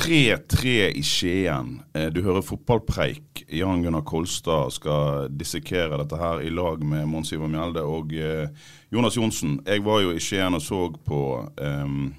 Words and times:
I 0.00 1.02
Skien. 1.02 1.82
Eh, 1.94 2.08
Du 2.12 2.22
hører 2.22 2.42
fotballpreik. 2.42 3.44
Jan 3.48 3.82
Gunnar 3.82 4.02
Kolstad 4.02 4.70
skal 4.72 5.28
dissekere 5.30 5.98
dette 5.98 6.16
her 6.16 6.40
i 6.40 6.50
lag 6.50 6.82
med 6.82 7.06
Mons 7.06 7.32
Ivar 7.32 7.48
Mjelde 7.48 7.82
og 7.82 8.12
eh, 8.12 8.48
Jonas 8.90 9.16
Johnsen. 9.16 9.60
Jeg 9.66 9.84
var 9.84 10.00
jo 10.02 10.12
i 10.12 10.20
Skien 10.20 10.54
og 10.54 10.62
så 10.62 10.90
på 11.04 11.50
um, 11.60 12.14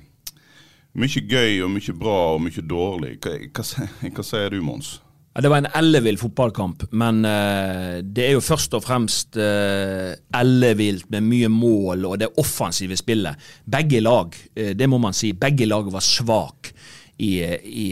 mye 0.94 1.22
gøy 1.28 1.64
og 1.64 1.72
mye 1.72 1.94
bra 1.98 2.36
og 2.36 2.42
mye 2.42 2.61
dårlig. 2.61 3.17
Hva, 3.20 3.38
hva, 3.53 3.88
hva 4.14 4.23
sier 4.23 4.50
du, 4.53 4.61
Mons? 4.61 5.00
Ja, 5.33 5.42
det 5.42 5.50
var 5.50 5.64
en 5.64 5.72
ellevill 5.73 6.20
fotballkamp, 6.22 6.83
men 6.94 7.23
uh, 7.26 8.03
det 8.05 8.28
er 8.28 8.36
jo 8.36 8.44
først 8.45 8.76
og 8.78 8.83
fremst 8.86 9.33
uh, 9.42 10.14
ellevilt 10.38 11.09
med 11.09 11.26
mye 11.26 11.50
mål 11.50 12.05
og 12.05 12.20
det 12.22 12.30
offensive 12.38 12.94
spillet. 13.00 13.42
Begge 13.66 14.03
lag, 14.03 14.30
uh, 14.30 14.72
det 14.78 14.89
må 14.89 15.02
man 15.02 15.17
si, 15.17 15.33
begge 15.33 15.66
lag 15.66 15.89
var 15.89 16.05
svak 16.05 16.62
i, 17.17 17.33
i, 17.44 17.88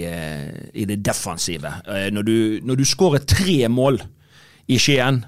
i 0.74 0.86
det 0.90 0.98
defensive. 1.06 1.74
Eh, 1.86 2.10
når, 2.14 2.26
du, 2.26 2.38
når 2.66 2.82
du 2.82 2.86
skårer 2.88 3.26
tre 3.28 3.68
mål 3.70 4.02
i 4.72 4.80
Skien, 4.82 5.22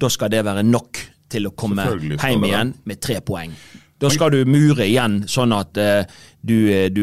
da 0.00 0.10
skal 0.12 0.32
det 0.32 0.44
være 0.44 0.64
nok 0.66 1.00
til 1.32 1.48
å 1.48 1.54
komme 1.56 1.86
hjem 1.88 2.44
igjen 2.48 2.74
med 2.88 3.00
tre 3.00 3.20
poeng. 3.24 3.54
Da 4.02 4.10
skal 4.10 4.32
du 4.34 4.40
mure 4.50 4.84
igjen, 4.84 5.20
sånn 5.30 5.52
at 5.54 5.78
uh, 5.78 6.02
du, 6.42 6.56
eh, 6.74 6.88
du, 6.90 7.02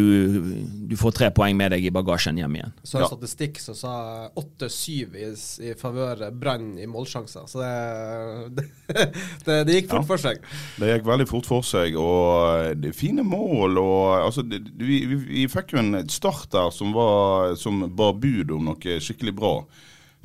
du 0.89 0.95
får 0.99 1.13
tre 1.15 1.29
poeng 1.31 1.55
med 1.55 1.71
deg 1.71 1.85
i 1.87 1.91
bagasjen 1.95 2.35
hjem 2.41 2.57
igjen. 2.57 2.73
Så 2.83 2.97
en 2.97 3.05
Ja. 3.05 3.07
statistikk 3.07 3.59
som 3.63 3.77
sa 3.79 3.93
8-7 4.35 5.15
i, 5.15 5.29
i 5.69 5.73
favør 5.79 6.25
Brann 6.35 6.73
i 6.75 6.87
målsjanser. 6.91 7.45
Så 7.47 7.63
det, 7.63 8.65
det, 8.91 9.05
det, 9.47 9.57
det 9.69 9.77
gikk 9.77 9.89
fort 9.93 10.01
Ja. 10.03 10.07
for 10.11 10.23
seg. 10.25 10.43
Det 10.81 10.91
gikk 10.91 11.07
veldig 11.07 11.29
fort 11.31 11.47
for 11.47 11.63
seg, 11.63 11.95
og 11.95 12.75
det 12.83 12.91
er 12.91 12.99
fine 12.99 13.23
mål. 13.23 13.79
og 13.79 14.25
altså, 14.25 14.43
det, 14.43 14.59
vi, 14.75 15.05
vi, 15.07 15.21
vi 15.23 15.47
fikk 15.47 15.71
jo 15.77 15.83
en 15.85 16.03
start 16.11 16.51
der 16.51 16.69
som, 16.75 16.91
var, 16.97 17.55
som 17.55 17.85
bar 17.95 18.19
bud 18.19 18.51
om 18.51 18.67
noe 18.73 18.99
skikkelig 18.99 19.37
bra. 19.39 19.55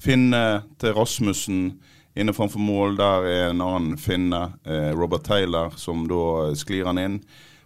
Finne 0.03 0.65
til 0.83 0.93
Rasmussen 0.99 1.69
inne 2.15 2.35
framfor 2.35 2.63
mål. 2.63 2.97
Der 2.99 3.27
er 3.29 3.49
en 3.51 3.65
annen 3.65 3.99
finne, 3.99 4.53
eh, 4.65 4.93
Robert 4.95 5.25
Taylor, 5.25 5.75
som 5.77 6.07
da 6.09 6.55
sklir 6.55 6.87
han 6.87 6.99
inn. 6.99 7.19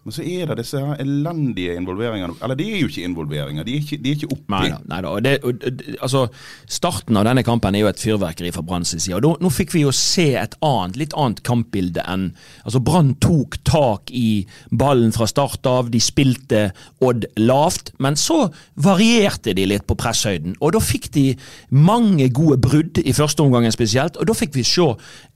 Men 0.05 0.15
så 0.15 0.23
er 0.25 0.47
det 0.49 0.57
disse 0.63 0.81
her 0.81 0.97
elendige 1.03 1.75
involveringene. 1.77 2.37
Eller 2.43 2.57
de 2.57 2.65
er 2.73 2.79
jo 2.81 2.87
ikke 2.89 3.05
involveringer, 3.05 3.65
de 3.67 3.75
er 3.77 3.83
ikke, 3.83 3.99
de 4.05 4.11
er 4.11 4.17
ikke 4.17 4.31
oppi. 4.33 4.45
Nei. 4.55 4.69
Nei 4.89 5.01
da. 5.05 5.11
Det, 5.21 5.33
og, 5.45 5.67
altså, 6.01 6.23
starten 6.71 7.19
av 7.21 7.27
denne 7.29 7.43
kampen 7.45 7.75
er 7.77 7.83
jo 7.85 7.91
et 7.91 8.01
fyrverkeri 8.01 8.53
fra 8.55 8.63
Brann 8.65 8.87
sin 8.89 9.03
side. 9.03 9.19
Og 9.19 9.25
da, 9.27 9.33
nå 9.45 9.51
fikk 9.53 9.75
vi 9.77 9.83
jo 9.85 9.93
se 9.93 10.31
et 10.41 10.55
annet, 10.65 10.97
litt 11.03 11.17
annet 11.19 11.43
kampbilde 11.45 12.05
enn 12.09 12.31
altså 12.65 12.81
Brann 12.85 13.15
tok 13.21 13.59
tak 13.69 14.13
i 14.17 14.47
ballen 14.71 15.13
fra 15.13 15.27
start 15.29 15.67
av. 15.69 15.91
De 15.93 16.01
spilte 16.01 16.69
Odd 17.05 17.27
lavt, 17.39 17.93
men 18.03 18.17
så 18.19 18.47
varierte 18.81 19.53
de 19.55 19.67
litt 19.69 19.85
på 19.89 19.97
presshøyden. 19.99 20.57
Og 20.65 20.73
da 20.77 20.81
fikk 20.83 21.11
de 21.15 21.27
mange 21.75 22.31
gode 22.35 22.57
brudd 22.65 23.03
i 23.05 23.13
første 23.17 23.45
omgangen 23.45 23.75
spesielt, 23.75 24.17
og 24.17 24.29
da 24.31 24.35
fikk 24.37 24.57
vi 24.57 24.65
se 24.67 24.89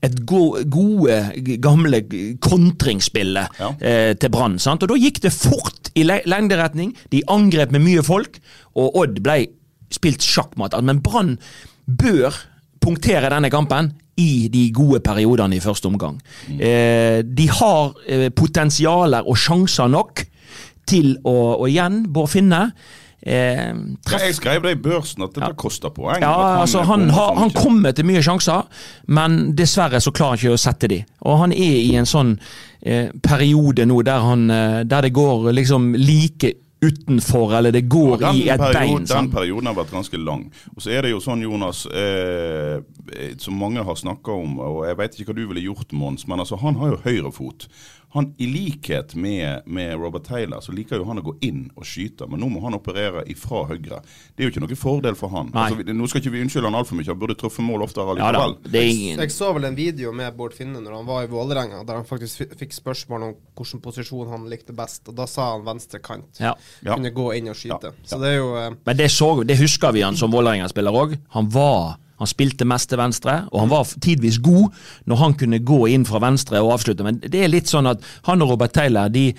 et 0.03 0.17
go 0.29 0.55
gode, 0.71 1.15
gamle 1.63 2.01
kontringsspillet 2.43 3.59
Ja. 3.59 3.69
eh, 3.81 4.13
til 4.15 4.29
Brann. 4.29 4.52
Sant? 4.61 4.83
Og 4.83 4.91
Da 4.91 4.99
gikk 4.99 5.21
det 5.23 5.33
fort 5.33 5.91
i 5.95 6.05
le 6.05 6.21
lengderetning. 6.25 6.93
De 7.11 7.23
angrep 7.31 7.71
med 7.71 7.85
mye 7.85 8.03
folk, 8.05 8.39
og 8.75 8.95
Odd 9.03 9.21
ble 9.23 9.45
spilt 9.93 10.25
sjakkmatt. 10.25 10.75
Men 10.81 11.01
Brann 11.05 11.37
bør 11.85 12.35
punktere 12.83 13.29
denne 13.31 13.51
kampen 13.53 13.93
i 14.19 14.47
de 14.53 14.67
gode 14.75 14.99
periodene 15.05 15.57
i 15.57 15.63
første 15.63 15.89
omgang. 15.89 16.19
Eh, 16.53 17.23
de 17.25 17.47
har 17.49 17.93
eh, 18.05 18.29
potensialer 18.29 19.25
og 19.25 19.39
sjanser 19.39 19.89
nok 19.89 20.25
til 20.89 21.15
å, 21.23 21.33
å 21.63 21.69
igjen, 21.69 22.03
Bård 22.13 22.29
Finne 22.33 22.67
eh, 23.25 23.71
Ja, 24.11 24.19
jeg 24.19 24.35
skrev 24.35 24.63
det 24.63 24.75
i 24.77 24.81
børsen 24.83 25.23
at 25.25 25.33
dette 25.35 25.53
koster 25.59 25.89
poeng. 25.95 26.21
ja, 26.21 26.33
han, 26.33 26.61
altså 26.61 26.83
han, 26.87 27.09
har, 27.09 27.35
han 27.39 27.53
kommer 27.55 27.95
til 27.95 28.05
mye 28.09 28.23
sjanser, 28.23 28.67
men 29.07 29.55
dessverre 29.55 30.01
så 30.03 30.11
klarer 30.11 30.37
han 30.37 30.43
ikke 30.43 30.57
å 30.57 30.63
sette 30.65 30.91
de. 30.91 31.03
Og 31.23 31.39
han 31.45 31.55
er 31.55 31.79
i 31.83 31.95
en 31.99 32.09
sånn 32.09 32.35
eh, 32.81 33.09
periode 33.23 33.87
nå 33.89 34.01
der, 34.03 34.27
han, 34.27 34.49
eh, 34.51 34.81
der 34.83 35.07
det 35.07 35.15
går 35.15 35.51
liksom 35.55 35.93
like 35.99 36.55
utenfor, 36.83 37.53
eller 37.55 37.71
det 37.71 37.81
går 37.81 38.23
i 38.33 38.49
et 38.51 38.59
period, 38.59 38.73
bein. 38.73 39.05
den 39.07 39.29
perioden 39.31 39.69
har 39.69 39.77
vært 39.77 39.93
ganske 39.95 40.19
lang. 40.19 40.45
Og 40.75 40.83
så 40.83 40.91
er 40.91 41.05
det 41.05 41.13
jo 41.13 41.21
sånn, 41.23 41.43
Jonas, 41.45 41.85
eh, 41.87 42.81
eh, 43.13 43.35
som 43.39 43.55
mange 43.59 43.83
har 43.87 43.95
snakka 43.99 44.35
om, 44.35 44.57
og 44.59 44.81
jeg 44.89 44.99
vet 44.99 45.15
ikke 45.15 45.31
hva 45.31 45.37
du 45.37 45.45
ville 45.53 45.63
gjort, 45.63 45.93
Mons, 45.95 46.27
men 46.27 46.43
altså, 46.43 46.59
han 46.59 46.75
har 46.81 46.95
jo 46.95 47.01
høyrefot. 47.05 47.67
Han, 48.13 48.33
I 48.37 48.45
likhet 48.45 49.15
med, 49.15 49.63
med 49.65 49.95
Robert 49.97 50.23
Taylor, 50.27 50.59
så 50.61 50.71
liker 50.75 50.97
jo 51.01 51.05
han 51.09 51.17
å 51.17 51.23
gå 51.25 51.33
inn 51.41 51.63
og 51.75 51.83
skyte, 51.89 52.27
men 52.29 52.39
nå 52.43 52.49
må 52.53 52.61
han 52.61 52.75
operere 52.77 53.23
ifra 53.31 53.63
høyre. 53.71 54.01
Det 54.35 54.43
er 54.43 54.47
jo 54.47 54.51
ikke 54.53 54.61
noe 54.67 54.77
fordel 54.77 55.15
for 55.17 55.29
han. 55.33 55.49
Altså, 55.53 55.79
vi- 55.81 55.93
nå 55.97 56.07
skal 56.09 56.21
ikke 56.21 56.31
vi 56.35 56.41
unnskylde 56.45 56.69
han 56.69 56.77
altfor 56.77 56.95
mye, 56.99 57.07
han 57.09 57.17
burde 57.19 57.35
truffet 57.39 57.65
mål 57.65 57.81
oftere 57.87 58.13
Ja 58.19 58.31
da, 58.31 58.43
allikevel. 58.43 58.75
er 58.75 58.89
ingen 58.91 59.19
Jeg 59.19 59.31
så 59.33 59.49
vel 59.55 59.65
en 59.65 59.75
video 59.75 60.11
med 60.13 60.37
Bård 60.37 60.53
Finne 60.53 60.79
når 60.83 60.95
han 60.99 61.05
var 61.09 61.23
i 61.23 61.27
Vålerenga, 61.27 61.83
der 61.85 61.95
han 61.95 62.05
faktisk 62.05 62.45
fikk 62.59 62.71
spørsmål 62.77 63.23
om 63.29 63.35
hvilken 63.57 63.81
posisjon 63.81 64.29
han 64.29 64.45
likte 64.49 64.73
best, 64.77 65.07
og 65.09 65.15
da 65.15 65.25
sa 65.25 65.51
han 65.57 65.65
venstre 65.65 65.99
kant. 65.99 66.37
ja. 66.39 66.53
Ja. 66.83 66.95
Kunne 66.95 67.09
gå 67.11 67.31
inn 67.37 67.47
og 67.49 67.55
skyte. 67.55 67.89
Ja, 67.89 68.05
Så 68.05 68.19
det 68.21 68.29
er 68.33 68.37
jo 68.37 68.55
eh, 68.57 68.71
Men 68.85 68.97
det, 68.97 69.09
så, 69.11 69.43
det 69.43 69.57
husker 69.57 69.91
vi 69.91 70.01
han 70.05 70.15
som 70.15 70.31
Vålerenga-spiller 70.31 70.91
òg. 70.93 71.17
Han 71.29 71.49
var 71.49 71.97
han 72.21 72.29
spilte 72.29 72.67
mest 72.69 72.91
til 72.91 73.01
venstre, 73.01 73.43
og 73.51 73.65
han 73.65 73.73
var 73.73 73.93
tidvis 74.03 74.39
god 74.43 74.73
når 75.09 75.21
han 75.21 75.37
kunne 75.39 75.61
gå 75.65 75.83
inn 75.93 76.07
fra 76.07 76.21
venstre 76.23 76.61
og 76.61 76.75
avslutte. 76.77 77.05
Men 77.05 77.21
det 77.23 77.43
er 77.43 77.51
litt 77.51 77.71
sånn 77.71 77.89
at 77.89 78.03
han 78.27 78.43
og 78.45 78.53
Robert 78.53 78.75
Taylor 78.75 79.11
de, 79.13 79.31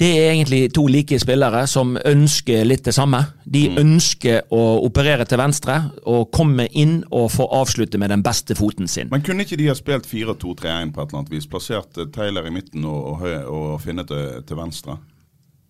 det 0.00 0.08
er 0.16 0.30
egentlig 0.30 0.70
to 0.72 0.86
like 0.88 1.18
spillere 1.20 1.66
som 1.68 1.92
ønsker 2.08 2.64
litt 2.64 2.86
det 2.88 2.94
samme. 2.96 3.20
De 3.44 3.66
ønsker 3.82 4.46
å 4.48 4.62
operere 4.86 5.26
til 5.28 5.40
venstre 5.42 5.76
og 6.08 6.30
komme 6.32 6.70
inn 6.72 7.02
og 7.10 7.28
få 7.34 7.44
avslutte 7.58 8.00
med 8.00 8.08
den 8.14 8.24
beste 8.24 8.56
foten 8.56 8.88
sin. 8.88 9.10
Men 9.12 9.24
kunne 9.26 9.44
ikke 9.44 9.58
de 9.60 9.68
ha 9.68 9.76
spilt 9.76 10.08
4-2-3-1 10.08 10.94
på 10.94 11.02
et 11.04 11.12
eller 11.12 11.20
annet 11.20 11.34
vis? 11.34 11.48
Plassert 11.50 12.00
eh, 12.00 12.08
Taylor 12.14 12.48
i 12.48 12.54
midten 12.54 12.86
og, 12.88 13.20
og, 13.20 13.28
og 13.52 13.74
Finne 13.84 14.06
til, 14.08 14.40
til 14.48 14.60
venstre? 14.62 14.96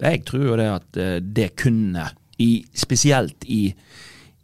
Jeg 0.01 0.23
tror 0.31 0.47
jo 0.47 0.61
det 0.63 0.69
at 0.77 1.01
eh, 1.03 1.17
det 1.21 1.51
kunne, 1.59 2.07
i, 2.39 2.53
spesielt 2.71 3.45
i, 3.51 3.65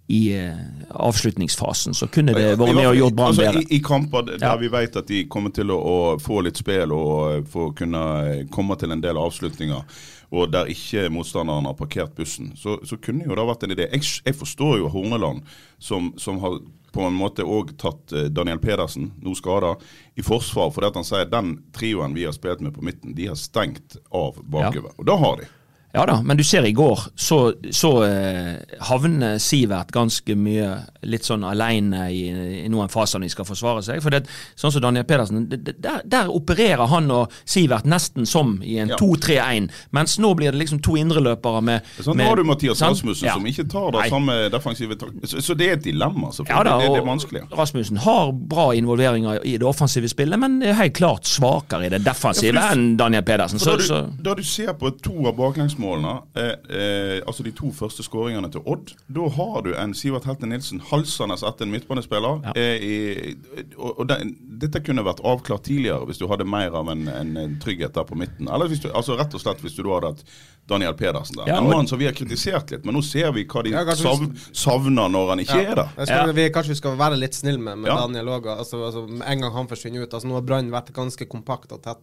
i 0.07 0.39
eh, 0.39 0.55
avslutningsfasen, 0.91 1.95
så 1.95 2.07
kunne 2.07 2.33
det 2.33 2.53
vært 2.55 2.75
med 2.77 2.87
og 2.87 2.97
gjort 2.97 3.15
Brann 3.19 3.33
altså, 3.33 3.43
bedre. 3.43 3.63
I, 3.63 3.77
I 3.77 3.83
kamper 3.83 4.23
der 4.29 4.39
Ja. 4.45 4.53
vi 4.57 4.69
vet 4.71 4.97
at 4.97 5.09
de 5.11 5.25
kommer 5.27 5.51
til 5.51 5.73
å, 5.75 5.79
å 5.79 5.97
få 6.23 6.41
litt 6.47 6.61
spill 6.63 6.95
og 6.95 7.17
eh, 7.33 7.41
få 7.51 7.73
kunne 7.75 8.05
eh, 8.31 8.45
komme 8.55 8.77
til 8.79 8.95
en 8.95 9.03
del 9.03 9.19
avslutninger, 9.19 9.83
og 10.31 10.53
der 10.55 10.71
ikke 10.71 11.09
motstanderen 11.11 11.67
har 11.67 11.75
parkert 11.79 12.15
bussen, 12.15 12.53
så, 12.59 12.79
så 12.87 12.99
kunne 13.03 13.27
jo 13.27 13.35
det 13.35 13.49
vært 13.51 13.67
en 13.67 13.75
idé. 13.75 13.89
Jeg, 13.91 14.07
jeg 14.27 14.39
forstår 14.39 14.79
jo 14.79 14.93
Horneland, 14.95 15.43
som, 15.79 16.13
som 16.23 16.39
har 16.43 16.61
på 16.95 17.03
en 17.03 17.19
måte 17.19 17.45
òg 17.45 17.75
tatt 17.77 18.15
Daniel 18.33 18.59
Pedersen, 18.63 19.11
nå 19.23 19.35
skada, 19.37 19.75
i 20.17 20.23
forsvar 20.25 20.71
fordi 20.73 20.89
at 20.89 20.97
han 20.97 21.05
sier 21.05 21.29
den 21.29 21.51
trioen 21.77 22.15
vi 22.17 22.25
har 22.25 22.33
spilt 22.33 22.63
med 22.65 22.73
på 22.79 22.87
midten, 22.87 23.13
de 23.19 23.27
har 23.29 23.37
stengt 23.37 23.99
av 24.15 24.39
bakover. 24.43 24.95
Og 24.97 25.07
da 25.11 25.19
har 25.21 25.43
de. 25.43 25.51
Ja 25.97 26.05
da, 26.07 26.19
men 26.23 26.37
du 26.37 26.45
ser 26.45 26.67
i 26.69 26.75
går, 26.77 27.07
så, 27.17 27.39
så 27.73 27.91
eh, 28.05 28.77
havner 28.85 29.39
Sivert 29.41 29.91
ganske 29.97 30.35
mye 30.37 30.75
litt 31.09 31.25
sånn 31.25 31.45
aleine 31.47 32.11
i, 32.13 32.27
i 32.65 32.69
noen 32.69 32.91
faser 32.93 33.19
når 33.23 33.31
de 33.31 33.33
skal 33.33 33.47
forsvare 33.49 33.83
seg. 33.87 34.03
For 34.05 34.13
det, 34.13 34.27
sånn 34.59 34.75
som 34.75 34.83
Daniel 34.85 35.07
Pedersen, 35.09 35.47
det, 35.49 35.61
det, 35.65 35.77
der, 35.81 36.03
der 36.05 36.29
opererer 36.35 36.85
han 36.93 37.09
og 37.15 37.33
Sivert 37.49 37.87
nesten 37.89 38.27
som 38.29 38.59
i 38.63 38.77
en 38.83 38.93
Ja. 38.93 38.99
2-3-1. 39.01 39.71
Mens 39.97 40.19
nå 40.21 40.35
blir 40.37 40.53
det 40.53 40.61
liksom 40.61 40.83
to 40.85 40.99
indreløpere 41.01 41.63
med, 41.65 41.89
Sånn, 42.03 42.19
med 42.21 42.29
har 42.29 42.37
du 42.37 42.45
Mathias? 42.45 42.83
Rasmussen 42.85 43.27
Ja. 43.31 43.39
som 43.39 43.47
ikke 43.49 43.65
tar 43.73 43.89
det 43.97 44.03
Nei. 44.05 44.11
samme 44.13 44.37
defensive 44.53 44.99
tak 45.01 45.17
så, 45.25 45.41
så 45.43 45.57
det 45.57 45.71
er 45.71 45.79
et 45.79 45.85
dilemma, 45.89 46.29
Ja 46.29 46.37
selvfølgelig. 46.43 46.69
da, 46.69 46.77
det, 46.83 46.91
det 46.93 47.01
er 47.01 47.07
og 47.07 47.09
vanskelig. 47.09 47.43
Rasmussen 47.57 48.03
har 48.05 48.33
bra 48.53 48.69
involveringer 48.77 49.41
i 49.49 49.57
det 49.57 49.67
offensive 49.67 50.09
spillet, 50.13 50.39
men 50.39 50.61
er 50.63 50.77
helt 50.83 50.95
klart 51.01 51.25
svakere 51.31 51.87
i 51.89 51.93
det 51.97 52.03
defensive 52.05 52.53
Ja, 52.53 52.69
du- 52.75 52.77
enn 52.77 52.97
Daniel 53.01 53.25
Pedersen. 53.27 53.59
Så, 53.63 53.79
da, 53.79 53.83
så 53.89 54.03
du, 54.11 54.23
da 54.29 54.35
du 54.37 54.45
ser 54.45 54.75
på 54.77 54.91
to 55.01 55.17
av 55.27 55.35
baklengsmålene, 55.39 55.85
eh, 55.95 56.53
eh, 56.77 57.19
altså 57.27 57.45
de 57.47 57.53
to 57.57 57.71
første 57.75 58.05
skåringene 58.07 58.51
til 58.53 58.65
Odd, 58.67 58.93
da 59.13 59.29
har 59.37 59.63
du 59.67 59.73
en 59.75 59.95
Sivert 59.97 60.27
Helte 60.29 60.49
Nilsen 60.51 60.83
halsende 60.91 61.39
etter 61.39 61.67
en 61.67 61.73
midtbanespiller. 61.75 62.43
Ja. 62.49 62.55
Eh, 62.57 62.83
i, 62.83 63.67
og 63.77 63.97
og 63.97 64.09
den, 64.11 64.35
dette 64.61 64.83
kunne 64.85 65.05
vært 65.07 65.23
avklart 65.27 65.67
tidligere 65.69 66.07
hvis 66.09 66.21
du 66.21 66.27
hadde 66.31 66.49
mer 66.49 66.75
av 66.77 66.91
en, 66.93 67.07
en, 67.09 67.57
trygghet 67.63 67.95
der 67.97 68.07
på 68.09 68.19
midten. 68.19 68.51
Eller 68.53 68.71
hvis 68.71 68.83
du, 68.85 68.91
altså 68.93 69.17
rett 69.19 69.35
og 69.35 69.43
slett 69.43 69.63
hvis 69.65 69.77
du 69.79 69.83
da 69.87 69.97
hadde 69.97 70.13
hatt 70.15 70.25
Daniel 70.69 70.95
Pedersen 70.99 71.37
der. 71.39 71.47
Ja, 71.47 71.59
en 71.63 71.69
mann 71.71 71.87
som 71.87 71.99
vi 71.99 72.07
har 72.09 72.13
kritisert 72.13 72.71
litt, 72.75 72.85
men 72.85 72.97
nå 72.97 73.03
ser 73.07 73.31
vi 73.33 73.45
hva 73.47 73.63
de 73.63 73.71
Ja, 73.71 73.85
sav, 73.95 74.19
savner 74.53 75.09
når 75.13 75.29
han 75.31 75.39
ikke 75.45 75.59
er 75.63 75.75
der. 75.79 75.89
Skal, 76.05 76.27
Ja. 76.27 76.33
vi, 76.33 76.47
kanskje 76.51 76.73
vi 76.75 76.79
skal 76.81 76.97
være 76.99 77.19
litt 77.21 77.35
snille 77.39 77.59
med, 77.63 77.79
med 77.79 77.91
Ja. 77.93 78.01
Daniel 78.07 78.27
òg. 78.35 78.47
Altså, 78.59 78.81
altså, 78.85 79.05
en 79.25 79.41
gang 79.41 79.53
han 79.55 79.69
forsvinner 79.69 80.03
ut 80.03 80.11
altså, 80.13 80.27
Nå 80.27 80.35
har 80.35 80.43
Brann 80.43 80.71
vært 80.71 80.93
ganske 80.93 81.27
kompakt 81.31 81.71
og 81.73 81.83
tett, 81.83 81.99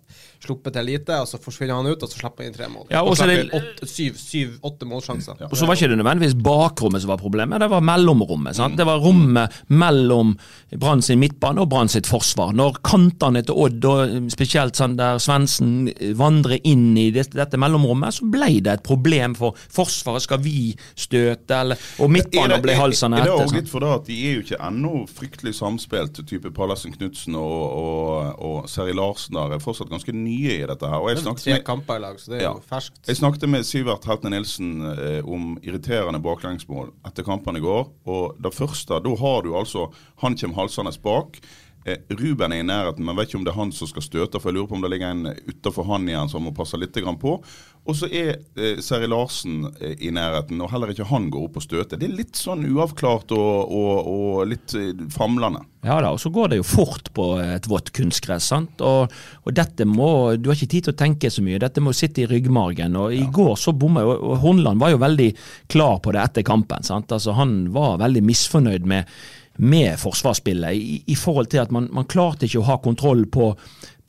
sluppet 0.46 0.74
til 0.74 0.86
lite, 0.86 1.20
og 1.20 1.28
så 1.28 1.38
forsvinner 1.44 1.76
han 1.76 1.88
ut, 1.92 2.02
og 2.04 2.10
så 2.10 2.20
slipper 2.22 2.44
han 2.44 2.52
inn 2.54 2.58
tre 2.58 2.68
mål. 2.72 2.88
Ja, 2.90 3.02
og 3.04 3.18
så 3.18 3.28
det- 3.28 3.52
åtte- 3.52 3.88
syv, 3.88 4.16
syv, 4.18 4.56
åtte 4.64 4.86
målsjanser. 4.88 5.42
Og 5.52 5.58
så 5.58 5.66
var 5.68 5.76
ikke 5.76 5.90
det 5.90 5.98
nødvendigvis 6.00 6.36
bakrommet 6.42 7.02
som 7.02 7.10
var 7.10 7.18
problemet, 7.18 7.60
det 7.60 7.70
var 7.70 7.82
mellomrommet. 7.82 8.56
Mm. 8.58 8.78
Det 8.78 8.86
var 8.86 9.00
rommet 9.00 9.52
mellom 9.70 10.38
Brann 10.78 11.02
sin 11.02 11.20
midtbane 11.20 11.60
og 11.60 11.70
Brann 11.70 11.90
sitt 11.90 12.06
forsvar. 12.08 12.54
Når 12.54 12.80
kantene 12.82 13.44
til 13.44 13.56
Odd, 13.56 13.84
og 13.86 14.32
spesielt 14.32 14.76
sånn 14.76 14.96
der 14.96 15.18
Svendsen 15.20 15.92
vandrer 16.16 16.60
inn 16.64 16.96
i 16.98 17.10
dette, 17.12 17.34
dette 17.36 17.58
mellomrommet, 17.58 18.14
så 18.14 18.30
ble 18.32 18.53
det 18.62 18.74
et 18.74 18.84
problem 18.84 19.36
for 19.36 19.56
Forsvaret. 19.70 20.22
Skal 20.22 20.40
vi 20.44 20.76
støte, 20.96 21.54
eller 21.56 21.78
Og 22.00 22.12
midtbanen 22.12 22.62
ble 22.62 22.76
halsende 22.76 23.18
Er 23.18 23.24
det 23.26 23.32
etter. 23.34 23.48
sant? 23.48 23.58
litt 23.62 23.70
for 23.70 23.80
det 23.80 23.90
at 23.94 24.06
de 24.08 24.18
er 24.30 24.34
jo 24.36 24.42
ikke 24.42 24.60
ennå 24.68 25.08
fryktelig 25.10 25.56
samspilt, 25.56 26.20
type 26.28 26.52
Pallesen 26.54 26.92
Knutsen 26.94 27.36
og, 27.36 27.64
og, 27.74 28.40
og 28.40 28.70
Seri 28.70 28.94
Larsen 28.94 29.34
der 29.36 29.54
er 29.56 29.60
fortsatt 29.60 29.90
ganske 29.90 30.12
nye 30.14 30.60
i 30.60 30.66
dette 30.68 30.86
her. 30.88 31.00
Og 31.00 31.10
jeg 31.10 31.18
Det 31.18 31.22
er 31.24 31.30
snakket 31.30 31.46
med, 31.54 31.66
kamper 31.66 31.96
i 31.96 32.00
lag, 32.00 32.20
så 32.20 32.32
det 32.32 32.40
er 32.42 32.44
Ja. 32.44 32.54
jo 32.54 32.62
ferskt. 32.70 33.08
jeg 33.08 33.16
snakket 33.18 33.50
med 33.50 33.64
Sivert 33.64 34.06
Heltne 34.06 34.30
Nilsen 34.30 34.82
eh, 34.98 35.22
om 35.26 35.58
irriterende 35.64 36.20
baklengsmål 36.22 36.92
etter 37.06 37.24
kampen 37.24 37.56
i 37.58 37.60
går. 37.60 37.90
Og 38.06 38.36
det 38.42 38.54
første, 38.54 39.00
da 39.04 39.16
har 39.16 39.42
du 39.42 39.56
altså 39.56 39.92
Han 40.22 40.36
kommer 40.38 40.56
halsende 40.56 40.92
bak. 41.04 41.40
Eh, 41.86 42.00
Ruben 42.16 42.54
er 42.56 42.64
i 42.64 42.68
nærheten, 42.68 43.06
men 43.06 43.18
vet 43.18 43.30
ikke 43.32 43.42
om 43.42 43.46
det 43.48 43.54
er 43.54 43.60
han 43.60 43.74
som 43.76 43.90
skal 43.90 44.06
støte. 44.06 44.40
For 44.40 44.52
jeg 44.52 44.60
lurer 44.60 44.72
på 44.72 44.80
om 44.80 44.86
det 44.86 44.94
ligger 44.94 45.12
en 45.12 45.34
utafor 45.50 45.88
han 45.92 46.08
igjen 46.10 46.32
som 46.32 46.46
må 46.46 46.56
passe 46.56 46.80
litt 46.80 46.96
på. 47.22 47.38
Og 47.84 47.98
så 48.00 48.08
er 48.08 48.38
eh, 48.56 48.80
Seri 48.80 49.10
Larsen 49.12 49.66
eh, 49.82 49.98
i 50.08 50.12
nærheten, 50.16 50.62
og 50.64 50.72
heller 50.72 50.94
ikke 50.94 51.10
han 51.10 51.28
går 51.34 51.50
opp 51.50 51.60
og 51.60 51.66
støter. 51.66 52.00
Det 52.00 52.08
er 52.08 52.16
litt 52.16 52.40
sånn 52.40 52.64
uavklart 52.70 53.34
og, 53.36 53.74
og, 53.76 54.08
og 54.14 54.48
litt 54.48 54.76
eh, 54.80 54.94
famlende. 55.12 55.66
Ja 55.84 55.98
da, 56.00 56.14
og 56.16 56.22
så 56.24 56.32
går 56.32 56.54
det 56.54 56.62
jo 56.62 56.68
fort 56.68 57.10
på 57.12 57.26
et 57.44 57.68
vått 57.68 57.92
kunstgress. 57.96 58.48
sant? 58.54 58.80
Og, 58.80 59.12
og 59.44 59.56
dette 59.58 59.84
må, 59.84 60.38
Du 60.40 60.48
har 60.48 60.56
ikke 60.56 60.72
tid 60.72 60.88
til 60.88 60.96
å 60.96 61.02
tenke 61.04 61.32
så 61.34 61.44
mye, 61.44 61.60
dette 61.60 61.84
må 61.84 61.92
sitte 61.92 62.24
i 62.24 62.30
ryggmargen. 62.32 62.96
og 62.96 63.12
I 63.12 63.26
går 63.28 63.58
så 63.60 63.76
bomma 63.76 64.06
jo 64.06 64.38
Hornland 64.46 64.80
var 64.80 64.94
jo 64.96 65.04
veldig 65.04 65.30
klar 65.68 66.00
på 66.00 66.16
det 66.16 66.24
etter 66.24 66.48
kampen. 66.48 66.88
sant? 66.88 67.12
Altså 67.12 67.36
Han 67.36 67.74
var 67.76 68.00
veldig 68.00 68.24
misfornøyd 68.24 68.88
med, 68.88 69.12
med 69.58 70.00
forsvarsspillet 70.02 70.74
i, 70.74 70.96
i 71.14 71.16
forhold 71.20 71.52
til 71.52 71.62
at 71.62 71.72
man, 71.72 71.90
man 71.94 72.08
klarte 72.10 72.48
ikke 72.48 72.62
å 72.64 72.68
ha 72.72 72.80
kontroll 72.82 73.28
på, 73.30 73.52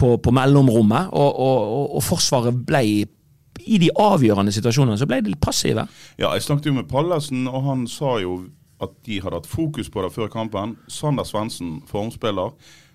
på, 0.00 0.14
på 0.18 0.34
mellomrommet, 0.34 1.12
og, 1.12 1.30
og, 1.34 1.66
og, 1.76 1.90
og 1.98 2.06
Forsvaret 2.06 2.64
ble 2.64 2.84
i 3.64 3.78
de 3.80 3.90
avgjørende 4.00 4.52
situasjonene 4.52 4.98
så 4.98 5.06
ble 5.08 5.20
de 5.24 5.36
passive. 5.40 5.86
Ja, 6.18 6.32
jeg 6.34 6.44
snakket 6.44 6.68
jo 6.68 6.78
med 6.78 6.88
Pallesen, 6.90 7.46
og 7.48 7.64
han 7.68 7.86
sa 7.88 8.16
jo 8.22 8.42
at 8.82 8.92
de 9.06 9.20
hadde 9.22 9.38
hatt 9.38 9.48
fokus 9.48 9.88
på 9.92 10.02
det 10.04 10.10
før 10.12 10.28
kampen. 10.32 10.74
Sander 10.90 11.24
Svendsen, 11.28 11.78
formspiller, 11.88 12.52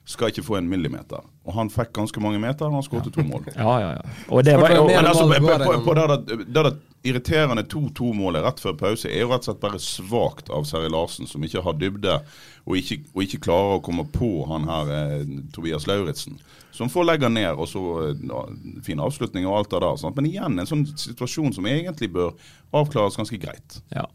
skal 0.10 0.32
ikke 0.32 0.44
få 0.44 0.58
en 0.58 0.70
millimeter. 0.70 1.22
Og 1.46 1.54
han 1.54 1.70
fikk 1.70 1.92
ganske 1.94 2.22
mange 2.24 2.40
meter, 2.42 2.66
og 2.66 2.80
han 2.80 2.86
skåret 2.86 3.12
to 3.14 3.26
mål. 3.26 3.46
Ja, 3.56 3.74
ja, 3.82 3.90
ja. 3.94 4.14
Og 4.34 4.46
det 4.46 4.56
var 4.58 4.74
jo, 4.74 4.88
Men 4.90 5.06
altså, 5.06 5.28
på, 5.30 5.82
på, 5.86 5.94
det 5.98 6.06
det, 6.26 6.48
det 6.58 6.64
irriterende 7.04 7.64
2-2-målet 7.70 8.44
rett 8.44 8.60
før 8.64 8.76
pause 8.80 9.10
er 9.10 9.22
jo 9.22 9.30
rett 9.30 9.46
og 9.46 9.52
slett 9.52 9.62
bare 9.62 9.82
svakt 9.84 10.50
av 10.52 10.66
Seri 10.68 10.90
Larsen, 10.92 11.30
som 11.30 11.46
ikke 11.46 11.62
har 11.64 11.78
dybde, 11.78 12.18
og 12.66 12.80
ikke, 12.80 13.00
og 13.14 13.22
ikke 13.24 13.42
klarer 13.46 13.78
å 13.78 13.84
komme 13.86 14.08
på 14.12 14.32
han 14.50 14.66
her 14.70 14.94
eh, 14.96 15.36
Tobias 15.56 15.86
Lauritzen. 15.90 16.42
Som 16.76 16.90
får 16.92 17.06
legge 17.06 17.30
ned, 17.32 17.54
og 17.54 17.70
så 17.70 17.84
eh, 18.08 18.26
ja, 18.30 18.44
fin 18.86 19.04
avslutning 19.04 19.46
og 19.48 19.62
alt 19.62 19.74
det 19.76 19.84
der. 19.86 20.02
Sant? 20.02 20.18
Men 20.18 20.32
igjen 20.32 20.58
en 20.58 20.70
sånn 20.70 20.88
situasjon 20.90 21.54
som 21.56 21.70
egentlig 21.70 22.10
bør 22.18 22.34
avklares 22.82 23.20
ganske 23.20 23.40
greit. 23.42 23.80
Ja. 23.94 24.10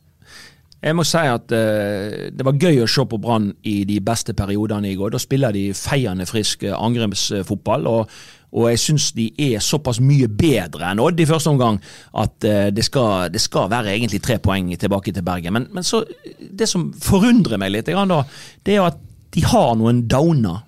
Jeg 0.85 0.97
må 0.99 1.05
si 1.09 1.17
at 1.17 1.53
uh, 1.57 2.15
det 2.29 2.45
var 2.45 2.61
gøy 2.61 2.83
å 2.85 2.89
se 2.91 3.05
på 3.09 3.19
Brann 3.21 3.49
i 3.65 3.79
de 3.89 3.97
beste 4.05 4.35
periodene 4.37 4.91
i 4.91 4.97
går. 5.01 5.15
Da 5.15 5.21
spiller 5.23 5.55
de 5.55 5.71
feiende 5.77 6.27
frisk 6.29 6.67
eh, 6.69 6.75
angrepsfotball. 6.77 7.89
Og, 7.89 8.19
og 8.55 8.69
jeg 8.69 8.83
syns 8.83 9.07
de 9.17 9.31
er 9.47 9.65
såpass 9.65 9.99
mye 10.05 10.29
bedre 10.29 10.91
enn 10.91 11.01
Odd 11.03 11.23
i 11.23 11.27
første 11.27 11.51
omgang 11.55 11.81
at 12.21 12.47
eh, 12.47 12.69
det, 12.75 12.85
skal, 12.87 13.33
det 13.33 13.41
skal 13.43 13.73
være 13.73 13.95
egentlig 13.95 14.21
tre 14.23 14.37
poeng 14.45 14.69
tilbake 14.77 15.15
til 15.15 15.25
Bergen. 15.27 15.57
Men, 15.57 15.71
men 15.73 15.89
så, 15.89 16.05
det 16.39 16.69
som 16.71 16.91
forundrer 16.93 17.59
meg 17.61 17.73
litt, 17.75 17.89
da, 17.89 18.21
det 18.67 18.77
er 18.77 18.87
at 18.91 19.01
de 19.35 19.49
har 19.49 19.75
noen 19.81 20.05
downer. 20.07 20.63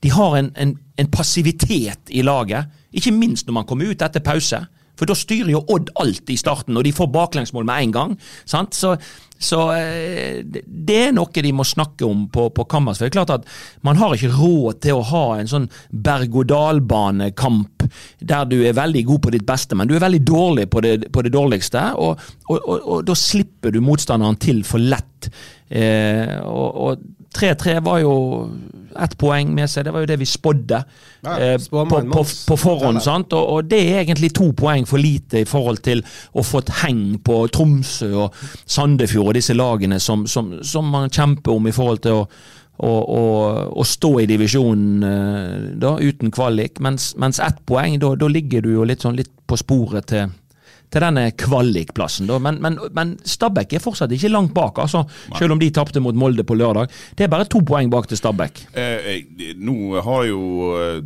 De 0.00 0.10
har 0.10 0.40
en, 0.40 0.50
en, 0.56 0.76
en 0.96 1.12
passivitet 1.12 2.10
i 2.10 2.24
laget, 2.24 2.72
ikke 2.96 3.12
minst 3.14 3.46
når 3.46 3.60
man 3.60 3.68
kommer 3.68 3.92
ut 3.92 4.02
etter 4.02 4.24
pause. 4.24 4.64
For 5.00 5.08
da 5.08 5.16
styrer 5.16 5.54
jo 5.54 5.62
Odd 5.72 5.92
alt 6.00 6.28
i 6.32 6.36
starten, 6.36 6.76
og 6.76 6.84
de 6.84 6.92
får 6.92 7.12
baklengsmål 7.14 7.64
med 7.68 7.86
en 7.86 7.92
gang. 7.94 8.16
Sant? 8.48 8.76
Så, 8.76 8.96
så 9.40 9.60
eh, 9.72 10.42
det- 10.44 10.66
er 11.00 11.12
noe 11.16 11.32
de 11.32 11.52
må 11.56 11.64
snakke 11.64 12.04
om 12.04 12.26
på, 12.28 12.48
på 12.52 12.64
Kammers. 12.68 12.98
For 13.00 13.06
det 13.08 13.14
er 13.14 13.18
klart 13.24 13.30
at 13.40 13.46
man 13.86 13.96
har 13.96 14.12
ikke 14.14 14.32
råd 14.36 14.80
til 14.84 14.98
å 14.98 15.06
ha 15.10 15.22
en 15.40 15.48
sånn 15.48 15.68
berg-og-dal-banekamp 15.90 17.86
der 18.20 18.44
du 18.50 18.58
er 18.66 18.76
veldig 18.76 19.04
god 19.08 19.22
på 19.24 19.32
ditt 19.34 19.46
beste, 19.48 19.76
men 19.78 19.88
du 19.88 19.94
er 19.96 20.04
veldig 20.04 20.22
dårlig 20.28 20.66
på 20.70 20.82
det, 20.84 20.94
på 21.12 21.24
det 21.24 21.32
dårligste. 21.34 21.86
Og, 21.96 22.20
og, 22.50 22.58
og, 22.60 22.76
og 22.84 23.06
da 23.08 23.16
slipper 23.16 23.72
du 23.74 23.80
motstanderen 23.84 24.36
til 24.40 24.62
for 24.68 24.82
lett. 24.82 25.30
Eh, 25.70 26.36
og 26.44 27.00
3-3 27.38 27.80
var 27.86 28.00
jo 28.02 28.14
ett 28.98 29.14
poeng 29.18 29.52
med 29.54 29.70
seg, 29.70 29.84
det 29.86 29.92
var 29.94 30.02
jo 30.02 30.08
det 30.10 30.18
vi 30.18 30.26
spådde 30.26 30.80
Ja, 31.22 31.34
eh, 31.38 31.56
på, 31.70 31.84
på, 31.86 32.24
på 32.48 32.56
forhånd. 32.58 33.02
Sant? 33.04 33.32
Og, 33.36 33.52
og 33.54 33.68
det 33.70 33.80
er 33.84 34.00
egentlig 34.02 34.32
to 34.34 34.50
poeng 34.56 34.86
for 34.88 34.98
lite 34.98 35.44
i 35.44 35.48
forhold 35.48 35.82
til 35.86 36.02
å 36.32 36.44
få 36.46 36.64
et 36.64 36.72
heng 36.82 37.04
på 37.24 37.44
Tromsø 37.54 38.10
og 38.24 38.40
Sandefjord 38.64 39.30
og 39.30 39.38
disse 39.38 39.54
lagene 39.54 40.00
som, 40.02 40.26
som, 40.26 40.56
som 40.66 40.90
man 40.90 41.10
kjemper 41.10 41.54
om 41.54 41.70
i 41.70 41.74
forhold 41.76 42.02
til 42.06 42.18
å, 42.18 42.26
å, 42.82 42.90
å, 42.90 43.24
å 43.78 43.86
stå 43.86 44.14
i 44.24 44.28
divisjonen 44.30 45.06
eh, 45.06 45.56
da, 45.80 45.94
uten 46.00 46.34
kvalik. 46.34 46.82
Mens, 46.82 47.12
mens 47.20 47.38
ett 47.44 47.62
poeng, 47.68 48.00
da, 48.02 48.16
da 48.18 48.30
ligger 48.30 48.66
du 48.66 48.74
jo 48.74 48.88
litt, 48.88 49.06
sånn, 49.06 49.18
litt 49.20 49.32
på 49.46 49.58
sporet 49.60 50.10
til 50.10 50.34
til 50.90 51.04
denne 51.04 51.28
kvalikplassen. 51.38 52.26
da. 52.30 52.38
Men, 52.42 52.60
men, 52.62 52.78
men 52.96 53.14
Stabæk 53.24 53.76
er 53.78 53.84
fortsatt 53.84 54.12
ikke 54.16 54.32
langt 54.32 54.54
bak, 54.56 54.78
altså, 54.82 55.04
selv 55.38 55.54
om 55.54 55.62
de 55.62 55.70
tapte 55.74 56.02
mot 56.02 56.16
Molde 56.18 56.44
på 56.44 56.56
lørdag. 56.58 56.90
Det 57.16 57.26
er 57.26 57.32
bare 57.32 57.48
to 57.50 57.62
poeng 57.66 57.90
bak 57.92 58.08
til 58.10 58.18
Stabæk. 58.20 58.64
Eh, 58.74 59.10
eh, 59.14 59.54
nå 59.60 60.00
har 60.02 60.26
jo 60.28 60.42
eh, 60.80 61.00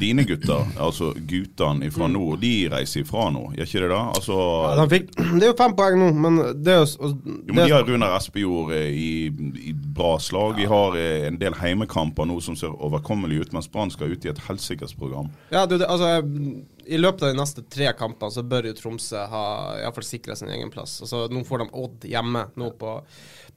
dine 0.00 0.24
gutter, 0.28 0.68
altså 0.80 1.12
guttene 1.28 1.90
fra 1.92 2.08
nord, 2.10 2.38
de 2.42 2.54
reiser 2.72 3.02
ifra 3.02 3.28
nå, 3.34 3.48
gjør 3.56 3.68
ikke 3.68 3.84
det 3.86 3.92
da? 3.92 4.02
Altså, 4.14 4.38
Ja, 4.62 4.74
de 4.78 4.88
fikk, 4.92 5.10
det 5.18 5.42
er 5.42 5.50
jo 5.50 5.58
fem 5.58 5.76
poeng 5.78 5.98
nå, 5.98 6.12
men 6.22 6.40
det 6.62 6.76
er 6.76 6.82
jo 6.82 6.92
jo, 7.02 7.54
men 7.54 7.66
De 7.66 7.72
har 7.72 7.84
Runar 7.86 8.16
Espejord 8.16 8.72
eh, 8.76 8.90
i, 8.92 9.10
i 9.70 9.72
bra 9.72 10.18
slag. 10.22 10.56
Vi 10.56 10.66
har 10.68 10.96
eh, 10.98 11.26
en 11.28 11.38
del 11.40 11.56
heimekamper 11.58 12.28
nå 12.28 12.38
som 12.44 12.56
ser 12.58 12.74
overkommelig 12.74 13.42
ut, 13.42 13.56
mens 13.56 13.70
Brann 13.72 13.92
skal 13.92 14.12
ut 14.12 14.26
i 14.26 14.32
et 14.32 14.42
helsikersprogram. 14.48 15.30
Ja, 15.52 15.66
du, 15.66 15.78
det, 15.78 15.88
altså, 15.88 16.22
I 16.86 16.98
løpet 16.98 17.22
av 17.22 17.32
de 17.32 17.38
neste 17.38 17.62
tre 17.70 17.90
kampene 17.98 18.34
så 18.34 18.42
bør 18.46 18.70
jo 18.70 18.76
Tromsø 18.78 19.22
ha 19.30 19.44
sikre 20.06 20.36
sin 20.38 20.50
egen 20.50 20.72
plass. 20.72 21.00
Altså, 21.04 21.26
nå 21.32 21.44
får 21.46 21.62
de 21.62 21.68
Odd 21.82 22.06
hjemme 22.10 22.46
nå 22.58 22.72
på, 22.80 22.96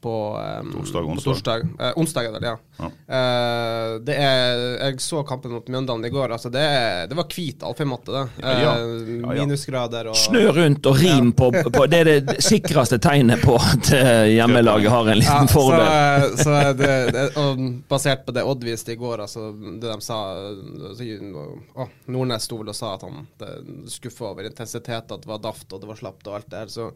på, 0.05 0.13
um, 0.37 0.69
Torsdag, 0.75 1.01
på 1.07 1.13
onsdag. 1.15 1.31
torsdag. 1.31 1.65
Eh, 1.81 1.93
onsdag 2.01 2.27
er 2.29 2.35
det, 2.37 2.51
ja. 2.51 2.55
Ja. 2.77 2.89
Eh, 3.17 3.93
det 4.05 4.15
er, 4.21 4.63
jeg 4.85 4.99
så 5.01 5.23
kampen 5.25 5.55
mot 5.55 5.67
Mjøndalen 5.71 6.05
i 6.05 6.11
går. 6.13 6.35
Altså, 6.35 6.51
det, 6.53 6.63
det 7.09 7.17
var 7.17 7.25
hvit 7.33 7.65
Alfheim-matte, 7.65 8.13
det. 8.13 8.25
Ja, 8.43 8.53
ja. 8.61 8.73
Eh, 8.77 9.13
Ja, 9.15 9.33
ja. 9.33 9.45
Minusgrader 9.45 10.11
og 10.11 10.17
Snø 10.19 10.43
rundt 10.53 10.85
og 10.89 10.99
rim 11.01 11.31
på, 11.37 11.49
på 11.73 11.85
Det 11.89 11.99
er 12.03 12.09
det 12.21 12.35
sikreste 12.45 12.99
tegnet 13.01 13.41
på 13.45 13.55
at 13.57 13.89
eh, 13.95 14.35
hjemmelaget 14.35 14.91
har 14.93 15.09
en 15.13 15.19
liten 15.21 15.49
fordel. 15.49 15.87
Så, 16.35 16.43
så 16.43 16.55
det, 16.77 16.91
det, 17.15 17.25
og 17.41 17.63
basert 17.89 18.25
på 18.27 18.35
det 18.35 18.43
Odd 18.45 18.63
viste 18.67 18.93
i 18.93 18.99
går, 18.99 19.23
altså 19.25 19.49
det 19.55 19.89
de 19.89 19.97
sa 20.05 20.19
å, 20.35 21.87
Nordnes 22.11 22.45
sto 22.45 22.59
vel 22.61 22.71
og 22.71 22.77
sa 22.77 22.93
at 22.95 23.05
han 23.07 23.25
skuffa 23.91 24.29
over 24.31 24.47
intensitet, 24.47 25.09
at 25.11 25.23
det 25.25 25.29
var 25.29 25.41
daft 25.43 25.71
og 25.73 25.81
det 25.81 25.89
var 25.89 25.99
slapt 25.99 26.27
og 26.29 26.37
alt 26.39 26.51
det 26.51 26.63
her. 26.65 26.71
Så 26.71 26.91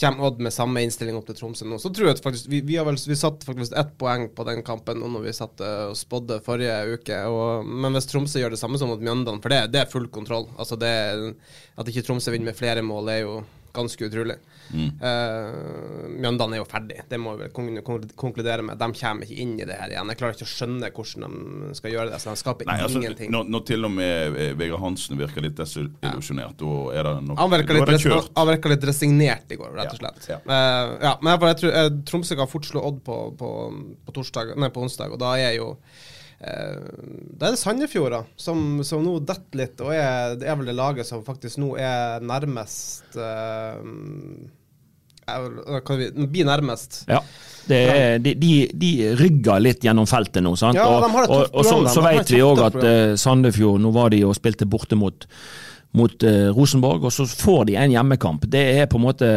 kommer 0.00 0.26
Odd 0.26 0.40
med 0.44 0.52
samme 0.52 0.82
innstilling 0.84 1.16
opp 1.16 1.28
til 1.28 1.38
Tromsø 1.38 1.66
nå. 1.68 1.78
Så 1.80 1.90
tror 1.94 2.10
jeg 2.10 2.20
faktisk 2.24 2.50
Vi, 2.52 2.60
vi 2.66 2.76
vel 2.76 2.98
vi 3.00 3.16
satt 3.16 3.44
faktisk 3.46 3.76
ett 3.76 3.94
poeng 4.00 4.28
på 4.34 4.44
den 4.48 4.62
kampen 4.66 5.00
nå 5.00 5.08
når 5.12 5.24
vi 5.24 5.36
satt 5.36 5.62
eh, 5.64 5.86
og 5.90 5.96
spådde 5.98 6.40
forrige 6.44 6.76
uke. 6.96 7.20
Og, 7.32 7.66
men 7.66 7.96
hvis 7.96 8.08
Tromsø 8.10 8.42
gjør 8.42 8.56
det 8.56 8.60
samme 8.60 8.80
som 8.80 8.92
mot 8.92 9.02
Mjøndalen, 9.02 9.40
for 9.44 9.52
det, 9.52 9.62
det 9.72 9.82
er 9.82 9.92
full 9.92 10.08
kontroll. 10.12 10.48
Altså 10.56 10.78
det, 10.80 10.92
At 11.76 11.88
ikke 11.88 12.04
Tromsø 12.06 12.34
vinner 12.34 12.52
med 12.52 12.58
flere 12.58 12.84
mål, 12.84 13.12
er 13.12 13.22
jo 13.24 13.40
ganske 13.76 14.08
utrolig. 14.08 14.38
Mm. 14.74 14.88
Uh, 14.98 16.08
Mjøndalen 16.16 16.56
er 16.56 16.60
jo 16.62 16.66
ferdig, 16.68 16.96
det 17.10 17.18
må 17.22 17.36
vi 17.36 17.44
vel 17.44 17.52
kon- 17.54 17.82
kon- 17.86 18.08
konkludere 18.18 18.64
med. 18.66 18.78
De 18.80 18.88
kommer 18.98 19.26
ikke 19.28 19.38
inn 19.44 19.52
i 19.60 19.66
det 19.68 19.76
her 19.78 19.92
igjen. 19.94 20.10
Jeg 20.10 20.18
klarer 20.20 20.34
ikke 20.38 20.48
å 20.48 20.52
skjønne 20.52 20.90
hvordan 20.96 21.36
de 21.68 21.76
skal 21.78 21.94
gjøre 21.94 22.10
det. 22.14 22.20
Så 22.22 22.32
de 22.32 22.40
skaper 22.42 22.70
Nei, 22.70 22.78
altså, 22.82 23.02
ingenting. 23.02 23.30
når, 23.34 23.50
når 23.54 23.64
til 23.70 23.88
og 23.88 23.94
med 23.94 24.40
eh, 24.42 24.52
Vegard 24.58 24.82
Hansen 24.82 25.20
virker 25.20 25.44
litt 25.46 25.56
desillusjonert, 25.60 26.56
da 26.62 26.72
er 26.98 27.10
det 27.10 27.14
nok 27.28 27.38
Han 27.44 27.54
virka 27.54 27.78
da 27.78 27.86
litt, 27.92 28.08
virka 28.52 28.74
litt 28.74 28.88
resignert 28.90 29.54
i 29.54 29.60
går, 29.60 29.70
rett 29.78 29.94
og 29.94 30.02
slett. 30.02 30.28
ja. 30.32 30.40
Eh, 30.42 30.96
ja, 31.06 31.14
men 31.22 31.32
jeg, 31.36 31.46
jeg 31.52 31.60
tror 31.62 31.78
uh, 31.78 31.88
Tromsø 32.10 32.36
kan 32.42 32.50
fort 32.50 32.66
slå 32.68 32.82
Odd 32.90 33.00
på, 33.06 33.16
på, 33.38 33.48
på, 34.06 34.12
torsdag, 34.18 34.54
nei, 34.60 34.70
på 34.74 34.82
onsdag, 34.86 35.12
og 35.14 35.20
da 35.22 35.32
er 35.40 35.54
jo 35.58 35.70
eh, 36.40 36.76
Da 37.36 37.48
er 37.48 37.54
det 37.54 37.60
Sandefjord 37.60 38.16
som, 38.40 38.82
som 38.86 39.04
nå 39.04 39.16
detter 39.26 39.60
litt, 39.62 39.80
og 39.84 39.92
er, 39.94 40.34
det 40.40 40.48
er 40.50 40.58
vel 40.60 40.68
det 40.70 40.76
laget 40.76 41.08
som 41.08 41.24
faktisk 41.26 41.60
nå 41.62 41.74
er 41.80 42.24
nærmest 42.24 43.16
eh, 43.20 43.80
eh, 45.28 46.26
blir 46.26 46.48
nærmest. 46.48 47.04
Ja. 47.08 47.22
Det 47.66 47.78
er, 47.90 48.18
de, 48.22 48.34
de, 48.38 48.50
de 48.78 48.90
rygger 49.18 49.58
litt 49.62 49.82
gjennom 49.82 50.06
feltet 50.06 50.44
nå. 50.44 50.54
sant? 50.58 50.78
Ja, 50.78 50.86
og, 50.86 51.06
et 51.10 51.32
og, 51.34 51.48
og 51.50 51.66
så, 51.66 51.80
så 51.90 52.04
vet 52.04 52.30
vi 52.30 52.42
òg 52.46 52.62
at 52.62 52.78
eh, 52.78 53.16
Sandefjord 53.18 53.82
Nå 53.82 53.90
var 53.94 54.14
de 54.14 54.22
og 54.26 54.36
spilte 54.38 54.68
borte 54.70 54.98
mot, 54.98 55.26
mot 55.98 56.26
uh, 56.28 56.46
Rosenborg, 56.54 57.08
og 57.08 57.14
så 57.14 57.26
får 57.26 57.66
de 57.70 57.76
en 57.80 57.96
hjemmekamp. 57.96 58.46
Det 58.52 58.62
er 58.78 58.86
på 58.90 59.00
en 59.00 59.06
måte 59.08 59.30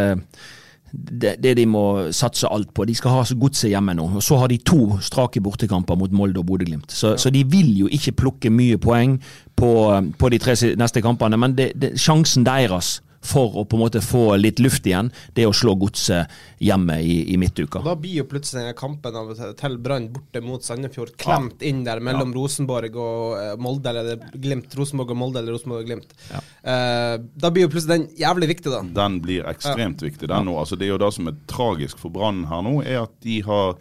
det, 0.92 1.36
det 1.42 1.56
de 1.58 1.66
må 1.70 2.12
satse 2.16 2.48
alt 2.50 2.72
på. 2.74 2.86
De 2.86 2.96
skal 2.98 3.18
ha 3.18 3.26
så 3.26 3.38
godset 3.40 3.72
hjemme 3.72 3.94
nå. 3.98 4.08
Og 4.20 4.24
så 4.26 4.38
har 4.42 4.50
de 4.50 4.60
to 4.66 5.00
strake 5.06 5.42
bortekamper 5.42 5.98
mot 6.00 6.14
Molde 6.14 6.42
og 6.42 6.48
Bodø-Glimt. 6.50 6.92
Så, 6.92 7.16
så 7.18 7.30
de 7.34 7.44
vil 7.50 7.76
jo 7.84 7.92
ikke 7.94 8.16
plukke 8.24 8.54
mye 8.54 8.80
poeng 8.82 9.20
på, 9.58 9.72
på 10.18 10.32
de 10.34 10.42
tre 10.42 10.56
neste 10.80 11.04
kampene, 11.06 11.38
men 11.38 11.56
det, 11.58 11.72
det, 11.80 11.94
sjansen 12.02 12.46
deres 12.48 13.00
for 13.22 13.58
å 13.60 13.66
på 13.68 13.78
en 13.78 13.84
måte 13.84 14.02
få 14.04 14.24
litt 14.40 14.62
luft 14.64 14.88
igjen, 14.88 15.12
det 15.36 15.44
er 15.44 15.52
å 15.52 15.56
slå 15.56 15.76
godset 15.80 16.32
hjemme 16.64 17.00
i, 17.04 17.18
i 17.34 17.38
midtuka. 17.40 17.82
Og 17.82 17.90
Da 17.90 17.96
blir 18.00 18.22
jo 18.22 18.28
plutselig 18.30 18.74
kampen 18.80 19.16
av 19.16 19.34
til 19.60 19.78
Brann 19.84 20.10
borte 20.14 20.42
mot 20.44 20.66
Sandefjord 20.66 21.16
klemt 21.20 21.64
inn 21.66 21.84
der 21.88 22.02
mellom 22.04 22.34
Rosenborg 22.36 22.96
og 23.00 23.38
eh, 23.40 23.54
Molde, 23.62 23.92
eller 23.92 24.16
er 24.16 24.40
Glimt. 24.40 24.74
Rosenborg 24.80 25.14
og 25.16 25.22
Molde 25.22 25.44
eller 25.44 25.56
Rosenborg 25.56 25.84
og 25.84 25.92
Glimt. 25.92 26.14
Eh, 26.32 27.16
da 27.20 27.54
blir 27.54 27.68
jo 27.68 27.74
plutselig 27.74 27.96
den 27.98 28.10
jævlig 28.20 28.52
viktig, 28.56 28.74
da. 28.74 28.84
Den 29.04 29.20
blir 29.24 29.48
ekstremt 29.52 30.04
viktig. 30.06 30.30
Den 30.30 30.48
nå. 30.50 30.56
Altså, 30.62 30.80
det 30.80 30.88
er 30.88 30.96
jo 30.96 31.02
det 31.02 31.14
som 31.16 31.32
er 31.32 31.40
tragisk 31.50 32.00
for 32.02 32.14
Brann 32.14 32.46
her 32.50 32.64
nå, 32.66 32.80
er 32.86 33.04
at 33.04 33.18
de 33.26 33.42
har 33.48 33.76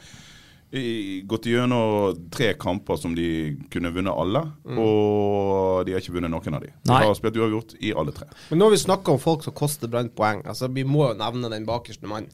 gått 0.71 1.47
gjennom 1.49 2.29
tre 2.31 2.51
kamper 2.61 2.97
som 3.01 3.15
de 3.17 3.57
kunne 3.73 3.93
vunnet 3.95 4.13
alle, 4.13 4.43
og 4.69 5.87
de 5.87 5.95
har 5.95 6.03
ikke 6.03 6.17
vunnet 6.19 6.33
noen 6.33 6.59
av 6.59 6.65
de. 6.65 6.73
De 6.85 6.93
Nei. 6.93 7.05
har 7.07 7.15
spilt 7.17 7.39
uavgjort 7.41 7.73
i 7.81 7.95
alle 7.97 8.13
tre. 8.13 8.29
Men 8.51 8.61
nå 8.61 8.69
har 8.69 8.75
vi 8.77 8.83
snakka 8.83 9.15
om 9.15 9.23
folk 9.23 9.47
som 9.47 9.57
koster 9.57 9.89
Brann 9.89 10.11
poeng. 10.13 10.45
Altså, 10.45 10.69
vi 10.69 10.85
må 10.85 11.07
jo 11.09 11.17
nevne 11.17 11.49
den 11.53 11.65
bakerste 11.69 12.11
mannen. 12.11 12.29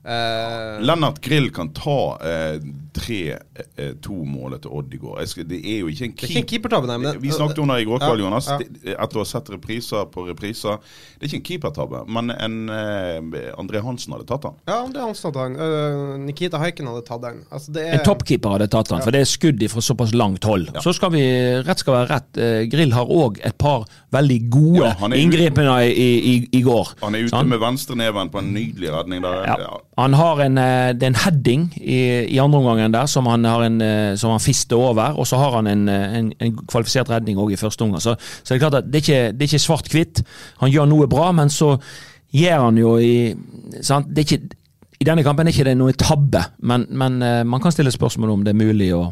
Eh, 0.00 0.80
Lennart 0.80 1.20
Grill 1.20 1.50
kan 1.52 1.68
ta 1.76 2.16
eh, 2.24 2.60
tre 2.96 3.18
eh, 3.76 3.90
to-målet 4.00 4.62
til 4.64 4.72
Odd 4.78 4.94
i 4.96 5.00
går. 5.02 5.18
Skal, 5.28 5.44
det 5.50 5.58
er 5.60 5.82
jo 5.82 5.90
ikke 5.92 6.06
en 6.08 6.14
keep... 6.16 6.46
keepertabbe, 6.48 6.88
nei. 6.88 6.96
Det, 7.04 7.20
Vi 7.20 7.32
snakket 7.36 7.58
om 7.60 7.68
det 7.68 7.76
i 7.82 7.88
går 7.88 8.00
kveld, 8.00 8.22
Ja, 8.22 8.24
Jonas. 8.24 8.48
ja. 8.48 8.94
Etter 8.96 9.20
å 9.20 9.24
ha 9.26 9.28
sett 9.28 9.50
repriser 9.52 10.08
på 10.14 10.24
repriser. 10.30 10.78
Det 11.18 11.26
er 11.26 11.28
ikke 11.28 11.40
en 11.42 11.44
keepertabbe, 11.50 12.00
men 12.16 12.32
en 12.32 12.56
uh, 12.72 13.50
André 13.60 13.82
Hansen 13.84 14.16
hadde 14.16 14.24
tatt 14.30 14.46
den. 14.48 14.56
Ja, 14.70 14.78
André 14.86 15.04
Hansen 15.04 15.28
hadde 15.28 15.44
den. 15.50 15.60
Eh, 15.68 16.14
Nikita 16.30 16.62
Haiken 16.62 16.88
hadde 16.88 17.04
tatt 17.10 17.22
den. 17.26 17.42
Altså, 17.52 17.76
det 17.76 17.84
er, 17.84 17.98
En 17.98 18.04
toppkeeper 18.08 18.56
hadde 18.56 18.70
tatt 18.72 18.88
den, 18.94 19.04
for 19.04 19.12
det 19.14 19.20
er 19.26 19.28
skudd 19.28 19.66
fra 19.74 19.84
såpass 19.84 20.16
langt 20.16 20.48
hold. 20.48 20.70
Så 20.80 20.96
skal 20.96 21.12
vi, 21.12 21.22
rett 21.68 21.84
skal 21.84 21.98
være 21.98 22.10
rett, 22.14 22.40
eh, 22.40 22.62
Grill 22.72 22.96
har 22.96 23.12
òg 23.12 23.36
et 23.44 23.58
par 23.60 23.84
veldig 24.16 24.40
gode 24.50 24.80
Ja, 24.86 24.94
han 25.04 25.12
er 25.12 25.20
ute- 25.20 25.26
inngripene 25.28 25.76
i, 25.92 26.08
i, 26.32 26.34
i 26.56 26.64
går. 26.66 26.96
Han 27.04 27.14
er 27.20 27.28
ute 27.28 27.36
sånn? 27.36 27.52
med 27.52 27.60
venstreneven 27.62 28.32
på 28.32 28.40
en 28.40 28.50
nydelig 28.56 28.90
redning 28.96 29.22
der. 29.28 29.44
Ja. 29.60 29.70
Han 30.00 30.14
har 30.16 30.40
en, 30.40 30.58
eh, 30.58 30.92
det 30.96 31.04
er 31.04 31.12
en 31.12 31.18
heading 31.24 31.64
i, 31.76 31.98
i 32.32 32.38
andre 32.40 32.58
omgang 32.58 33.08
som 33.08 33.26
han 33.28 33.44
eh, 33.44 34.14
som 34.16 34.30
han 34.30 34.40
fister 34.40 34.76
over, 34.76 35.18
og 35.18 35.26
så 35.26 35.36
har 35.36 35.56
han 35.58 35.66
en, 35.66 35.88
eh, 35.88 36.18
en, 36.18 36.32
en 36.40 36.56
kvalifisert 36.66 37.10
redning 37.10 37.36
òg 37.36 37.52
i 37.52 37.60
første 37.60 37.84
omgang. 37.84 38.00
Så, 38.00 38.16
så 38.42 38.54
det 38.54 38.56
er 38.56 38.68
klart 38.68 38.78
at 38.80 38.88
det 38.88 39.00
er 39.00 39.04
ikke, 39.04 39.32
det 39.32 39.44
er 39.44 39.50
ikke 39.50 39.66
svart-hvitt. 39.66 40.22
Han 40.62 40.72
gjør 40.72 40.88
noe 40.88 41.10
bra, 41.10 41.30
men 41.36 41.52
så 41.52 41.74
gjør 42.32 42.64
han 42.68 42.80
jo 42.80 42.96
i 42.96 43.36
sant? 43.82 44.08
Det 44.08 44.24
er 44.24 44.28
ikke, 44.28 44.56
I 45.00 45.08
denne 45.08 45.24
kampen 45.26 45.48
er 45.48 45.52
ikke 45.52 45.68
det 45.68 45.76
noe 45.76 45.92
tabbe, 45.92 46.44
men, 46.62 46.86
men 46.88 47.20
man 47.48 47.60
kan 47.60 47.72
stille 47.72 47.92
spørsmål 47.92 48.36
om 48.38 48.44
det 48.44 48.54
er 48.54 48.60
mulig 48.60 48.90
å, 48.96 49.04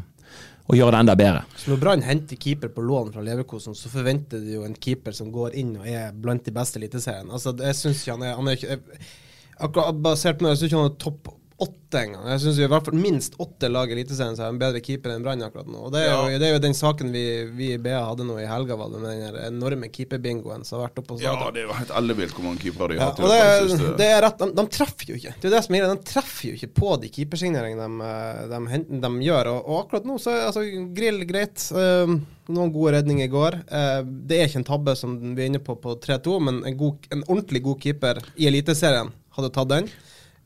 og 0.69 0.77
gjøre 0.77 0.95
det 0.95 1.05
enda 1.05 1.17
bedre. 1.17 1.45
Så 1.57 1.73
når 1.73 1.81
Brann 1.85 2.05
henter 2.05 2.37
keeper 2.41 2.73
på 2.73 2.85
lån 2.85 3.13
fra 3.15 3.25
Leverkosen, 3.25 3.77
så 3.77 3.93
forventer 3.93 4.41
de 4.45 4.59
jo 4.59 4.67
en 4.69 4.77
keeper 4.77 5.17
som 5.17 5.33
går 5.33 5.57
inn 5.61 5.79
og 5.81 5.89
er 5.89 6.13
blant 6.13 6.45
de 6.45 6.53
beste 6.55 6.81
Eliteserien. 6.81 7.29
Altså, 7.33 7.57
jeg 7.57 7.77
syns 7.77 8.05
ikke 8.05 8.19
han 8.19 8.29
er, 8.29 8.37
han 8.37 8.51
er 8.51 8.59
ikke, 8.59 8.77
jeg, 8.77 9.09
Akkurat 9.59 10.01
basert 10.05 10.39
på 10.39 10.47
det, 10.47 10.55
jeg 10.55 10.63
syns 10.63 10.71
ikke 10.71 10.81
han 10.83 10.91
er 10.93 10.99
topp 11.03 11.35
åtte 11.59 11.99
engang. 12.05 12.27
Jeg 12.31 12.43
syns 12.45 12.59
i 12.61 12.67
hvert 12.71 12.87
fall 12.87 12.99
minst 13.01 13.35
åtte 13.43 13.67
lag 13.71 13.91
i 13.91 13.95
Eliteserien 13.97 14.37
som 14.39 14.45
er 14.47 14.53
en 14.53 14.61
bedre 14.61 14.83
keeper 14.85 15.11
enn 15.11 15.25
Brann 15.25 15.43
akkurat 15.43 15.67
nå. 15.67 15.81
Og 15.89 15.91
det 15.95 16.05
er, 16.05 16.13
jo, 16.15 16.39
det 16.39 16.47
er 16.47 16.53
jo 16.55 16.61
den 16.63 16.77
saken 16.79 17.11
vi, 17.11 17.25
vi 17.59 17.73
i 17.75 17.81
BA 17.83 17.99
hadde 17.99 18.27
nå 18.29 18.37
i 18.39 18.47
helga, 18.47 18.77
var 18.79 18.93
det 18.93 19.01
med 19.03 19.25
den 19.25 19.57
enorme 19.57 19.91
keeperbingoen 19.91 20.63
som 20.69 20.79
har 20.79 20.87
vært 20.87 21.03
oppe 21.03 21.17
hos 21.17 21.25
ja, 21.25 21.35
det 21.51 21.65
er 21.65 21.67
jo 21.67 21.75
helt 21.81 21.93
ellevilt 21.99 22.37
hvor 22.37 22.47
mange 22.47 22.63
keepere 22.63 22.95
de 22.95 23.03
har 23.03 23.11
hatt. 23.11 23.23
og 23.25 23.35
det, 23.35 23.75
det 23.75 23.91
det 23.99 24.09
er 24.15 24.23
rett, 24.29 24.39
de, 24.39 24.51
de 24.61 24.67
treffer 24.79 25.13
jo 25.13 25.19
ikke. 25.19 25.35
Det 25.35 25.49
er 25.49 25.51
jo 25.51 25.57
det 25.57 25.65
som 25.67 25.79
er. 25.81 25.91
De 25.91 26.11
treffer 26.13 26.47
jo 26.47 26.59
ikke 26.61 26.73
på 26.79 26.97
de 27.03 27.13
keepersigneringene 27.19 28.11
de, 28.55 28.65
de, 28.71 29.01
de 29.03 29.15
gjør. 29.27 29.55
Og, 29.57 29.61
og 29.65 29.83
akkurat 29.83 30.11
nå 30.13 30.23
så 30.23 30.37
er 30.37 30.51
altså, 30.53 30.67
Grill 30.95 31.25
greit. 31.27 31.71
Um, 31.75 32.21
noen 32.49 32.71
gode 32.73 32.95
redninger 32.95 33.27
i 33.27 33.33
går. 33.33 33.59
Eh, 33.77 33.99
det 34.25 34.39
er 34.39 34.47
ikke 34.49 34.63
en 34.63 34.71
tabbe 34.71 34.95
som 34.97 35.19
vi 35.21 35.43
er 35.43 35.51
inne 35.51 35.61
på 35.61 35.75
på 35.83 35.99
3-2, 36.01 36.37
men 36.47 36.63
en, 36.65 36.77
god, 36.81 37.09
en 37.13 37.25
ordentlig 37.27 37.61
god 37.67 37.83
keeper 37.83 38.23
i 38.41 38.47
Eliteserien 38.49 39.11
hadde 39.39 39.53
tatt 39.55 39.73
den. 39.73 39.89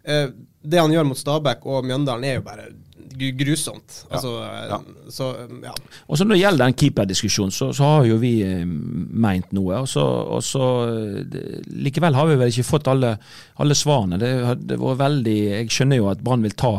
Eh, 0.04 0.28
det 0.62 0.80
han 0.80 0.92
gjør 0.92 1.08
mot 1.08 1.18
Stabæk 1.18 1.66
og 1.66 1.86
Mjøndalen, 1.88 2.26
er 2.28 2.38
jo 2.38 2.46
bare 2.46 2.70
grusomt. 3.38 4.04
Altså, 4.10 4.32
Ja. 4.42 4.78
Så, 5.12 5.30
eh, 5.36 5.56
ja. 5.64 5.72
Og 6.08 6.18
så 6.18 6.24
Når 6.24 6.34
det 6.34 6.40
gjelder 6.40 6.64
den 6.64 6.74
keeperdiskusjonen, 6.74 7.52
så, 7.52 7.72
så 7.72 7.84
har 7.84 8.04
jo 8.06 8.16
vi 8.16 8.42
eh, 8.42 8.64
meint 8.64 9.52
noe. 9.52 9.82
Og 9.82 9.88
så, 9.88 10.02
og 10.02 10.42
så 10.42 10.62
eh, 10.88 11.60
Likevel 11.82 12.14
har 12.14 12.26
vi 12.30 12.38
vel 12.40 12.52
ikke 12.52 12.64
fått 12.68 12.88
alle, 12.88 13.16
alle 13.58 13.74
svarene. 13.74 14.18
Det, 14.18 14.32
det 14.68 14.78
var 14.80 15.00
veldig, 15.00 15.36
Jeg 15.52 15.70
skjønner 15.70 16.00
jo 16.00 16.08
at 16.12 16.22
Brann 16.22 16.42
vil 16.42 16.54
ta 16.56 16.78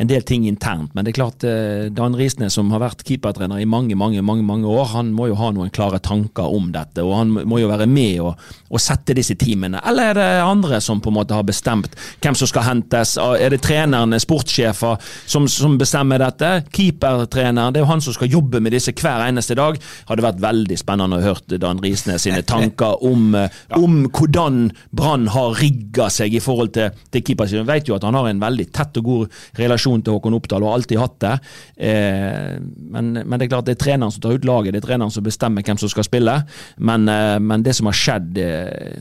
en 0.00 0.08
del 0.08 0.22
ting 0.24 0.46
internt, 0.48 0.94
men 0.94 1.04
det 1.04 1.12
er 1.12 1.18
klart 1.18 1.44
eh, 1.44 1.88
Dan 1.92 2.16
Risnes, 2.16 2.54
som 2.56 2.70
har 2.72 2.80
vært 2.80 3.04
keepertrener 3.04 3.60
i 3.60 3.68
mange 3.68 3.94
mange, 4.00 4.22
mange, 4.22 4.42
mange 4.42 4.66
år, 4.68 4.86
han 4.94 5.12
må 5.12 5.28
jo 5.28 5.36
ha 5.38 5.50
noen 5.52 5.70
klare 5.74 6.00
tanker 6.02 6.48
om 6.48 6.70
dette. 6.72 7.02
Og 7.04 7.14
han 7.18 7.34
må 7.48 7.60
jo 7.60 7.68
være 7.70 7.86
med 7.90 8.20
og, 8.24 8.40
og 8.70 8.80
sette 8.82 9.14
disse 9.16 9.36
teamene. 9.40 9.80
Eller 9.86 10.12
er 10.12 10.18
det 10.18 10.28
andre 10.44 10.80
som 10.80 11.02
på 11.02 11.12
en 11.12 11.18
måte 11.20 11.36
har 11.36 11.46
bestemt 11.46 11.94
hvem 12.22 12.36
som 12.38 12.48
skal 12.50 12.66
hentes? 12.66 13.16
Er 13.20 13.52
det 13.52 13.60
trenerne, 13.64 14.18
sportssjefer, 14.20 14.96
som, 15.30 15.48
som 15.50 15.69
bestemmer 15.78 16.20
dette? 16.22 16.50
Keepertrener, 16.74 17.70
det 17.70 17.80
er 17.80 17.84
jo 17.84 17.90
han 17.90 18.02
som 18.04 18.14
skal 18.16 18.30
jobbe 18.32 18.60
med 18.62 18.74
disse 18.74 18.94
hver 18.96 19.26
eneste 19.26 19.56
dag. 19.58 19.78
Hadde 20.08 20.24
vært 20.24 20.42
veldig 20.42 20.78
spennende 20.80 21.20
å 21.20 21.24
høre 21.24 21.58
Dan 21.60 21.82
Risnes 21.84 22.24
sine 22.26 22.42
tanker 22.54 23.02
om, 23.06 23.34
ja. 23.36 23.48
om 23.78 24.02
hvordan 24.08 24.70
Brann 24.96 25.28
har 25.34 25.54
rigga 25.60 26.08
seg 26.12 26.34
i 26.34 26.42
forhold 26.42 26.74
til, 26.76 26.96
til 27.12 27.24
keeper. 27.26 27.52
Vet 27.70 27.90
jo 27.90 27.96
at 27.98 28.06
han 28.06 28.16
har 28.18 28.30
en 28.30 28.42
veldig 28.42 28.68
tett 28.74 29.00
og 29.00 29.06
god 29.06 29.40
relasjon 29.60 30.02
til 30.02 30.16
Håkon 30.16 30.38
Oppdal, 30.38 30.64
og 30.64 30.72
har 30.72 30.80
alltid 30.80 31.02
hatt 31.02 31.18
det. 31.24 31.34
Eh, 31.90 32.56
men, 32.60 33.12
men 33.20 33.36
det 33.36 33.46
er 33.46 33.52
klart 33.54 33.68
det 33.68 33.76
er 33.78 33.82
treneren 33.84 34.14
som 34.14 34.24
tar 34.24 34.36
ut 34.38 34.48
laget, 34.48 34.74
det 34.74 34.82
er 34.82 34.88
treneren 34.88 35.14
som 35.14 35.26
bestemmer 35.26 35.66
hvem 35.66 35.80
som 35.80 35.92
skal 35.92 36.06
spille. 36.06 36.36
Men, 36.78 37.08
eh, 37.10 37.36
men 37.42 37.64
det 37.66 37.76
som 37.78 37.90
har 37.90 37.96
skjedd 37.96 38.40
eh, 38.40 38.96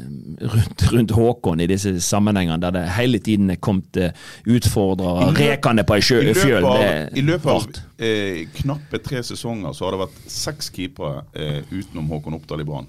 rundt, 0.53 0.85
rundt 0.93 1.15
Håkon 1.15 1.63
i 1.63 1.69
disse 1.69 1.95
sammenhengene, 2.03 2.59
der 2.61 2.75
det 2.75 2.85
hele 2.97 3.21
tiden 3.23 3.49
er 3.53 3.59
kommet 3.63 3.99
eh, 3.99 4.13
utfordrere 4.49 5.29
rekende 5.39 5.85
på 5.87 5.97
ei 5.97 6.03
sjø- 6.05 6.21
fjøl, 6.35 6.48
løpet 6.49 6.69
av, 6.69 7.17
i 7.17 7.21
løpet 7.25 7.51
av 7.53 8.05
eh, 8.05 8.39
knappe 8.61 8.99
tre 9.05 9.21
sesonger 9.23 9.73
så 9.77 9.85
har 9.87 9.95
det 9.95 10.01
vært 10.05 10.21
seks 10.31 10.71
keepere 10.75 11.23
eh, 11.33 11.59
utenom 11.71 12.09
Håkon 12.11 12.37
Oppdal 12.39 12.61
i 12.63 12.67
Brann. 12.67 12.87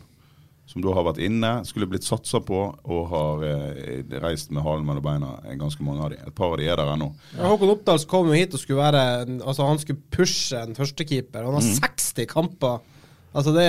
Som 0.70 0.84
da 0.84 0.92
har 0.94 1.02
vært 1.02 1.18
inne, 1.26 1.48
skulle 1.66 1.88
blitt 1.90 2.04
satsa 2.06 2.38
på 2.46 2.58
og 2.70 3.00
har 3.10 3.40
eh, 3.42 4.04
reist 4.22 4.52
med 4.54 4.62
halen 4.62 4.84
mellom 4.86 5.02
beina. 5.02 5.32
eh, 5.48 5.56
Ganske 5.58 5.82
mange 5.82 6.04
av 6.06 6.12
de. 6.12 6.20
Et 6.22 6.34
par 6.38 6.52
av 6.52 6.60
de 6.60 6.68
er 6.70 6.78
der 6.78 6.92
ennå. 6.94 7.08
Ja, 7.34 7.48
Håkon 7.50 7.72
Oppdal 7.74 7.98
kom 8.10 8.30
jo 8.30 8.38
hit 8.38 8.54
og 8.54 8.62
skulle 8.62 8.78
være 8.78 9.02
Altså 9.42 9.66
han 9.66 9.82
skulle 9.82 9.98
pushe 10.14 10.60
en 10.62 10.76
førstekeeper. 10.78 11.42
Han 11.48 11.58
har 11.58 11.66
60 11.66 12.26
kamper. 12.30 12.78
Altså 13.34 13.52
det, 13.54 13.66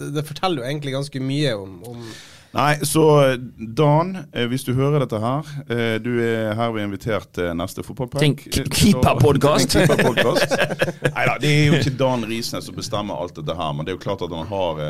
det, 0.00 0.10
det 0.16 0.24
forteller 0.28 0.62
jo 0.64 0.68
egentlig 0.70 0.92
ganske 0.96 1.20
mye 1.24 1.52
om, 1.60 1.76
om 1.88 2.00
Nei, 2.50 2.80
så 2.82 3.02
Dan, 3.56 4.16
eh, 4.32 4.46
hvis 4.50 4.64
du 4.66 4.72
hører 4.74 5.04
dette 5.04 5.20
her, 5.22 5.50
eh, 5.70 5.98
du 6.02 6.10
er 6.18 6.56
herved 6.58 6.82
invitert 6.82 7.28
til 7.36 7.52
neste 7.54 7.84
Eh, 7.84 8.32
keeperpodcast. 8.74 9.70
til 9.70 9.82
en 9.84 9.86
keeperpodcast. 9.86 10.56
Nei 11.14 11.26
da, 11.28 11.36
det 11.38 11.50
er 11.52 11.66
jo 11.68 11.78
ikke 11.78 11.94
Dan 12.00 12.26
Risnes 12.26 12.66
som 12.66 12.74
bestemmer 12.74 13.20
alt 13.22 13.36
dette 13.38 13.54
her, 13.54 13.70
men 13.72 13.86
det 13.86 13.92
er 13.94 13.98
jo 14.00 14.02
klart 14.02 14.24
at 14.26 14.34
han 14.34 14.50
har, 14.50 14.82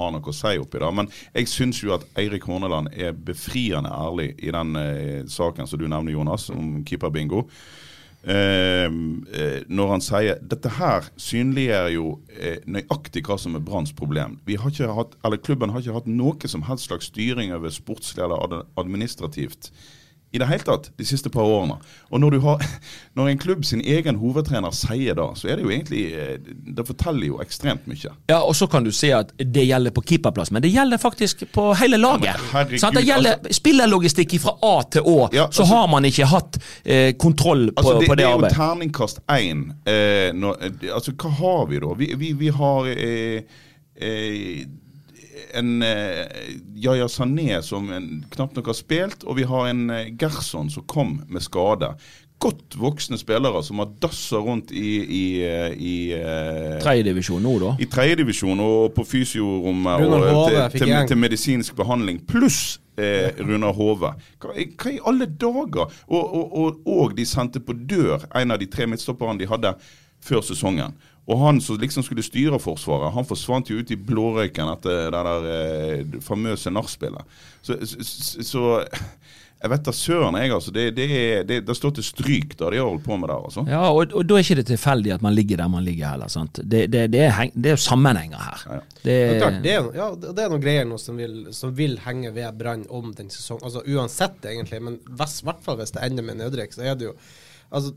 har 0.00 0.14
noe 0.16 0.32
å 0.32 0.34
si 0.36 0.54
oppi 0.56 0.80
det. 0.80 0.92
Men 1.02 1.12
jeg 1.36 1.50
syns 1.52 1.82
jo 1.84 1.92
at 1.98 2.08
Eirik 2.16 2.48
Horneland 2.48 2.88
er 2.96 3.12
befriende 3.12 3.92
ærlig 3.92 4.30
i 4.40 4.54
den 4.54 4.72
saken 5.28 5.68
som 5.68 5.78
du 5.78 5.84
nevner, 5.88 6.16
Jonas, 6.16 6.48
om 6.54 6.78
keeperbingo. 6.88 7.44
Eh, 8.26 8.84
eh, 8.84 9.60
når 9.70 9.92
han 9.92 10.02
sier 10.02 10.40
dette 10.42 10.72
her 10.74 11.06
synliggjør 11.22 11.90
jo 11.94 12.06
eh, 12.34 12.58
nøyaktig 12.66 13.22
hva 13.28 13.36
som 13.38 13.54
er 13.54 13.62
Branns 13.62 13.94
problem. 13.94 14.40
Har 14.48 14.72
ikke 14.74 14.90
hatt, 14.96 15.14
eller 15.24 15.38
Klubben 15.38 15.70
har 15.70 15.84
ikke 15.84 15.94
hatt 16.00 16.10
noe 16.10 16.50
som 16.50 16.66
helst 16.66 16.90
slags 16.90 17.12
styring 17.12 17.54
over 17.54 17.70
sportslig 17.70 18.26
eller 18.26 18.64
administrativt 18.80 19.70
i 20.30 20.38
det 20.38 20.46
hele 20.46 20.64
tatt 20.64 20.90
de 20.96 21.04
siste 21.08 21.30
par 21.32 21.46
årene. 21.48 21.78
Og 22.12 22.20
når, 22.20 22.36
du 22.36 22.40
har, 22.44 22.64
når 23.16 23.30
en 23.32 23.38
klubb 23.40 23.64
sin 23.64 23.80
egen 23.80 24.18
hovedtrener 24.20 24.74
sier 24.76 25.16
det, 25.16 25.28
så 25.40 25.48
er 25.48 25.56
det 25.58 25.64
jo 25.64 25.72
egentlig 25.72 26.02
eh, 26.12 26.34
Det 26.78 26.84
forteller 26.86 27.30
jo 27.30 27.38
ekstremt 27.42 27.86
mye. 27.88 28.12
Ja, 28.28 28.40
og 28.42 28.56
så 28.56 28.68
kan 28.70 28.84
du 28.84 28.92
si 28.94 29.10
at 29.14 29.32
det 29.38 29.64
gjelder 29.64 29.94
på 29.96 30.04
keeperplass, 30.08 30.52
men 30.52 30.64
det 30.64 30.72
gjelder 30.74 31.00
faktisk 31.00 31.46
på 31.54 31.70
hele 31.80 32.00
laget. 32.00 32.28
Ja, 32.28 32.50
herregud, 32.52 32.82
sånn, 32.82 32.98
det 32.98 33.04
gjelder 33.08 33.54
spillerlogistikk 33.60 34.36
fra 34.42 34.56
A 34.68 34.74
til 34.92 35.08
Å, 35.08 35.16
Ja, 35.32 35.48
så 35.48 35.62
altså- 35.62 35.68
har 35.72 35.88
man 35.88 36.08
ikke 36.08 36.28
hatt 36.28 36.58
eh, 36.84 37.12
kontroll 37.16 37.70
på, 37.72 37.78
Altså, 37.80 38.00
det, 38.00 38.10
på 38.10 38.18
det, 38.18 38.24
det 38.24 38.28
er 38.28 38.36
jo 38.36 38.52
terningkast 38.58 39.22
én. 39.32 39.64
Eh, 39.88 40.28
eh, 40.28 40.92
altså, 40.92 41.16
hva 41.16 41.32
har 41.40 41.66
vi 41.72 41.80
da? 41.80 41.94
Vi, 41.98 42.12
vi, 42.20 42.32
vi 42.36 42.52
har 42.52 42.92
eh, 42.92 43.42
eh, 43.96 44.66
en 45.58 45.82
eh, 45.82 46.24
Yaya 46.76 47.08
Sané 47.08 47.60
som 47.62 47.90
en, 47.92 48.08
knapt 48.34 48.56
nok 48.58 48.66
har 48.72 48.76
spilt, 48.78 49.24
og 49.24 49.36
vi 49.38 49.44
har 49.48 49.68
en 49.70 49.84
eh, 49.90 50.10
Gerson 50.20 50.70
som 50.70 50.84
kom 50.90 51.20
med 51.28 51.42
skade. 51.44 51.92
Godt 52.38 52.76
voksne 52.78 53.18
spillere 53.18 53.64
som 53.66 53.80
har 53.82 53.88
dassa 53.98 54.38
rundt 54.38 54.70
i, 54.70 54.92
i, 55.02 55.22
eh, 55.42 55.72
i 55.74 55.94
eh, 56.14 56.76
Tredjedivisjon 56.84 57.42
nå, 57.42 57.54
da. 57.64 57.72
i 57.82 57.88
tredjedivisjon 57.90 58.60
og 58.62 58.92
på 58.94 59.02
fysiorommet 59.10 60.04
Runar 60.04 60.22
og 60.22 60.36
Hove 60.36 60.68
til, 60.70 60.84
til, 60.84 60.92
til 61.10 61.18
medisinsk 61.18 61.74
behandling, 61.80 62.20
pluss 62.30 62.78
eh, 62.98 63.32
Runar 63.42 63.74
Hove. 63.74 64.12
Hva, 64.38 64.54
i- 64.54 64.68
hva 64.78 64.92
i 64.94 65.00
alle 65.10 65.26
dager? 65.26 65.90
Og, 66.06 66.22
og, 66.22 66.54
og, 66.62 66.78
og 66.86 67.16
de 67.18 67.26
sendte 67.26 67.58
på 67.64 67.74
dør 67.90 68.28
en 68.38 68.54
av 68.54 68.62
de 68.62 68.70
tre 68.70 68.86
midtstopperne 68.86 69.38
de 69.42 69.50
hadde 69.50 69.74
før 70.22 70.42
sesongen. 70.46 70.94
Og 71.28 71.42
han 71.42 71.58
som 71.60 71.76
liksom 71.80 72.02
skulle 72.06 72.24
styre 72.24 72.56
Forsvaret, 72.62 73.12
han 73.12 73.26
forsvant 73.28 73.68
jo 73.68 73.76
ut 73.82 73.90
i 73.92 73.98
blårøyken 74.00 74.70
etter 74.72 75.10
det 75.12 75.24
der 75.26 75.48
eh, 75.54 76.20
famøse 76.24 76.72
nachspielet. 76.72 77.36
Så, 77.60 77.76
så, 77.84 78.44
så 78.48 78.62
jeg 79.58 79.72
vet 79.72 79.82
da 79.88 79.92
søren, 79.92 80.36
jeg 80.38 80.52
altså. 80.54 80.70
Det, 80.72 80.84
det, 80.94 81.06
det, 81.48 81.56
det 81.66 81.74
står 81.76 81.96
til 81.96 82.04
stryk 82.06 82.52
da 82.60 82.68
de 82.70 82.78
har 82.78 82.86
holdt 82.86 83.02
på 83.04 83.16
med 83.18 83.28
det. 83.28 83.36
altså. 83.48 83.64
Ja, 83.66 83.80
og, 83.90 84.14
og 84.14 84.24
da 84.30 84.36
er 84.38 84.44
ikke 84.46 84.56
det 84.60 84.66
tilfeldig 84.70 85.12
at 85.16 85.24
man 85.26 85.34
ligger 85.34 85.58
der 85.60 85.72
man 85.72 85.84
ligger 85.84 86.12
heller. 86.14 86.30
sant? 86.32 86.60
Det, 86.62 86.84
det, 86.94 87.02
det, 87.12 87.24
er, 87.26 87.34
heng- 87.40 87.52
det 87.58 87.72
er 87.74 87.82
sammenhenger 87.82 88.38
her. 88.44 88.62
Ja. 88.70 88.78
Det, 89.02 89.02
Det 89.02 89.18
er, 89.18 89.40
klart, 89.42 89.58
det, 89.66 89.72
er, 89.74 89.90
ja, 89.98 90.06
det 90.28 90.44
er 90.46 90.54
noen 90.54 90.62
greier 90.64 90.86
nå 90.88 91.00
som 91.02 91.18
vil, 91.18 91.34
som 91.58 91.74
vil 91.76 91.98
henge 92.06 92.30
ved 92.38 92.54
Brann 92.62 92.86
om 92.88 93.10
den 93.18 93.28
sesongen. 93.34 93.66
Altså 93.66 93.82
Uansett, 93.84 94.38
egentlig, 94.46 94.80
men 94.86 95.00
i 95.02 95.18
hvert 95.18 95.60
fall 95.66 95.76
hvis 95.82 95.92
det 95.98 96.06
ender 96.06 96.24
med 96.30 96.38
nedrykk, 96.40 96.78
så 96.78 96.86
er 96.88 96.96
det 97.02 97.10
jo 97.10 97.18
Altså, 97.68 97.90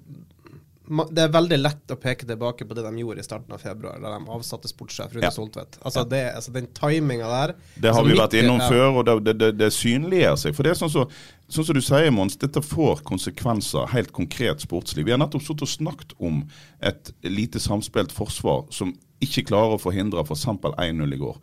det 0.91 1.23
er 1.23 1.29
veldig 1.31 1.57
lett 1.59 1.93
å 1.93 1.97
peke 1.99 2.27
tilbake 2.27 2.65
på 2.67 2.75
det 2.75 2.83
de 2.83 3.03
gjorde 3.03 3.23
i 3.23 3.25
starten 3.25 3.55
av 3.55 3.61
februar, 3.63 3.99
da 4.03 4.13
de 4.15 4.31
avsatte 4.35 4.69
sportssjef 4.71 5.13
Rune 5.15 5.23
Ja. 5.23 5.31
Soltvedt. 5.31 5.77
Altså, 5.81 6.03
det, 6.03 6.21
altså 6.35 6.51
den 6.51 6.67
timinga 6.75 7.29
der 7.31 7.53
Det 7.75 7.93
har 7.93 8.01
altså, 8.01 8.09
vi 8.09 8.17
vært 8.19 8.35
innom 8.41 8.59
før, 8.65 8.99
og 8.99 9.05
det, 9.07 9.15
det, 9.25 9.35
det, 9.39 9.51
det 9.59 9.69
synliggjør 9.75 10.41
seg. 10.41 10.57
For 10.57 10.67
det 10.67 10.73
er 10.73 10.81
sånn 10.81 10.93
som 10.93 11.13
sånn 11.51 11.67
så 11.67 11.75
du 11.75 11.81
sier, 11.83 12.11
Mons, 12.15 12.37
dette 12.39 12.63
får 12.63 13.03
konsekvenser 13.07 13.89
helt 13.91 14.11
konkret 14.15 14.63
sportslig. 14.63 15.05
Vi 15.07 15.11
har 15.11 15.19
nettopp 15.19 15.43
sittet 15.43 15.65
og 15.67 15.71
snakket 15.71 16.15
om 16.19 16.43
et 16.79 17.11
lite 17.27 17.59
samspilt 17.59 18.13
forsvar 18.15 18.65
som 18.71 18.93
ikke 19.23 19.45
klarer 19.51 19.75
å 19.75 19.81
forhindre 19.81 20.23
f.eks. 20.23 20.47
1-0 20.47 21.15
i 21.15 21.21
går. 21.21 21.37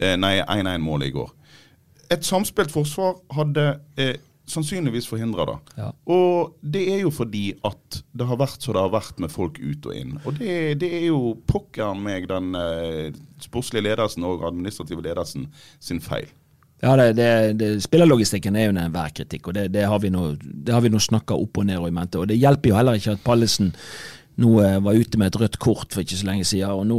Eh, 0.00 0.16
nei, 0.20 0.38
1-1-målet 0.40 1.10
i 1.10 1.14
går. 1.18 1.32
Et 2.10 2.26
samspilt 2.26 2.72
forsvar 2.74 3.18
hadde 3.36 3.66
eh, 4.00 4.16
sannsynligvis 4.50 5.08
forhindra 5.10 5.46
det. 5.48 5.56
Ja. 5.78 5.88
Og 6.10 6.56
det 6.60 6.82
er 6.94 7.04
jo 7.04 7.12
fordi 7.14 7.46
at 7.66 8.00
det 8.12 8.26
har 8.28 8.40
vært 8.40 8.64
så 8.64 8.74
det 8.76 8.82
har 8.82 8.92
vært 8.92 9.22
med 9.22 9.32
folk 9.32 9.60
ut 9.62 9.88
og 9.88 9.96
inn. 9.96 10.18
Og 10.24 10.36
det, 10.40 10.80
det 10.82 10.90
er 11.00 11.06
jo 11.08 11.36
pokker 11.50 11.96
meg 11.98 12.28
den 12.30 12.52
eh, 12.58 13.16
sportslige 13.42 13.88
ledelsen 13.88 14.26
og 14.28 14.44
administrative 14.50 15.04
ledelsen 15.06 15.48
sin 15.78 16.02
feil. 16.04 16.28
Ja, 16.80 16.94
det, 16.96 17.12
det, 17.18 17.58
det, 17.60 17.68
Spillerlogistikken 17.84 18.56
er 18.56 18.70
jo 18.70 18.72
enhver 18.72 19.12
kritikk, 19.12 19.50
og 19.50 19.56
det, 19.58 19.66
det 19.74 19.84
har 19.84 20.00
vi 20.00 20.08
nå 20.12 20.30
det 20.40 21.02
snakka 21.04 21.36
opp 21.36 21.60
og 21.60 21.66
ned 21.68 21.76
og 21.76 21.90
i 21.90 21.92
mente. 21.92 22.22
Og 22.22 22.30
det 22.30 22.38
hjelper 22.40 22.72
jo 22.72 22.78
heller 22.78 22.96
ikke 22.96 23.18
at 23.18 23.24
Pallesen 23.26 23.74
nå 24.40 24.54
eh, 24.64 24.78
var 24.82 24.96
ute 24.98 25.20
med 25.20 25.30
et 25.30 25.40
rødt 25.42 25.58
kort 25.62 25.92
for 25.94 26.02
ikke 26.04 26.18
så 26.20 26.26
lenge 26.28 26.46
siden, 26.48 26.70
og 26.70 26.86
nå 26.88 26.98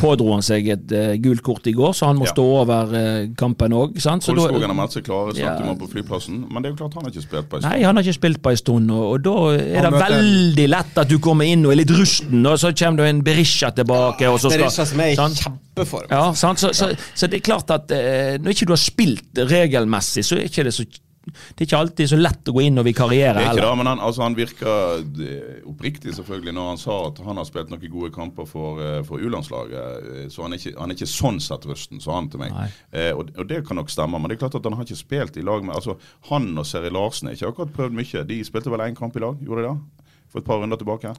pådro 0.00 0.32
han 0.34 0.44
seg 0.44 0.68
et 0.74 0.94
uh, 0.94 1.14
gult 1.22 1.42
kort 1.46 1.66
i 1.68 1.74
går, 1.76 1.92
så 1.96 2.08
han 2.10 2.18
må 2.20 2.26
Ja. 2.28 2.32
stå 2.34 2.44
over 2.62 2.92
uh, 2.94 3.28
kampen 3.38 3.72
òg. 3.76 3.96
Kolskogen 3.98 4.68
har 4.68 4.76
meldt 4.76 4.96
seg 4.98 5.06
klare, 5.08 5.36
Ja. 5.38 5.56
om 5.62 5.78
på 5.78 5.88
flyplassen. 5.92 6.44
Men 6.50 6.62
det 6.62 6.70
er 6.70 6.74
jo 6.74 6.80
klart 6.82 6.94
han 6.98 7.04
har 7.06 7.12
ikke 7.12 7.26
spilt 7.26 7.48
på 7.50 7.60
en 7.60 7.68
Nei, 7.68 7.82
han 7.84 7.96
har 7.96 8.04
ikke 8.04 8.18
spilt 8.18 8.42
på 8.42 8.50
en 8.54 8.60
stund, 8.60 8.90
og, 8.90 9.04
og 9.12 9.22
da 9.24 9.36
er 9.56 9.82
Han 9.82 9.92
det 9.92 10.02
veldig 10.02 10.18
veldig 10.18 10.68
lett 10.68 10.98
at 11.02 11.08
du 11.10 11.18
kommer 11.22 11.48
inn 11.48 11.66
og 11.66 11.72
er 11.74 11.80
litt 11.82 11.92
rusten, 11.94 12.46
og 12.46 12.58
så 12.60 12.72
kommer 12.76 13.02
det 13.04 13.10
en 13.14 13.24
Berisha 13.26 13.70
tilbake, 13.76 14.28
og 14.28 14.40
så 14.40 14.50
skal 14.52 14.64
Berisha 14.66 14.86
som 14.88 15.00
er 15.04 15.12
i 15.12 15.18
sant? 15.18 15.42
kjempeform. 15.44 16.08
Ja, 16.10 16.22
sant? 16.34 16.62
Så, 16.62 16.72
så, 16.76 16.90
så 17.14 17.28
det 17.30 17.40
er 17.40 17.44
klart 17.50 17.70
at 17.74 17.92
uh, 17.92 18.38
når 18.42 18.54
ikke 18.56 18.68
du 18.70 18.74
har 18.74 18.82
spilt 18.82 19.42
regelmessig, 19.52 20.24
så 20.26 20.38
er 20.38 20.48
ikke 20.48 20.64
det 20.68 20.74
så 20.76 20.86
det 21.32 21.62
er 21.62 21.66
ikke 21.68 21.78
alltid 21.82 22.10
så 22.12 22.18
lett 22.18 22.48
å 22.50 22.54
gå 22.56 22.62
inn 22.66 22.78
og 22.80 22.86
vikariere 22.88 23.34
Det 23.38 23.42
er 23.42 23.46
ikke 23.46 23.54
heller. 23.60 23.68
det, 23.70 23.78
men 23.82 23.90
han, 23.92 24.00
altså, 24.08 24.22
han 24.24 24.36
virker 24.38 25.04
eh, 25.28 25.60
oppriktig 25.68 26.14
selvfølgelig 26.16 26.54
når 26.58 26.68
han 26.72 26.80
sa 26.82 26.96
at 27.08 27.20
han 27.26 27.36
har 27.42 27.48
spilt 27.48 27.70
noen 27.72 27.84
gode 27.92 28.10
kamper 28.14 28.46
for, 28.48 28.80
eh, 28.82 29.00
for 29.08 29.18
U-landslaget. 29.22 30.08
eh, 30.24 30.28
Så 30.32 30.42
han 30.46 30.52
er, 30.52 30.62
ikke, 30.62 30.74
han 30.80 30.90
er 30.90 30.98
ikke 30.98 31.10
sånn 31.12 31.40
sett 31.40 31.66
rusten, 31.68 32.00
sa 32.04 32.14
han 32.18 32.28
til 32.32 32.40
meg. 32.44 32.52
Eh, 32.92 33.10
og, 33.14 33.30
og 33.38 33.48
det 33.50 33.62
kan 33.68 33.76
nok 33.80 33.90
stemme, 33.92 34.18
men 34.18 34.28
det 34.32 34.38
er 34.38 34.42
klart 34.48 34.58
at 34.60 34.64
han 34.70 34.78
har 34.78 34.84
ikke 34.88 35.00
spilt 35.02 35.36
i 35.36 35.44
lag 35.46 35.64
med 35.64 35.74
altså 35.76 35.96
Han 36.30 36.50
og 36.58 36.66
Seri 36.66 36.90
Larsen 36.90 37.28
har 37.28 37.34
ikke 37.38 37.52
akkurat 37.52 37.74
prøvd 37.78 37.98
mye. 37.98 38.24
De 38.28 38.40
spilte 38.44 38.70
vel 38.72 38.84
én 38.88 38.96
kamp 38.98 39.16
i 39.16 39.24
lag, 39.24 39.38
gjorde 39.44 39.64
de 39.64 39.72
det? 39.72 40.06
For 40.32 40.42
et 40.42 40.48
par 40.48 40.60
runder 40.60 40.76
tilbake. 40.80 41.14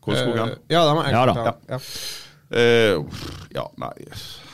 Kolskogen. 0.00 0.52
Eh, 0.54 0.58
ja, 0.76 0.84
de 0.86 0.96
har 1.00 1.10
Ja 1.10 1.24
da. 1.26 1.34
Ja. 1.34 1.54
ja. 1.74 1.78
Eh, 2.56 2.94
ja, 3.56 3.64
nei, 3.82 3.90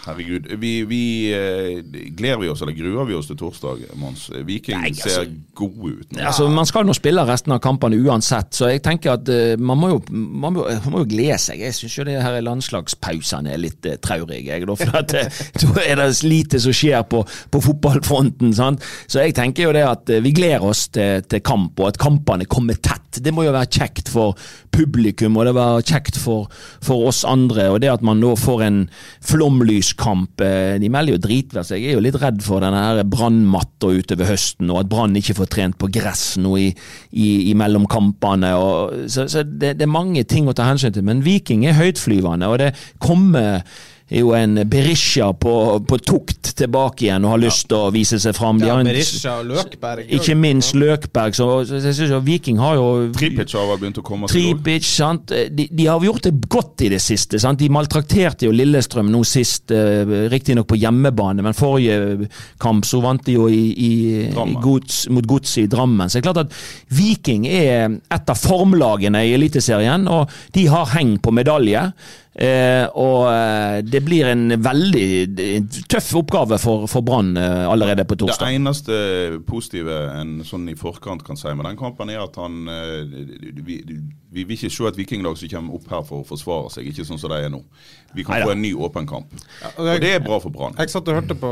herregud. 0.07 0.49
Vi, 0.59 0.73
vi 0.89 1.03
eh, 1.35 1.83
Gleder 2.17 2.41
vi 2.43 2.49
oss 2.49 2.63
eller 2.63 2.75
gruer 2.77 3.07
vi 3.09 3.15
oss 3.15 3.29
til 3.31 3.39
torsdag, 3.39 3.85
Mons? 4.01 4.29
Viking 4.47 4.81
Nei, 4.81 4.91
altså- 4.93 5.11
ser 5.11 5.31
gode 5.55 5.93
ut 6.01 6.13
nå. 6.13 6.21
Altså, 6.21 6.49
Man 6.49 6.67
skal 6.67 6.87
nå 6.87 6.95
spille 6.97 7.25
resten 7.29 7.55
av 7.55 7.61
kampene 7.65 7.99
uansett, 8.03 8.53
så 8.57 8.71
jeg 8.73 8.83
tenker 8.83 9.15
at 9.15 9.29
uh, 9.29 9.55
man, 9.61 9.79
må 9.79 9.93
jo, 9.95 10.01
man, 10.11 10.57
må, 10.57 10.67
man 10.67 10.95
må 10.95 11.05
jo 11.05 11.11
glede 11.13 11.39
seg. 11.43 11.63
Jeg 11.63 11.77
syns 11.77 11.99
jo 11.99 12.07
det 12.09 12.19
her 12.23 12.41
landslagspausene 12.45 13.55
er 13.55 13.63
litt 13.63 13.87
uh, 13.89 13.97
traurige. 14.03 14.43
Jeg, 14.49 14.67
da, 14.69 14.77
for 14.79 15.01
at, 15.03 15.15
eh, 15.19 15.41
da 15.63 15.87
er 15.87 16.03
det 16.03 16.09
lite 16.27 16.61
som 16.63 16.75
skjer 16.77 17.07
på, 17.09 17.23
på 17.53 17.63
fotballfronten. 17.69 18.55
Sant? 18.57 18.85
Så 19.07 19.23
jeg 19.23 19.37
tenker 19.39 19.69
jo 19.69 19.77
det 19.77 19.87
at 19.87 20.13
uh, 20.13 20.21
vi 20.25 20.35
gleder 20.37 20.67
oss 20.73 20.89
til, 20.93 21.25
til 21.29 21.45
kamp, 21.45 21.79
og 21.81 21.93
at 21.93 22.01
kampene 22.03 22.49
kommer 22.51 22.79
tett. 22.79 23.02
Det 23.21 23.33
må 23.35 23.45
jo 23.45 23.55
være 23.55 23.71
kjekt 23.73 24.09
for 24.13 24.39
publikum, 24.73 25.37
og 25.37 25.47
det 25.49 25.55
være 25.57 25.85
kjekt 25.85 26.19
for, 26.21 26.49
for 26.85 27.09
oss 27.11 27.23
andre. 27.29 27.69
Og 27.73 27.81
det 27.83 27.91
at 27.93 28.05
man 28.07 28.21
nå 28.23 28.33
får 28.41 28.65
en 28.67 28.81
flomlyskamp 29.29 30.41
eh, 30.45 30.79
De 30.83 30.91
melder 30.93 31.17
jo 31.17 31.23
dritvær, 31.27 31.67
så 31.67 31.77
jeg 31.77 31.93
er 31.93 31.99
jo 31.99 32.05
litt 32.05 32.19
redd 32.23 32.43
for 32.45 32.65
denne 32.65 32.81
her 32.81 33.03
brannmatta 33.09 33.93
utover 33.93 34.31
høsten, 34.33 34.71
og 34.73 34.83
at 34.83 34.91
Brann 34.93 35.17
ikke 35.19 35.37
får 35.43 35.53
trent 35.53 35.79
på 35.81 35.91
gress 35.93 36.25
nå 36.41 36.57
i, 36.61 36.69
i, 37.13 37.29
i 37.51 37.57
mellomkampene. 37.59 38.55
Og, 38.59 39.09
så 39.13 39.29
så 39.31 39.45
det, 39.47 39.77
det 39.81 39.87
er 39.87 39.93
mange 39.93 40.25
ting 40.29 40.49
å 40.49 40.57
ta 40.57 40.69
hensyn 40.69 40.95
til, 40.95 41.07
men 41.07 41.25
Viking 41.25 41.67
er 41.69 41.79
høytflyvende, 41.79 42.49
og 42.49 42.63
det 42.63 42.73
kommer 43.03 43.43
er 43.43 43.65
jo 44.13 44.33
en 44.37 44.61
Berisha 44.69 45.31
på, 45.33 45.55
på 45.89 45.99
tukt 46.05 46.53
tilbake 46.59 47.07
igjen 47.07 47.25
og 47.25 47.35
har 47.35 47.41
lyst 47.43 47.69
til 47.71 47.79
å 47.79 47.91
vise 47.95 48.19
seg 48.21 48.37
fram. 48.37 48.61
Ja, 48.63 48.77
Berisha 48.85 49.39
og 49.41 49.49
Løkberg. 49.49 50.11
Ikke 50.19 50.37
minst 50.39 50.77
Løkberg. 50.77 51.37
Så, 51.37 51.49
så 51.69 51.81
jeg 51.81 51.97
synes 51.97 52.13
jo 52.13 52.21
Viking 52.27 52.61
har 52.61 52.77
jo 52.77 52.89
Tripic 53.17 53.55
har 53.57 53.73
begynt 53.81 54.01
å 54.03 54.05
komme. 54.07 54.31
Tripic, 54.31 54.87
sant? 54.89 55.33
De, 55.33 55.67
de 55.71 55.89
har 55.89 56.05
gjort 56.05 56.29
det 56.29 56.35
godt 56.53 56.85
i 56.87 56.91
det 56.93 57.01
siste. 57.05 57.41
Sant? 57.43 57.61
De 57.63 57.71
maltrakterte 57.73 58.49
jo 58.49 58.55
Lillestrøm 58.55 59.11
nå 59.13 59.23
sist, 59.29 59.73
uh, 59.73 60.29
riktignok 60.33 60.69
på 60.73 60.81
hjemmebane, 60.83 61.45
men 61.45 61.57
forrige 61.57 62.29
kamp 62.63 62.87
så 62.89 63.01
vant 63.05 63.25
de 63.27 63.39
jo 63.39 63.49
i, 63.49 63.63
i, 63.73 63.93
i 64.29 64.57
gods, 64.63 65.07
mot 65.13 65.27
Godset 65.29 65.65
i 65.65 65.71
Drammen. 65.73 66.11
Så 66.11 66.19
det 66.19 66.25
er 66.25 66.29
klart 66.31 66.45
at 66.45 66.59
Viking 66.93 67.47
er 67.49 67.99
et 68.13 68.33
av 68.33 68.39
formlagene 68.39 69.25
i 69.27 69.33
Eliteserien, 69.37 70.05
og 70.11 70.33
de 70.57 70.69
har 70.73 70.93
heng 70.97 71.17
på 71.23 71.35
medalje. 71.35 71.89
Eh, 72.33 72.87
og 72.97 73.27
eh, 73.29 73.83
det 73.85 74.01
blir 74.07 74.31
en 74.31 74.55
veldig 74.65 75.09
tøff 75.93 76.15
oppgave 76.23 76.57
for, 76.61 76.87
for 76.89 77.05
Brann 77.05 77.35
eh, 77.37 77.65
allerede 77.69 78.07
på 78.09 78.17
torsdag. 78.23 78.47
Det 78.49 78.57
eneste 78.57 79.01
positive 79.45 79.99
en 80.17 80.39
sånn 80.49 80.65
i 80.73 80.77
forkant 80.79 81.25
kan 81.27 81.37
si 81.37 81.53
med 81.53 81.69
den 81.69 81.77
kampen, 81.81 82.09
er 82.09 82.25
at 82.25 82.39
han 82.41 82.63
Vi, 82.63 83.77
vi 84.33 84.45
vil 84.47 84.57
ikke 84.57 84.73
se 84.73 84.89
et 84.89 84.97
vikinglag 84.97 85.37
som 85.37 85.51
kommer 85.53 85.77
opp 85.77 85.93
her 85.93 86.07
for 86.09 86.23
å 86.23 86.29
forsvare 86.29 86.73
seg, 86.73 86.89
ikke 86.89 87.05
sånn 87.05 87.21
som 87.21 87.33
de 87.35 87.43
er 87.45 87.53
nå. 87.53 87.61
Vi 88.15 88.25
kan 88.25 88.35
Neida. 88.37 88.47
få 88.47 88.53
en 88.53 88.61
ny 88.63 88.71
åpen 88.75 89.07
kamp. 89.09 89.33
og 89.33 89.87
jeg- 89.87 89.95
Og 89.97 90.01
det 90.01 90.11
er 90.15 90.21
bra 90.21 90.39
for 90.39 90.51
Brann. 90.51 90.75
Jeg 90.79 90.91
satt 90.91 91.09
og 91.09 91.15
hørte 91.15 91.35
på 91.41 91.51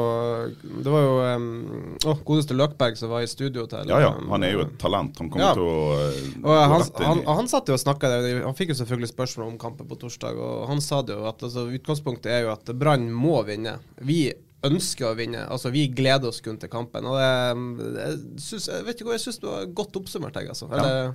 Det 0.84 0.92
var 0.92 1.00
jo 1.06 1.36
um, 1.36 1.96
oh, 2.06 2.16
godeste 2.26 2.54
Løkberg 2.56 2.96
som 3.00 3.08
var 3.10 3.22
i 3.22 3.26
studio 3.26 3.66
til 3.66 3.88
Ja 3.88 4.00
ja, 4.00 4.10
han 4.28 4.42
er 4.44 4.52
jo 4.52 4.60
et 4.66 4.78
talent. 4.78 5.16
Han 5.18 5.30
kommer 5.30 5.46
Ja. 5.46 5.54
til 5.54 5.62
å 5.62 6.44
uh, 6.44 6.68
han, 6.68 6.82
han, 7.06 7.24
han 7.26 7.48
satt 7.48 7.66
jo 7.68 7.74
og 7.74 7.80
snakka 7.80 8.08
der. 8.12 8.44
Han 8.44 8.54
fikk 8.54 8.74
jo 8.74 8.78
selvfølgelig 8.82 9.08
spørsmål 9.14 9.46
om 9.54 9.58
kampen 9.58 9.88
på 9.88 9.98
torsdag, 9.98 10.36
og 10.36 10.68
han 10.68 10.80
sa 10.80 11.00
det 11.02 11.16
jo 11.16 11.24
at 11.28 11.42
altså, 11.42 11.66
utgangspunktet 11.70 12.26
er 12.30 12.42
jo 12.44 12.52
at 12.52 12.64
Brann 12.78 13.10
må 13.12 13.40
vinne. 13.46 13.78
Vi 14.04 14.32
ønsker 14.62 15.06
å 15.08 15.16
vinne. 15.16 15.46
Altså, 15.48 15.70
vi 15.72 15.86
gleder 15.88 16.28
oss 16.28 16.42
kun 16.44 16.58
til 16.60 16.68
kampen. 16.68 17.06
Og 17.08 17.16
det, 17.16 17.96
jeg, 17.96 18.18
synes, 18.44 18.66
jeg 18.68 18.84
vet 18.84 18.98
ikke 19.00 19.08
hva 19.08 19.16
jeg 19.16 19.24
syns 19.24 19.38
det 19.40 19.48
var 19.48 19.64
godt 19.80 19.96
oppsummert, 19.96 20.36
jeg, 20.36 20.48
altså. 20.52 20.68
Eller, 20.70 21.00
Ja, 21.00 21.12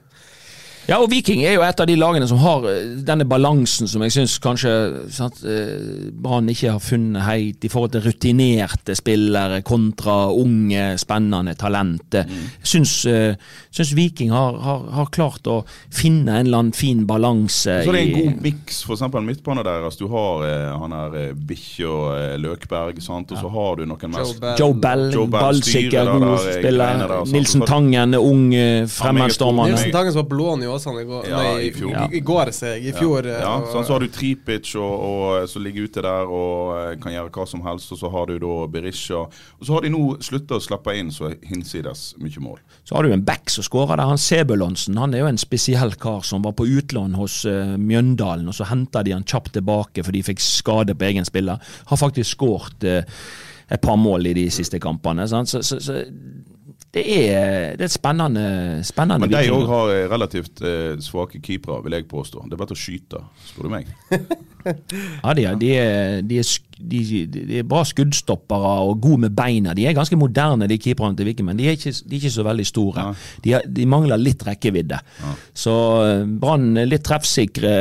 og 1.02 1.08
Viking 1.10 1.42
er 1.48 1.56
jo 1.56 1.64
et 1.66 1.80
av 1.82 1.88
de 1.90 1.96
lagene 1.98 2.28
som 2.30 2.38
har 2.44 2.66
eh, 2.70 2.92
denne 3.08 3.26
balansen 3.26 3.88
som 3.90 4.04
jeg 4.06 4.14
syns 4.14 4.36
kanskje 4.44 4.74
sant, 5.14 5.40
eh, 5.48 6.12
Brann 6.14 6.46
ikke 6.52 6.76
har 6.76 6.84
funnet 6.84 7.24
helt 7.26 7.66
i 7.66 7.72
forhold 7.74 7.96
til 7.96 8.04
rutinerte 8.06 8.94
spillere 9.00 9.64
kontra 9.66 10.28
unge, 10.30 10.92
spennende 11.02 11.56
talenter. 11.58 12.30
Jeg 12.30 12.70
syns, 12.76 12.94
eh, 13.10 13.34
syns 13.74 13.94
Viking 13.98 14.30
har, 14.36 14.60
har, 14.62 14.84
har 15.00 15.10
klart 15.16 15.50
å 15.50 15.64
finne 15.90 16.36
en 16.38 16.46
eller 16.46 16.62
annen 16.62 16.78
fin 16.78 17.02
balanse. 17.10 17.80
Så 17.82 17.90
det 17.96 18.04
er 18.04 18.06
en 18.06 18.14
i- 18.14 18.22
god 18.28 18.46
miks, 18.46 18.84
f.eks. 18.86 19.02
midtbane 19.26 19.66
deres. 19.66 19.98
Du 19.98 20.06
har 20.14 20.46
han 20.84 20.92
her 20.94 21.34
Bikkje 21.34 21.90
og 21.90 22.40
Løkberg, 22.46 23.02
sant? 23.02 23.32
og 23.34 23.42
så 23.42 23.50
har 23.58 23.82
du 23.82 23.86
noen 23.90 24.14
mest. 24.14 24.46
Joe 24.62 24.74
Bell, 24.78 25.08
Joe 25.14 25.26
Bell 25.26 25.42
ballsikker, 25.50 26.14
god 26.14 26.46
spiller. 26.46 27.04
der. 27.08 27.26
Nilsen 27.34 27.66
Tangen, 27.66 28.14
ung 28.22 28.46
fremmedstormer 28.52 28.88
fremadstormende. 28.88 29.72
Nilsen 29.76 29.92
Tangen 29.96 30.14
som 30.14 30.26
var 30.30 30.38
lån 30.38 30.64
i 30.64 30.70
Åsane 30.76 31.02
i 31.02 31.08
går. 31.10 31.28
Ja, 31.30 31.42
nei, 31.42 31.68
i 31.68 31.72
fjor. 31.74 31.96
I, 31.96 32.18
i 32.20 32.22
går, 32.26 32.52
ser 32.56 32.76
jeg. 32.76 32.92
I 32.92 32.94
fjor. 32.96 33.28
Ja, 33.28 33.38
eh, 33.38 33.44
ja 33.46 33.54
og- 33.58 33.70
sånn, 33.74 33.88
så 33.88 33.96
har 33.96 34.06
du 34.06 34.08
Tripic 34.14 34.74
og, 34.80 34.94
og, 35.10 35.50
som 35.50 35.64
ligger 35.66 35.90
ute 35.90 36.04
der 36.06 36.32
og 36.40 36.76
eh, 36.78 36.92
kan 37.02 37.16
gjøre 37.16 37.34
hva 37.36 37.48
som 37.50 37.64
helst. 37.66 37.94
Og 37.96 38.02
så 38.02 38.12
har 38.14 38.30
du 38.30 38.38
da 38.44 38.56
Berisha. 38.72 39.26
Og 39.60 39.68
så 39.68 39.78
har 39.78 39.86
de 39.86 39.94
nå 39.96 40.04
slutta 40.26 40.60
å 40.60 40.64
slippe 40.64 40.96
inn 41.00 41.12
så 41.16 41.32
hinsides 41.46 42.08
mye 42.22 42.44
mål. 42.44 42.60
Så 42.84 42.98
har 42.98 43.08
du 43.08 43.16
en 43.16 43.26
back 43.26 43.50
som 43.54 43.66
skårer 43.66 43.98
der. 43.98 44.12
Han 44.12 44.22
Sebulonsen 44.22 44.98
han 45.02 45.14
er 45.14 45.26
jo 45.26 45.32
en 45.32 45.42
spesiell 45.42 45.96
kar 46.02 46.24
som 46.28 46.46
var 46.46 46.56
på 46.58 46.68
utlån 46.68 47.18
hos 47.20 47.42
uh, 47.50 47.76
Mjøndalen, 47.82 48.48
og 48.50 48.56
så 48.58 48.68
henta 48.70 49.04
de 49.06 49.14
han 49.16 49.26
kjapt 49.28 49.54
tilbake 49.58 50.04
fordi 50.06 50.22
de 50.22 50.30
fikk 50.30 50.44
skade 50.44 50.96
på 50.98 51.08
egen 51.10 51.28
spiller. 51.28 51.62
Har 51.90 52.00
faktisk 52.00 52.36
skåret 52.38 52.86
uh, 52.88 53.24
et 53.70 53.82
par 53.82 53.98
mål 53.98 54.30
i 54.30 54.36
de 54.38 54.46
siste 54.54 54.80
kampene. 54.82 55.28
Sant? 55.30 55.50
Så, 55.50 55.64
så, 55.66 55.80
så 55.82 56.02
det 56.96 57.04
er, 57.12 57.76
det 57.76 57.84
er 57.84 57.90
et 57.90 57.92
spennende, 57.92 58.46
spennende 58.88 59.28
Men 59.28 59.34
de 59.34 59.52
òg 59.52 59.66
har 59.68 59.90
eh, 59.92 60.06
relativt 60.12 60.62
eh, 60.64 60.96
svake 61.04 61.42
keepere, 61.44 61.82
vil 61.84 61.98
jeg 61.98 62.08
påstå. 62.08 62.46
Det 62.48 62.56
er 62.56 62.62
bare 62.62 62.72
til 62.72 62.80
å 62.80 62.84
skyte, 62.86 63.24
spør 63.50 63.68
du 63.68 63.74
meg. 63.74 63.90
Ja, 64.66 65.34
de 65.38 65.46
er, 65.46 65.56
de, 65.62 65.70
er, 65.78 66.22
de, 66.26 66.40
er, 66.42 67.28
de, 67.32 67.44
er 67.60 67.66
bra 67.70 67.84
skuddstoppere 67.88 68.72
og 68.88 68.98
gode 69.04 69.22
med 69.26 69.36
beina. 69.38 69.74
De 69.78 69.86
er 69.88 69.94
ganske 69.98 70.18
moderne, 70.20 70.68
de 70.70 70.78
keeperne 70.82 71.16
til 71.18 71.28
Viking, 71.30 71.48
men 71.50 71.60
de 71.60 71.68
er 71.70 71.78
ikke, 71.78 71.94
de 72.10 72.18
ikke 72.20 72.32
så 72.34 72.46
veldig 72.48 72.66
store. 72.68 73.06
De, 73.46 73.54
er, 73.58 73.66
de 73.70 73.86
mangler 73.90 74.20
litt 74.22 74.42
rekkevidde. 74.48 75.00
Så 75.56 75.76
eh, 76.06 76.24
Brann 76.42 76.72
er 76.82 76.90
litt 76.90 77.06
treffsikre, 77.08 77.74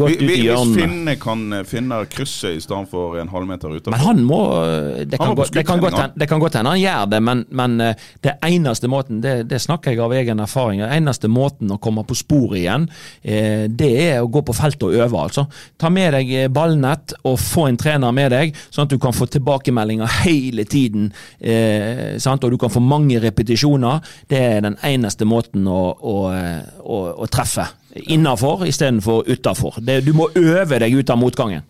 godt 0.00 0.16
Vi- 0.16 0.18
ut 0.18 0.34
i 0.36 0.40
i 0.42 0.48
Hvis. 0.50 0.74
Finne 0.76 1.16
kan 1.22 1.44
eh, 1.60 1.64
finne 1.68 2.00
krysset 2.10 2.58
i 2.58 2.62
stedet 2.64 2.90
for 2.90 3.16
en 3.22 3.30
halvmeter 3.32 3.72
utenfor. 3.76 3.94
Men 3.96 4.04
han 4.06 4.22
må 4.26 4.40
eh, 4.64 5.04
Det 5.06 5.20
kan, 5.22 5.34
gå, 5.38 5.46
det 5.54 5.64
kan, 5.68 5.80
godt, 5.82 5.98
hende- 6.00 6.18
det 6.24 6.28
kan 6.32 6.42
godt 6.42 6.58
hende 6.58 6.74
han 6.74 6.82
gjør 6.82 7.06
det, 7.14 7.22
men, 7.30 7.44
men 7.62 7.78
eh, 7.86 8.06
det 8.26 8.36
eneste 8.48 8.90
måten 8.90 9.22
det, 9.24 9.36
det 9.50 9.60
snakker 9.62 9.94
jeg 9.94 10.02
av 10.02 10.12
egen 10.18 10.42
erfaring. 10.42 10.82
Den 10.82 10.92
eneste 10.98 11.30
måten 11.30 11.70
å 11.72 11.78
komme 11.82 12.04
på 12.08 12.16
sporet 12.18 12.58
igjen, 12.64 12.88
eh, 13.22 13.68
det 13.70 13.92
er 14.10 14.20
å 14.24 14.28
gå 14.32 14.42
på 14.50 14.54
feltet 14.58 14.88
og 14.90 14.98
øve. 14.98 15.22
altså. 15.28 15.46
Ta 15.78 15.88
med 15.92 16.12
deg 16.16 16.30
eh, 16.31 16.31
ballnett 16.52 17.14
og 17.28 17.38
få 17.40 17.66
en 17.68 17.78
trener 17.80 18.14
med 18.14 18.32
deg, 18.34 18.56
sånn 18.70 18.86
at 18.86 18.92
du 18.92 18.98
kan 19.02 19.14
få 19.16 19.28
tilbakemeldinger 19.32 20.20
hele 20.22 20.66
tiden. 20.68 21.10
Eh? 21.40 22.18
Og 22.32 22.50
du 22.50 22.58
kan 22.58 22.72
få 22.72 22.82
mange 22.82 23.20
repetisjoner. 23.22 24.00
Det 24.28 24.40
er 24.40 24.64
den 24.64 24.78
eneste 24.86 25.26
måten 25.28 25.66
å, 25.70 25.82
å, 25.94 26.16
eh, 26.34 26.62
å, 26.82 27.02
å 27.22 27.28
treffe. 27.30 27.68
Innafor 28.12 28.64
istedenfor 28.66 29.28
utafor. 29.28 29.78
Du 29.82 30.12
må 30.16 30.30
øve 30.38 30.80
deg 30.80 30.96
ut 30.96 31.12
av 31.12 31.20
motgangen. 31.20 31.68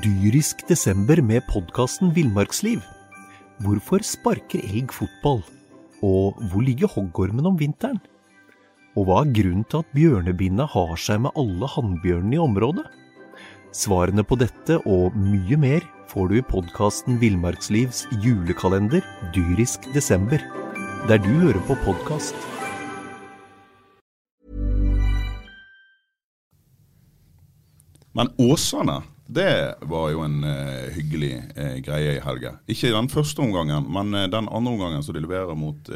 Dyrisk 0.00 0.64
desember 0.68 1.20
med 1.20 1.44
podkasten 1.50 2.14
Villmarksliv. 2.16 2.80
Hvorfor 3.60 4.00
sparker 4.00 4.64
elg 4.64 4.94
fotball? 4.96 5.42
Og 6.00 6.40
hvor 6.50 6.64
ligger 6.64 6.88
hoggormen 6.88 7.46
om 7.46 7.58
vinteren? 7.60 8.00
Og 8.94 9.08
hva 9.08 9.24
er 9.24 9.30
grunnen 9.34 9.64
til 9.66 9.82
at 9.82 9.94
bjørnebinna 9.96 10.68
har 10.70 10.92
seg 11.02 11.24
med 11.24 11.34
alle 11.40 11.66
hannbjørnene 11.66 12.36
i 12.36 12.38
området? 12.38 12.84
Svarene 13.74 14.22
på 14.22 14.38
dette 14.38 14.76
og 14.86 15.16
mye 15.18 15.58
mer 15.58 15.82
får 16.12 16.28
du 16.30 16.34
i 16.38 16.44
podkasten 16.46 17.18
Villmarkslivs 17.18 18.04
julekalender 18.22 19.02
Dyrisk 19.34 19.88
desember, 19.96 20.38
der 21.10 21.18
du 21.18 21.26
hører 21.42 21.58
på 21.66 21.74
podkast. 21.82 22.38
Men 28.14 28.30
Åsane, 28.38 29.00
det 29.26 29.74
var 29.90 30.12
jo 30.14 30.22
en 30.22 30.38
uh, 30.46 30.86
hyggelig 30.94 31.34
uh, 31.58 31.80
greie 31.82 32.14
i 32.14 32.22
helga. 32.22 32.60
Ikke 32.70 32.94
den 32.94 33.10
første 33.10 33.42
omgangen, 33.42 33.90
men 33.90 34.14
uh, 34.14 34.28
den 34.30 34.46
andre 34.46 34.76
omgangen 34.76 35.02
som 35.02 35.18
de 35.18 35.26
leverer 35.26 35.58
mot 35.58 35.90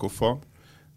Koffa, 0.00 0.38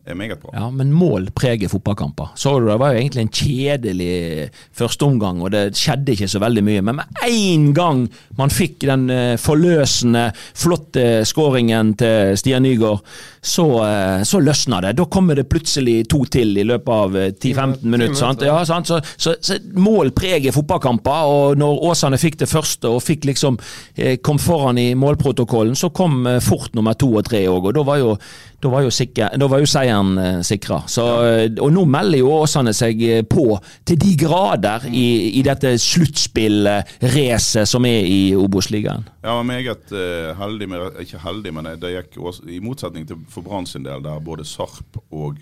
er 0.06 0.18
meget 0.20 0.40
bra. 0.42 0.52
Ja, 0.54 0.70
men 0.70 0.92
mål 0.92 1.30
preger 1.36 1.72
fotballkamper. 1.72 2.34
Så 2.36 2.58
du, 2.60 2.68
Det 2.68 2.80
var 2.80 2.94
jo 2.94 3.00
egentlig 3.00 3.22
en 3.22 3.30
kjedelig 3.30 4.50
førsteomgang, 4.76 5.42
og 5.42 5.52
det 5.52 5.78
skjedde 5.80 6.12
ikke 6.16 6.28
så 6.28 6.42
veldig 6.44 6.64
mye. 6.64 6.82
Men 6.82 7.00
med 7.00 7.22
én 7.28 7.70
gang 7.74 8.08
man 8.38 8.54
fikk 8.54 8.84
den 8.90 9.10
eh, 9.14 9.38
forløsende, 9.40 10.32
flotte 10.54 11.24
skåringen 11.26 11.94
til 12.00 12.38
Stian 12.38 12.66
Nygaard, 12.68 13.04
så, 13.44 13.66
eh, 13.84 14.24
så 14.24 14.40
løsner 14.40 14.82
det. 14.88 14.94
Da 14.98 15.06
kommer 15.12 15.36
det 15.36 15.50
plutselig 15.52 16.08
to 16.12 16.24
til 16.32 16.56
i 16.58 16.64
løpet 16.68 16.94
av 16.94 17.18
eh, 17.20 17.32
10-15 17.34 17.84
minutter. 17.84 18.16
Sant? 18.16 18.46
Ja, 18.48 18.56
sant? 18.68 18.88
Så, 18.88 19.02
så, 19.18 19.36
så 19.44 19.60
mål 19.76 20.14
preger 20.16 20.56
fotballkamper, 20.56 21.28
og 21.28 21.60
når 21.60 21.84
Åsane 21.92 22.20
fikk 22.22 22.40
det 22.44 22.50
første 22.52 22.92
og 22.92 23.04
fikk 23.04 23.28
liksom 23.34 23.60
eh, 23.98 24.16
kom 24.24 24.40
foran 24.40 24.80
i 24.80 24.94
målprotokollen, 24.96 25.76
så 25.76 25.92
kom 25.96 26.24
eh, 26.30 26.40
fort 26.44 26.74
nummer 26.78 26.96
to 26.96 27.12
og 27.20 27.28
tre 27.28 27.44
òg, 27.52 27.70
og 27.70 27.78
da 27.78 27.86
var 27.88 28.02
jo 28.02 28.18
da 28.64 28.70
var 28.72 28.86
jo, 28.86 28.92
sikker, 28.96 29.34
da 29.40 29.48
var 29.52 29.60
jo 29.60 29.68
seieren 29.68 30.14
eh, 30.22 30.38
sikra. 30.48 30.80
Eh, 30.88 31.50
Og 31.60 31.72
nå 31.76 31.84
melder 31.90 32.22
jo 32.22 32.32
Åsane 32.38 32.72
seg 32.76 33.02
eh, 33.04 33.24
på 33.28 33.58
til 33.84 34.00
de 34.00 34.14
grader 34.20 34.88
i, 34.88 35.36
i 35.40 35.44
dette 35.46 35.74
sluttspillracet 35.84 37.68
som 37.70 37.84
er 37.90 38.08
i 38.08 38.22
Obos-ligaen. 38.40 39.04
Var 39.24 39.44
meget 39.48 39.92
eh, 39.92 40.32
heldig 40.40 40.70
med 40.72 41.02
Ikke 41.04 41.20
heldig, 41.24 41.54
men 41.56 41.70
det 41.82 41.94
gikk 41.98 42.20
også, 42.24 42.48
i 42.48 42.62
motsetning 42.64 43.08
til 43.10 43.20
for 43.34 43.46
Brann 43.46 43.66
sin 43.70 43.84
del, 43.86 44.04
der 44.06 44.22
både 44.24 44.46
Sarp 44.48 45.00
og 45.14 45.40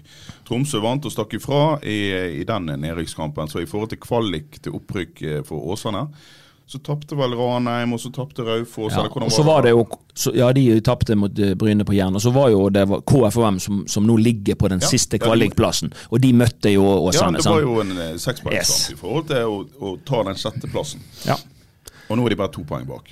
Tromsø 0.48 0.80
vant 0.84 1.06
og 1.06 1.14
stakk 1.14 1.36
ifra 1.38 1.64
i, 1.84 2.00
i 2.42 2.46
den 2.48 2.72
nedrykkskampen. 2.82 3.52
Så 3.52 3.62
i 3.64 3.68
forhold 3.70 3.92
til 3.94 4.00
kvalik 4.04 4.62
til 4.64 4.78
opprykk 4.80 5.22
eh, 5.28 5.42
for 5.48 5.72
Åsane, 5.76 6.08
så 6.72 6.80
tapte 6.80 7.18
vel 7.20 7.34
Ranheim, 7.36 7.92
og 7.92 8.00
så 8.00 8.08
tapte 8.16 8.46
Raufoss. 8.48 8.96
Ja, 8.96 9.04
og 9.04 9.32
så 9.36 9.44
var 9.44 9.66
det 9.66 9.74
jo 9.74 9.82
så, 10.16 10.32
Ja, 10.38 10.54
de 10.56 10.64
tapte 10.88 11.18
mot 11.20 11.40
eh, 11.44 11.52
Bryne 11.60 11.84
på 11.84 11.92
Jæren. 11.98 12.16
Og 12.16 12.24
så 12.24 12.32
var 12.32 12.48
jo 12.54 12.70
det 12.72 12.86
var 12.88 13.02
KFUM 13.04 13.58
som, 13.60 13.82
som 13.92 14.08
nå 14.08 14.16
ligger 14.24 14.56
på 14.56 14.70
den 14.72 14.80
Ja, 14.80 14.88
siste 14.88 15.20
kvalikplassen. 15.20 15.92
Og 16.16 16.22
de 16.24 16.32
møtte 16.32 16.72
jo 16.72 16.86
Åsane. 17.10 17.42
Ja, 17.42 17.44
det 17.44 17.52
var 17.58 17.66
jo 17.66 17.76
en 17.84 17.92
eh, 17.98 18.14
sekspoengskamp 18.16 18.56
Yes. 18.56 18.94
i 18.96 19.00
forhold 19.02 19.28
til 19.34 19.52
å, 19.52 19.58
å 19.92 19.98
ta 20.08 20.24
den 20.30 20.40
sjetteplassen. 20.40 21.04
Ja. 21.28 21.36
Og 22.08 22.16
nå 22.20 22.24
er 22.30 22.38
de 22.38 22.40
bare 22.40 22.56
to 22.56 22.64
poeng 22.68 22.88
bak. 22.88 23.12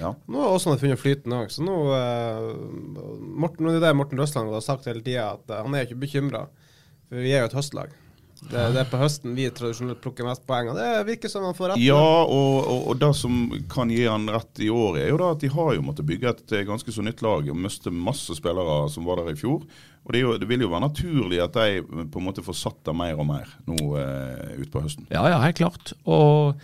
Ja. 0.00 0.12
Nå 0.28 0.42
har 0.42 0.56
Åsane 0.56 0.80
funnet 0.80 1.00
flyten 1.00 1.34
òg, 1.36 1.52
så 1.52 1.64
nå 1.64 1.76
uh, 1.90 2.48
Morten, 3.44 3.68
det 3.70 3.78
er 3.80 3.88
det 3.88 3.94
Morten 3.98 4.20
Røsland 4.20 4.52
har 4.52 4.64
sagt 4.64 4.88
hele 4.90 5.04
tida, 5.04 5.32
at 5.36 5.52
eh, 5.52 5.62
han 5.64 5.76
er 5.76 5.86
ikke 5.86 6.02
bekymra. 6.06 6.46
For 7.06 7.22
vi 7.22 7.32
er 7.32 7.44
jo 7.44 7.50
et 7.50 7.56
høstlag. 7.56 7.94
Det, 8.36 8.60
det 8.74 8.80
er 8.82 8.88
på 8.90 8.98
høsten 9.00 9.32
vi 9.36 9.46
tradisjonelt 9.48 10.02
plukker 10.04 10.26
mest 10.26 10.42
poeng, 10.46 10.68
og 10.68 10.76
det 10.76 11.06
virker 11.08 11.30
som 11.32 11.46
han 11.46 11.56
får 11.56 11.72
rett. 11.72 11.80
Ja, 11.80 11.96
og, 11.96 12.56
og, 12.68 12.82
og 12.92 12.98
det 13.00 13.10
som 13.16 13.46
kan 13.72 13.90
gi 13.90 14.02
han 14.04 14.28
rett 14.30 14.60
i 14.62 14.68
år, 14.72 14.98
er 15.00 15.08
jo 15.10 15.20
da 15.22 15.30
at 15.32 15.42
de 15.42 15.50
har 15.54 15.72
jo 15.74 15.84
måttet 15.86 16.08
bygge 16.08 16.32
et 16.34 16.56
eh, 16.58 16.66
ganske 16.68 16.92
så 16.92 17.04
nytt 17.04 17.24
lag 17.24 17.48
og 17.48 17.60
miste 17.64 17.92
masse 17.92 18.36
spillere 18.36 18.90
som 18.92 19.08
var 19.08 19.22
der 19.22 19.32
i 19.32 19.38
fjor. 19.40 19.64
Og 20.06 20.12
det, 20.12 20.20
er 20.20 20.26
jo, 20.26 20.34
det 20.38 20.50
vil 20.50 20.66
jo 20.66 20.70
være 20.70 20.84
naturlig 20.84 21.40
at 21.42 21.56
de 21.56 21.80
på 22.12 22.20
en 22.20 22.26
måte 22.28 22.44
får 22.44 22.60
satt 22.60 22.82
det 22.86 22.94
mer 22.94 23.16
og 23.18 23.26
mer 23.26 23.56
nå 23.66 23.78
eh, 24.02 24.52
utpå 24.66 24.84
høsten. 24.84 25.08
Ja, 25.10 25.24
ja, 25.32 25.40
helt 25.42 25.58
klart. 25.58 25.96
Og 26.04 26.60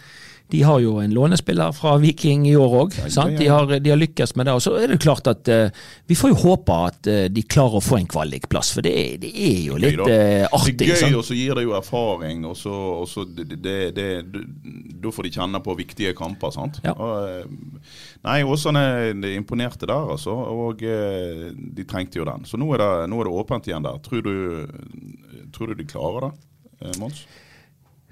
de 0.50 0.62
har 0.62 0.80
jo 0.82 0.98
en 1.00 1.12
lånespiller 1.14 1.72
fra 1.72 1.94
Viking 2.02 2.42
i 2.50 2.54
år 2.56 2.74
òg. 2.82 2.96
ja, 2.98 3.24
De, 3.38 3.46
har- 3.48 3.78
de 3.80 3.90
har 3.90 3.96
lykkes 3.96 4.34
med 4.36 4.46
det. 4.46 4.52
Og 4.52 4.60
så 4.62 4.74
er 4.76 4.88
det 4.92 4.98
klart 5.00 5.26
at 5.30 5.48
uh, 5.48 5.70
vi 6.06 6.14
får 6.18 6.32
jo 6.34 6.38
håpe 6.42 6.76
at 6.88 7.08
uh, 7.08 7.28
de 7.32 7.42
klarer 7.42 7.78
å 7.78 7.80
få 7.80 7.96
en 8.00 8.06
kvalikplass, 8.10 8.72
for 8.76 8.84
det, 8.84 8.92
det 9.22 9.30
er 9.32 9.60
jo 9.70 9.78
litt 9.80 10.02
eh, 10.08 10.44
artig. 10.52 10.74
Det 10.82 10.90
er 10.92 11.06
gøy, 11.06 11.16
og 11.20 11.24
så 11.24 11.36
gir 11.38 11.54
det 11.56 11.64
jo 11.64 11.72
erfaring, 11.78 12.44
og 12.48 12.56
så, 12.60 12.72
og 12.72 13.08
så 13.08 13.24
det, 13.24 14.08
Da 15.02 15.12
får 15.14 15.28
de 15.28 15.32
kjenne 15.38 15.60
på 15.64 15.76
viktige 15.78 16.12
kamper, 16.18 16.52
sant. 16.52 16.80
Ja. 16.84 16.92
Og, 16.92 17.48
nei, 18.26 18.42
Åsane 18.44 18.84
imponerte 19.32 19.88
der, 19.88 20.10
altså. 20.16 20.34
Og 20.52 20.82
de 20.82 21.86
trengte 21.88 22.20
jo 22.20 22.26
den. 22.28 22.44
Så 22.48 22.60
nå 22.60 22.68
er 22.76 22.82
det, 22.84 22.90
nå 23.12 23.20
er 23.22 23.30
det 23.30 23.38
åpent 23.40 23.70
igjen 23.70 23.88
der. 23.88 23.98
Tror 24.04 24.22
du, 24.26 24.34
tror 25.54 25.72
du 25.72 25.80
de 25.80 25.88
klarer 25.88 26.28
det, 26.28 26.98
Mons? 27.00 27.24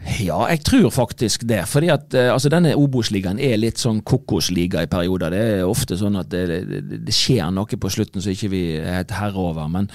Ja, 0.01 0.47
jeg 0.49 0.63
tror 0.65 0.91
faktisk 0.91 1.45
det. 1.49 1.67
fordi 1.69 1.91
at 1.93 2.15
eh, 2.15 2.33
altså 2.33 2.49
Denne 2.49 2.73
Obos-ligaen 2.77 3.39
er 3.39 3.59
litt 3.61 3.79
sånn 3.79 4.01
kokosliga 4.01 4.85
i 4.85 4.89
perioder. 4.91 5.35
Det 5.35 5.43
er 5.59 5.69
ofte 5.69 5.99
sånn 6.01 6.17
at 6.21 6.31
det, 6.33 6.47
det, 6.49 7.01
det 7.07 7.15
skjer 7.15 7.53
noe 7.53 7.81
på 7.81 7.93
slutten 7.93 8.25
som 8.25 8.33
ikke 8.33 8.53
vi 8.53 8.63
er 8.79 9.03
helt 9.03 9.13
herre 9.17 9.45
over. 9.51 9.69
Men, 9.69 9.91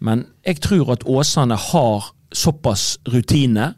men 0.00 0.24
jeg 0.48 0.62
tror 0.64 0.94
at 0.96 1.04
Åsane 1.04 1.58
har 1.70 2.10
såpass 2.32 2.98
rutine. 3.08 3.74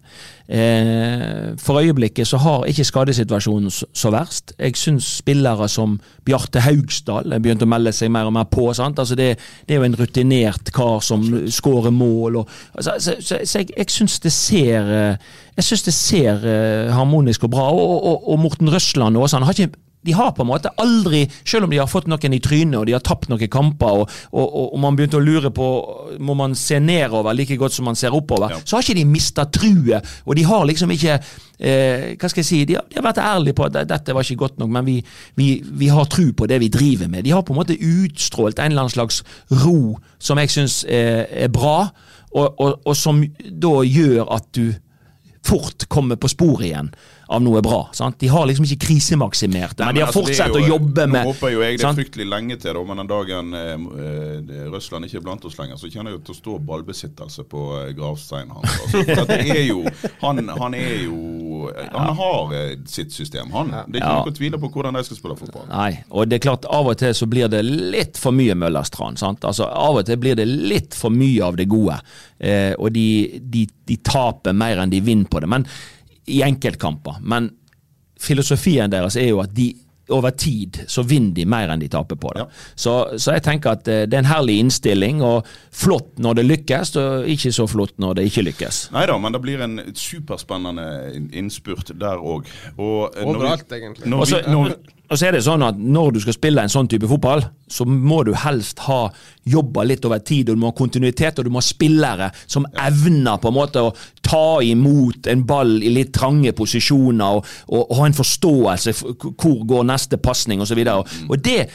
Eh, 0.49 1.55
for 1.59 1.81
øyeblikket 1.81 2.29
så 2.29 2.37
har 2.37 2.65
ikke 2.69 2.85
skadesituasjonen 2.85 3.71
så, 3.71 4.11
verst. 4.11 4.53
Jeg 4.59 4.77
syns 4.77 5.07
spillere 5.23 5.69
som 5.69 6.01
Bjarte 6.27 6.61
Haugsdal 6.61 7.33
er 7.33 7.41
begynt 7.41 7.65
å 7.65 7.69
melde 7.71 7.93
seg 7.97 8.11
mer 8.13 8.29
og 8.29 8.35
mer 8.37 8.49
på. 8.51 8.67
Altså 8.75 9.17
det, 9.17 9.31
det 9.69 9.77
er 9.77 9.81
jo 9.81 9.87
en 9.89 9.97
rutinert 9.97 10.73
kar 10.75 11.01
som 11.01 11.25
skårer 11.49 11.95
mål. 11.95 12.43
Og, 12.43 12.59
altså, 12.75 12.99
så 12.99 13.17
så, 13.21 13.41
så 13.45 13.63
jeg, 13.63 13.73
jeg 13.77 13.95
syns 13.97 14.19
det 14.21 14.35
ser 14.35 14.93
eh, 14.93 15.33
jeg 15.57 15.65
synes 15.65 15.83
det 15.83 15.95
ser 15.95 16.45
eh, 16.49 16.93
harmonisk 16.93 17.45
og 17.45 17.51
bra. 17.53 17.71
Og, 17.73 18.05
og, 18.05 18.29
og 18.33 18.39
Morten 18.41 18.73
Røsland 18.73 19.17
også, 19.17 19.37
han 19.37 19.47
har 19.47 19.57
ikke 19.57 19.77
de 20.05 20.13
har 20.19 20.33
på 20.35 20.43
en 20.43 20.49
måte 20.51 20.71
aldri, 20.83 21.25
selv 21.47 21.65
om 21.65 21.71
de 21.71 21.79
har 21.79 21.87
fått 21.91 22.09
noen 22.11 22.35
i 22.35 22.41
trynet 22.43 22.79
og 22.81 22.87
de 22.89 22.95
har 22.97 23.03
tapt 23.07 23.29
noen 23.31 23.49
kamper, 23.53 24.03
og, 24.03 24.11
og, 24.33 24.57
og, 24.75 24.79
man 24.83 24.97
begynte 24.99 25.21
å 25.21 25.23
lure 25.23 25.51
på 25.55 25.69
må 26.19 26.35
man 26.35 26.57
se 26.59 26.81
nedover 26.83 27.35
like 27.39 27.57
godt 27.61 27.73
som 27.77 27.87
man 27.87 27.99
ser 27.99 28.15
oppover, 28.15 28.51
Ja. 28.51 28.59
så 28.65 28.77
har 28.77 28.83
ikke 28.83 28.99
de 28.99 29.05
mista 29.07 29.45
truet. 29.47 30.03
Og 30.27 30.37
de 30.37 30.43
har 30.49 30.65
liksom 30.67 30.91
ikke 30.91 31.15
eh, 31.63 32.17
Hva 32.19 32.29
skal 32.29 32.43
jeg 32.43 32.49
si, 32.49 32.65
de 32.67 32.75
har, 32.75 32.85
de 32.91 32.99
har 32.99 33.07
vært 33.07 33.23
ærlige 33.23 33.55
på 33.55 33.65
at 33.69 33.79
"Dette- 33.89 34.15
var 34.15 34.23
ikke 34.27 34.37
godt 34.43 34.59
nok, 34.59 34.71
men 34.71 34.85
vi, 34.87 34.97
vi, 35.37 35.63
vi 35.65 35.87
har 35.89 36.05
tru 36.11 36.33
på 36.33 36.47
det 36.51 36.59
vi 36.61 36.69
driver 36.69 37.09
med. 37.09 37.25
De 37.25 37.31
har 37.31 37.43
på 37.43 37.53
en 37.55 37.61
måte 37.63 37.79
utstrålt 37.79 38.59
en 38.59 38.73
eller 38.73 38.83
annen 38.83 38.91
slags 38.99 39.23
ro 39.65 39.99
som 40.19 40.39
jeg 40.39 40.51
syns 40.51 40.85
er, 40.89 41.27
er 41.31 41.49
bra, 41.49 41.91
og, 42.35 42.61
og, 42.61 42.81
og 42.87 42.97
som 42.97 43.23
da 43.47 43.83
gjør 43.87 44.27
at 44.35 44.51
du 44.57 44.73
fort 45.45 45.87
kommer 45.89 46.17
på 46.17 46.29
sporet 46.31 46.67
igjen 46.71 46.91
av 47.33 47.43
noe 47.43 47.63
bra. 47.65 47.81
Sant? 47.97 48.19
De 48.21 48.29
har 48.33 48.47
liksom 48.49 48.67
ikke 48.69 48.87
krisemaksimert 48.87 49.77
det, 49.79 49.87
men 49.89 49.97
de 49.97 50.03
har 50.05 50.11
altså, 50.13 50.23
fortsatt 50.27 50.53
jo, 50.57 50.61
å 50.61 50.71
jobbe 50.75 51.07
med 51.11 51.25
Nå 51.27 51.33
håper 51.33 51.53
jo 51.55 51.63
jeg 51.65 51.79
det 51.81 51.87
er 51.89 51.97
fryktelig 51.99 52.27
lenge 52.29 52.59
til, 52.63 52.77
da, 52.77 52.83
men 52.89 53.01
den 53.03 53.11
dagen 53.11 53.55
eh, 53.59 53.73
eh, 53.75 54.67
Røsland 54.73 55.09
ikke 55.09 55.21
er 55.23 55.25
blant 55.27 55.47
oss 55.49 55.57
lenger, 55.59 55.81
så 55.81 55.91
kjenner 55.91 56.13
jeg 56.13 56.19
jo 56.21 56.25
til 56.29 56.35
å 56.37 56.39
stå 56.41 56.57
ballbesittelse 56.71 57.47
på 57.53 57.63
eh, 57.81 57.93
gravsteinen 57.99 58.53
hans. 58.59 58.77
Altså, 58.85 59.27
det 59.33 59.39
er 59.57 59.63
jo, 59.69 59.83
han, 60.23 60.43
han 60.61 60.77
er 60.79 60.95
jo 61.07 61.21
Han 61.93 62.17
har 62.19 62.55
eh, 62.59 62.73
sitt 62.91 63.13
system, 63.15 63.51
han. 63.55 63.71
Det 63.87 64.01
er 64.01 64.03
ikke 64.03 64.13
Ja. 64.13 64.19
noe 64.23 64.33
å 64.33 64.37
tvile 64.37 64.59
på 64.63 64.71
hvordan 64.75 64.97
de 64.99 65.05
skal 65.07 65.19
spille 65.21 65.37
fotball. 65.39 65.67
Nei, 65.71 65.93
og 66.11 66.29
det 66.29 66.41
er 66.41 66.45
klart 66.49 66.67
av 66.69 66.91
og 66.91 66.97
til 67.01 67.15
så 67.15 67.29
blir 67.31 67.49
det 67.53 67.63
litt 67.65 68.19
for 68.21 68.35
mye 68.35 68.57
Møllerstrand. 68.59 69.21
sant? 69.23 69.45
Altså 69.49 69.69
Av 69.71 70.01
og 70.01 70.07
til 70.09 70.19
blir 70.21 70.37
det 70.39 70.47
litt 70.51 70.97
for 70.99 71.15
mye 71.15 71.43
av 71.47 71.57
det 71.61 71.69
gode, 71.71 71.97
eh, 72.43 72.73
og 72.79 72.91
de, 72.97 73.07
de, 73.41 73.67
de 73.89 73.97
taper 74.05 74.53
mer 74.57 74.83
enn 74.83 74.91
de 74.93 75.01
vinner 75.07 75.31
på 75.31 75.41
det. 75.45 75.49
Men 75.55 75.67
i 76.27 76.43
enkeltkamper. 76.47 77.19
Men 77.23 77.51
filosofien 78.23 78.93
deres 78.93 79.17
er 79.19 79.33
jo 79.33 79.41
at 79.43 79.55
de 79.57 79.73
over 80.13 80.31
tid 80.31 80.83
så 80.91 81.05
vinner 81.07 81.35
de 81.37 81.45
mer 81.49 81.71
enn 81.73 81.83
de 81.83 81.89
taper 81.91 82.19
på 82.21 82.33
det. 82.35 82.45
Ja. 82.45 82.63
Så, 82.75 82.95
så 83.23 83.37
jeg 83.37 83.45
tenker 83.47 83.77
at 83.77 83.89
eh, 83.89 84.05
det 84.11 84.19
er 84.19 84.25
en 84.25 84.31
herlig 84.31 84.59
innstilling, 84.63 85.23
og 85.25 85.49
flott 85.73 86.19
når 86.23 86.41
det 86.41 86.47
lykkes, 86.49 86.95
og 87.01 87.29
ikke 87.33 87.53
så 87.55 87.69
flott 87.71 87.95
når 88.03 88.19
det 88.19 88.27
ikke 88.31 88.47
lykkes. 88.51 88.83
Nei 88.97 89.07
da, 89.09 89.19
men 89.23 89.37
det 89.37 89.43
blir 89.45 89.63
en 89.65 89.79
superspennende 89.95 90.89
innspurt 91.39 91.95
der 92.01 92.19
òg. 92.19 92.51
Overalt, 92.77 93.71
egentlig. 93.73 94.11
Og 94.13 94.27
så, 94.29 94.43
og 95.13 95.19
så 95.21 95.29
er 95.29 95.37
det 95.37 95.43
sånn 95.45 95.61
at 95.67 95.77
når 95.77 96.15
du 96.15 96.21
skal 96.23 96.37
spille 96.39 96.63
en 96.65 96.73
sånn 96.73 96.89
type 96.89 97.09
fotball, 97.11 97.43
så 97.69 97.85
må 97.85 98.23
du 98.25 98.31
helst 98.33 98.81
ha 98.87 99.03
jobba 99.45 99.85
litt 99.85 100.07
over 100.09 100.23
tid, 100.25 100.49
og 100.49 100.57
du 100.57 100.63
må 100.63 100.71
ha 100.71 100.77
kontinuitet, 100.79 101.37
og 101.37 101.45
du 101.45 101.53
må 101.53 101.61
ha 101.61 101.67
spillere 101.67 102.31
som 102.47 102.65
evner 102.81 103.37
på 103.43 103.51
en 103.51 103.59
måte 103.59 103.83
å 103.85 103.93
ta 104.25 104.63
imot 104.65 105.29
en 105.29 105.45
ball 105.49 105.75
i 105.85 105.93
litt 105.93 106.15
trange 106.17 106.55
posisjoner, 106.57 107.39
og, 107.43 107.53
og, 107.69 107.83
og 107.83 108.01
ha 108.01 108.09
en 108.09 108.17
forståelse 108.17 108.97
for 108.97 109.33
hvor 109.37 109.61
går 109.69 109.89
neste 109.93 110.21
pasning 110.23 110.65
osv. 110.65 110.81
Og, 110.95 111.17
og 111.29 111.45
det, 111.45 111.67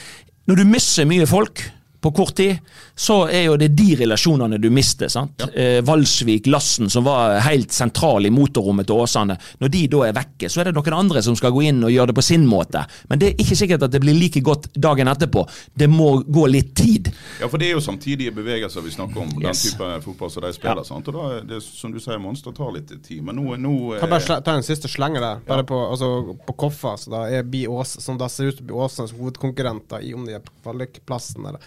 når 0.50 0.62
du 0.62 0.70
mister 0.74 1.06
mye 1.06 1.30
folk 1.30 1.62
på 2.02 2.12
kort 2.12 2.36
tid, 2.36 2.58
så 2.96 3.28
er 3.28 3.48
jo 3.48 3.56
det 3.58 3.68
de 3.78 3.96
relasjonene 3.96 4.60
du 4.62 4.70
mister. 4.70 5.10
sant? 5.10 5.42
Eh, 5.54 5.82
Valsvik, 5.86 6.48
Lassen, 6.48 6.90
som 6.90 7.04
var 7.04 7.40
helt 7.40 7.72
sentral 7.72 8.26
i 8.26 8.30
motorrommet 8.30 8.88
til 8.88 9.02
Åsane. 9.02 9.38
Når 9.60 9.72
de 9.74 9.84
da 9.92 10.04
er 10.08 10.18
vekke, 10.18 10.50
så 10.50 10.62
er 10.62 10.70
det 10.70 10.76
noen 10.78 10.98
andre 10.98 11.24
som 11.26 11.36
skal 11.36 11.54
gå 11.56 11.66
inn 11.70 11.82
og 11.84 11.94
gjøre 11.94 12.12
det 12.12 12.18
på 12.20 12.26
sin 12.26 12.46
måte. 12.50 12.84
Men 13.10 13.22
det 13.22 13.32
er 13.32 13.42
ikke 13.44 13.58
sikkert 13.58 13.88
at 13.88 13.96
det 13.96 14.02
blir 14.04 14.18
like 14.18 14.44
godt 14.46 14.70
dagen 14.76 15.10
etterpå. 15.10 15.48
Det 15.74 15.90
må 15.90 16.20
gå 16.22 16.46
litt 16.52 16.76
tid. 16.78 17.10
Ja, 17.42 17.50
for 17.50 17.58
det 17.58 17.72
er 17.72 17.78
jo 17.78 17.84
samtidige 17.84 18.36
bevegelser 18.36 18.86
vi 18.86 18.94
snakker 18.94 19.26
om. 19.26 19.34
Den 19.42 19.58
type 19.58 19.90
fotball 20.06 20.32
som 20.32 20.46
de 20.46 20.54
spiller. 20.54 20.84
Ja. 20.84 20.88
sant? 20.92 21.10
Og 21.10 21.18
da, 21.18 21.28
er 21.40 21.50
det, 21.50 21.64
som 21.66 21.94
du 21.94 22.00
sier, 22.04 22.22
Monster 22.22 22.54
tar 22.56 22.72
litt 22.76 22.94
tid. 22.94 23.24
Men 23.26 23.40
nå, 23.42 23.58
nå 23.62 23.76
eh, 23.96 24.02
Kan 24.04 24.14
bare 24.14 24.40
ta 24.46 24.58
en 24.58 24.66
siste 24.66 24.92
slenge 24.92 25.24
der. 25.24 25.42
Bare 25.48 25.66
på, 25.68 25.82
altså, 25.90 26.38
på 26.46 26.58
Koffa, 26.66 26.96
så 27.02 27.14
da 27.18 27.26
er 27.34 27.48
Bi 27.48 27.66
Ås, 27.68 27.98
som 28.04 28.20
da 28.22 28.30
ser 28.30 28.52
ut 28.52 28.60
til 28.60 28.68
å 28.68 28.70
bli 28.70 28.82
Åsens 28.86 29.16
hovedkonkurrenter 29.18 30.06
i 30.06 30.14
om 30.18 30.26
de 30.28 30.38
er 30.38 30.44
på 30.46 30.54
kvalikplassen. 30.62 31.46
eller 31.50 31.62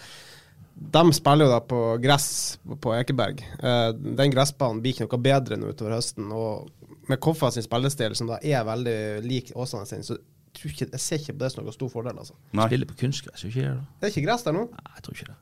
de 0.81 1.13
spiller 1.13 1.45
jo 1.45 1.51
da 1.53 1.59
på 1.61 1.79
gress 2.01 2.29
på 2.81 2.93
Ekeberg. 2.97 3.43
Eh, 3.61 3.89
den 3.93 4.33
gressbanen 4.33 4.81
blir 4.81 4.95
ikke 4.95 5.05
noe 5.05 5.21
bedre 5.23 5.59
nå 5.59 5.69
utover 5.75 5.97
høsten. 5.97 6.31
Og 6.33 6.71
med 7.11 7.21
Koffa 7.21 7.51
sin 7.53 7.65
spillestil, 7.65 8.15
som 8.17 8.31
da 8.31 8.39
er 8.41 8.65
veldig 8.65 8.97
lik 9.25 9.53
Åsane 9.55 9.87
sin, 9.89 10.03
så 10.07 10.17
jeg, 10.17 10.73
ikke, 10.73 10.89
jeg 10.91 11.03
ser 11.03 11.21
ikke 11.21 11.37
på 11.37 11.43
det 11.43 11.51
som 11.53 11.63
noen 11.63 11.75
stor 11.75 11.91
fordel. 11.93 12.17
altså. 12.17 12.35
Nei. 12.57 12.67
Spiller 12.71 12.89
på 12.89 12.97
kunstgress, 13.03 13.45
ikke 13.47 13.67
det? 13.67 13.77
Det 14.01 14.09
er 14.09 14.13
ikke 14.15 14.25
gress 14.25 14.43
der 14.47 14.57
nå? 14.57 14.65
Nei, 14.73 14.93
jeg 14.97 15.05
tror 15.05 15.17
ikke 15.17 15.29
det. 15.29 15.39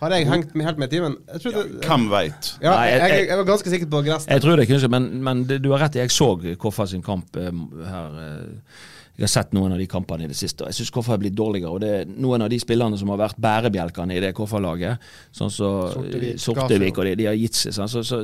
Har 0.00 0.10
jeg 0.12 0.26
hengt 0.28 0.54
med, 0.54 0.66
helt 0.66 0.78
med 0.78 0.92
i 0.92 0.96
timen? 0.96 1.14
Jeg, 1.32 1.40
trodde, 1.46 1.62
Hvem 1.86 2.08
veit? 2.12 2.50
ja, 2.62 2.74
jeg, 2.84 2.98
jeg- 3.00 3.28
jeg, 3.30 3.36
var 3.38 3.44
ganske 3.48 3.70
sikker 3.72 3.86
på 3.94 4.02
gress. 4.04 4.26
Jeg 4.28 4.42
tror 4.44 4.56
det 4.60 4.66
kunne 4.68 4.80
kunstgress, 4.80 4.90
men, 4.92 5.22
men 5.24 5.44
du 5.48 5.70
har 5.72 5.80
rett 5.86 5.96
i. 5.96 6.02
Jeg 6.04 6.10
så 6.12 6.28
Koffa 6.60 6.86
sin 6.90 7.02
kamp 7.02 7.36
eh, 7.40 7.50
her. 7.88 8.18
eh, 8.26 8.84
jeg 9.16 9.24
har 9.24 9.32
sett 9.32 9.54
noen 9.56 9.72
av 9.72 9.78
de 9.80 9.86
kampene 9.88 10.26
i 10.26 10.28
det 10.28 10.36
siste, 10.36 10.60
og 10.60 10.68
jeg 10.68 10.76
syns 10.82 10.90
Koffa 10.92 11.14
er 11.16 11.22
blitt 11.22 11.34
dårligere. 11.38 11.70
og 11.72 11.80
det 11.80 11.92
er 12.02 12.04
Noen 12.20 12.42
av 12.44 12.50
de 12.52 12.58
spillerne 12.60 12.98
som 13.00 13.08
har 13.08 13.16
vært 13.22 13.38
bærebjelkene 13.40 14.12
i 14.12 14.20
det 14.20 14.34
Koffa-laget, 14.36 14.98
sånn 15.32 15.48
som 15.50 15.86
Sortevik, 15.94 16.36
Sortevik, 16.42 16.98
og 17.00 17.08
de, 17.08 17.14
de 17.22 17.24
har 17.30 17.38
gitt 17.40 17.56
seg. 17.56 17.72
sånn, 17.78 17.88
Så, 17.88 18.02
så 18.04 18.18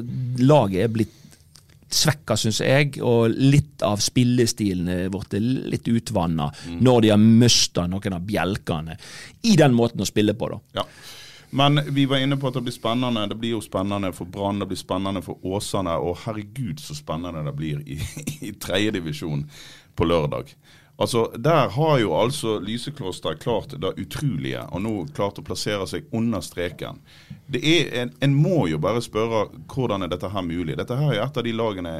laget 0.45 0.85
er 0.85 0.93
blitt 0.93 1.15
svekka, 1.93 2.37
syns 2.41 2.61
jeg, 2.65 2.99
og 3.05 3.33
litt 3.37 3.83
av 3.85 4.01
spillestilen 4.05 4.89
er 4.89 5.09
blitt 5.13 5.35
litt 5.41 5.89
utvanna 5.93 6.47
når 6.81 7.03
de 7.05 7.11
har 7.13 7.21
mista 7.21 7.85
noen 7.89 8.15
av 8.17 8.23
bjelkene 8.29 8.97
i 9.49 9.57
den 9.61 9.73
måten 9.77 10.01
å 10.01 10.09
spille 10.09 10.33
på, 10.37 10.49
da. 10.55 10.61
Ja. 10.81 10.87
Men 11.55 11.81
vi 11.95 12.07
var 12.09 12.17
inne 12.17 12.37
på 12.41 12.49
at 12.49 12.55
det 12.57 12.65
blir 12.65 12.73
spennende. 12.73 13.27
Det 13.29 13.37
blir 13.37 13.57
jo 13.59 13.61
spennende 13.61 14.13
for 14.17 14.25
Brann, 14.25 14.63
det 14.63 14.71
blir 14.71 14.81
spennende 14.81 15.21
for 15.23 15.37
Åsane. 15.45 15.99
Og 16.01 16.23
herregud 16.25 16.81
så 16.81 16.97
spennende 16.97 17.45
det 17.45 17.53
blir 17.59 17.83
i, 17.85 17.99
i 18.49 18.55
tredjedivisjon 18.57 19.45
på 19.97 20.09
lørdag. 20.09 20.55
Altså, 20.97 21.31
Der 21.37 21.69
har 21.69 21.99
jo 21.99 22.15
altså 22.17 22.59
Lysekloster 22.61 23.35
klart 23.35 23.75
det 23.81 23.93
utrolige, 23.99 24.61
og 24.73 24.83
nå 24.83 24.93
klart 25.17 25.41
å 25.41 25.45
plassere 25.45 25.87
seg 25.89 26.09
under 26.13 26.41
streken. 26.41 27.01
Det 27.53 27.61
er, 27.61 27.89
en, 28.03 28.13
en 28.21 28.35
må 28.35 28.67
jo 28.71 28.79
bare 28.81 29.03
spørre 29.05 29.47
hvordan 29.73 30.05
er 30.07 30.13
dette 30.13 30.31
her 30.33 30.45
mulig. 30.47 30.77
Dette 30.79 30.97
her 30.97 31.13
er 31.13 31.25
et 31.25 31.37
av 31.37 31.45
de 31.45 31.53
lagene 31.53 31.95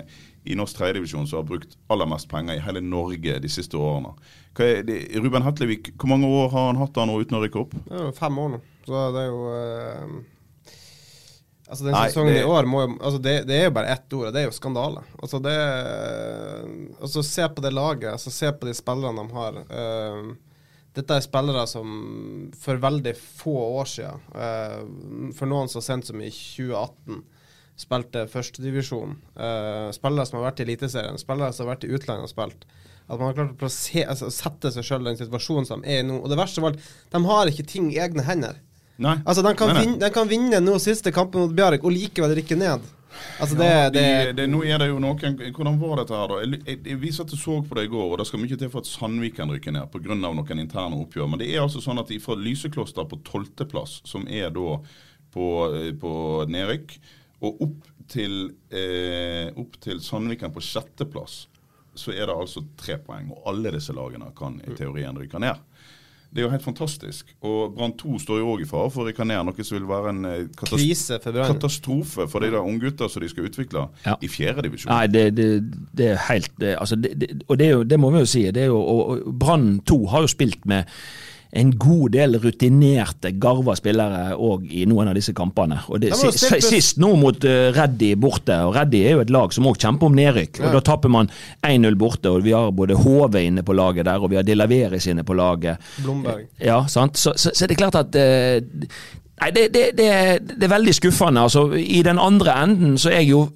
i 0.45 0.57
norsk 0.57 0.79
tredjedivisjon 0.79 1.29
som 1.29 1.43
har 1.43 1.49
brukt 1.49 1.77
aller 1.93 2.09
mest 2.09 2.29
penger 2.31 2.57
i 2.57 2.65
hele 2.65 2.81
Norge 2.85 3.37
de 3.43 3.53
siste 3.53 3.77
årene. 3.77 4.15
Ruben 4.57 5.45
Hetlevik, 5.45 5.93
hvor 5.97 6.13
mange 6.13 6.29
år 6.29 6.53
har 6.53 6.71
han 6.71 6.81
hatt 6.81 6.95
da 6.97 7.05
nå 7.09 7.21
uten 7.21 7.37
å 7.37 7.43
rykke 7.45 7.63
opp? 7.67 7.77
Jo 7.91 8.11
fem 8.17 8.39
år 8.39 8.55
nå, 8.55 8.63
så 8.87 9.03
det 9.15 9.25
er 9.25 9.29
jo 9.31 9.43
eh, 9.57 10.15
Altså 11.73 11.87
Den 11.87 11.95
Nei, 11.95 12.09
sesongen 12.11 12.35
det- 12.35 12.43
i 12.43 12.49
år 12.53 12.67
må 12.69 12.83
jo 12.83 12.89
altså 12.99 13.19
det, 13.23 13.35
det 13.49 13.55
er 13.57 13.63
jo 13.71 13.75
bare 13.79 13.93
ett 13.95 14.13
ord, 14.13 14.27
og 14.29 14.35
det 14.35 14.41
er 14.43 14.49
jo 14.51 14.57
skandale. 14.57 15.05
Altså 15.23 15.39
det 15.41 15.55
Altså 17.01 17.23
Se 17.25 17.47
på 17.49 17.65
det 17.65 17.73
laget, 17.73 18.11
altså 18.13 18.33
se 18.35 18.51
på 18.53 18.69
de 18.69 18.75
spillerne 18.77 19.23
de 19.23 19.37
har. 19.39 19.61
Eh, 19.79 20.33
dette 20.93 21.17
er 21.17 21.25
spillere 21.25 21.65
som 21.71 22.51
for 22.61 22.77
veldig 22.77 23.15
få 23.17 23.55
år 23.81 23.89
siden, 23.89 24.21
eh, 24.37 25.33
for 25.33 25.49
noen 25.49 25.71
så 25.73 25.81
sent 25.81 26.11
som 26.11 26.21
i 26.21 26.29
2018, 26.29 27.23
spilte 27.83 28.27
førstedivisjon. 28.29 29.17
Uh, 29.35 29.89
spillere 29.97 30.27
som 30.29 30.39
har 30.39 30.51
vært 30.51 30.61
i 30.61 30.67
Eliteserien, 30.67 31.17
spillere 31.19 31.55
som 31.57 31.67
har 31.67 31.73
vært 31.75 31.87
i 31.89 31.95
utlandet 31.97 32.29
og 32.29 32.31
spilt. 32.31 32.67
At 33.09 33.17
man 33.17 33.31
har 33.31 33.39
klart 33.39 33.55
å 33.55 33.61
plassere, 33.63 34.05
altså, 34.13 34.29
sette 34.31 34.71
seg 34.75 34.85
sjøl 34.87 35.07
i 35.07 35.09
den 35.11 35.19
situasjonen 35.23 35.67
som 35.67 35.81
de 35.83 35.89
er 35.91 36.03
i 36.03 36.07
nå. 36.07 36.21
Og 36.21 36.29
det 36.31 36.39
verste 36.39 36.61
av 36.61 36.69
alt, 36.69 36.85
de 37.11 37.23
har 37.25 37.51
ikke 37.51 37.67
ting 37.73 37.89
i 37.91 37.99
egne 38.05 38.27
hender. 38.29 38.61
Nei. 38.97 39.19
Altså, 39.25 39.43
de 39.43 39.55
kan, 39.57 39.73
Nei, 39.73 39.75
nei. 39.75 39.85
Vinne, 39.87 40.01
de 40.03 40.11
kan 40.15 40.29
vinne 40.29 40.61
nå 40.61 40.75
siste 40.83 41.13
kampen 41.15 41.47
mot 41.47 41.55
Bjarek 41.57 41.85
og 41.87 41.95
likevel 41.95 42.35
rykke 42.39 42.59
ned. 42.59 42.85
Altså, 43.41 43.57
det, 43.57 43.69
Ja, 43.69 43.91
det, 43.91 44.03
de, 44.03 44.33
det, 44.39 44.47
nå 44.51 44.63
er 44.65 44.79
det 44.81 44.89
jo 44.89 44.99
noen 45.03 45.37
Hvordan 45.53 45.79
var 45.81 46.01
dette 46.01 46.17
her, 46.17 46.31
da? 46.31 46.41
Jeg, 46.43 46.61
jeg, 46.67 46.79
jeg, 46.89 46.99
vi 47.03 47.13
at 47.13 47.35
jeg 47.35 47.41
så 47.41 47.59
på 47.67 47.79
det 47.79 47.87
i 47.87 47.93
går, 47.93 48.07
og 48.09 48.19
det 48.21 48.27
skal 48.29 48.43
mye 48.43 48.59
til 48.59 48.73
for 48.73 48.85
at 48.85 48.91
Sandviken 48.91 49.53
rykker 49.53 49.77
ned 49.77 49.93
pga. 49.93 50.19
noen 50.19 50.63
interne 50.63 51.01
oppgjør. 51.01 51.31
Men 51.33 51.43
det 51.43 51.51
er 51.53 51.65
altså 51.65 51.83
sånn 51.85 52.01
at 52.03 52.13
de 52.13 52.21
fra 52.23 52.37
Lysekloster 52.39 53.09
på 53.09 53.21
tolvteplass, 53.29 54.01
som 54.09 54.27
er 54.29 54.53
da 54.55 54.77
på, 55.33 55.49
eh, 55.77 55.93
på 55.97 56.13
nedrykk, 56.53 56.99
og 57.43 57.65
opp 57.67 57.89
til, 58.13 58.53
eh, 58.71 59.49
opp 59.59 59.79
til 59.81 60.01
Sandviken 60.05 60.53
på 60.53 60.63
sjetteplass, 60.63 61.47
så 61.95 62.13
er 62.15 62.27
det 62.27 62.37
altså 62.37 62.65
tre 62.81 62.97
poeng. 63.03 63.31
Og 63.35 63.49
alle 63.53 63.73
disse 63.75 63.93
lagene 63.97 64.31
kan 64.37 64.61
i 64.65 64.77
teorien 64.77 65.17
rykke 65.19 65.41
ned. 65.43 65.61
Det 66.33 66.41
er 66.41 66.47
jo 66.47 66.51
helt 66.55 66.65
fantastisk. 66.65 67.35
Og 67.45 67.75
Brann 67.77 67.93
2 68.01 68.19
står 68.23 68.39
jo 68.41 68.53
òg 68.55 68.63
i 68.65 68.69
fare 68.69 68.89
for 68.93 69.05
å 69.05 69.09
rekanere 69.11 69.45
noe 69.45 69.65
som 69.67 69.77
vil 69.77 69.89
være 69.91 70.13
en 70.15 70.23
katastrofe 70.57 71.19
for 71.21 71.51
katastrofe 71.53 72.29
for 72.33 72.41
de 72.45 72.53
der 72.55 72.65
unggutta 72.65 73.09
som 73.13 73.21
de 73.25 73.29
skal 73.29 73.51
utvikle 73.51 73.83
Ja. 74.07 74.15
i 74.25 74.31
fjerde 74.33 74.65
divisjon. 74.65 74.93
Nei, 74.95 75.07
det, 75.13 75.27
det, 75.37 75.49
det 75.93 76.09
er 76.15 76.23
helt 76.31 76.51
det, 76.61 76.77
altså 76.81 76.97
det, 76.97 77.13
det, 77.21 77.43
Og 77.49 77.59
det, 77.61 77.67
er 77.67 77.77
jo, 77.77 77.83
det 77.85 78.01
må 78.01 78.11
vi 78.15 78.25
jo 78.25 78.31
si. 78.33 78.47
Det 78.51 78.65
er 78.65 78.73
jo, 78.73 78.81
og, 78.81 79.13
og 79.27 79.35
Brann 79.45 79.81
2 79.87 80.01
har 80.15 80.25
jo 80.25 80.33
spilt 80.33 80.65
med 80.67 80.89
en 81.53 81.71
god 81.77 82.15
del 82.15 82.39
rutinerte, 82.41 83.35
garva 83.37 83.75
spillere 83.77 84.39
òg 84.41 84.71
i 84.73 84.87
noen 84.89 85.11
av 85.11 85.17
disse 85.19 85.35
kampene. 85.37 85.83
Og 85.93 86.01
det, 86.01 86.15
sist, 86.17 86.47
sist 86.65 87.01
nå 87.03 87.11
mot 87.21 87.45
uh, 87.45 87.69
Reddy 87.77 88.15
borte, 88.17 88.57
og 88.65 88.73
Reddy 88.79 89.03
er 89.05 89.19
jo 89.19 89.25
et 89.27 89.33
lag 89.35 89.53
som 89.53 89.69
òg 89.69 89.77
kjemper 89.77 90.09
om 90.09 90.17
nedrykk. 90.17 90.63
Ja. 90.63 90.71
og 90.71 90.79
Da 90.79 90.83
tapper 90.89 91.13
man 91.13 91.29
1-0 91.69 91.99
borte, 92.01 92.33
og 92.33 92.47
vi 92.47 92.55
har 92.57 92.73
både 92.73 92.97
HV 92.97 93.37
inne 93.43 93.65
på 93.67 93.77
laget 93.77 94.09
der, 94.09 94.25
og 94.25 94.33
vi 94.33 94.41
har 94.41 94.47
De 94.49 94.57
Laveris 94.57 95.11
inne 95.13 95.27
på 95.29 95.37
laget. 95.37 95.93
Blomberg. 96.01 96.47
Ja, 96.57 96.87
sant? 96.89 97.21
Så, 97.21 97.35
så, 97.37 97.53
så 97.53 97.69
det 97.69 97.77
er 97.77 97.83
klart 97.85 98.01
at 98.01 98.17
uh, 98.17 98.89
Nei, 99.43 99.51
det, 99.51 99.69
det, 99.75 99.87
det, 99.99 100.09
det 100.55 100.65
er 100.69 100.71
veldig 100.71 100.93
skuffende. 100.95 101.43
Altså, 101.43 101.67
I 101.75 102.01
den 102.07 102.21
andre 102.23 102.55
enden 102.63 102.95
så 103.01 103.11
er 103.11 103.25
jeg 103.25 103.33
jo 103.33 103.49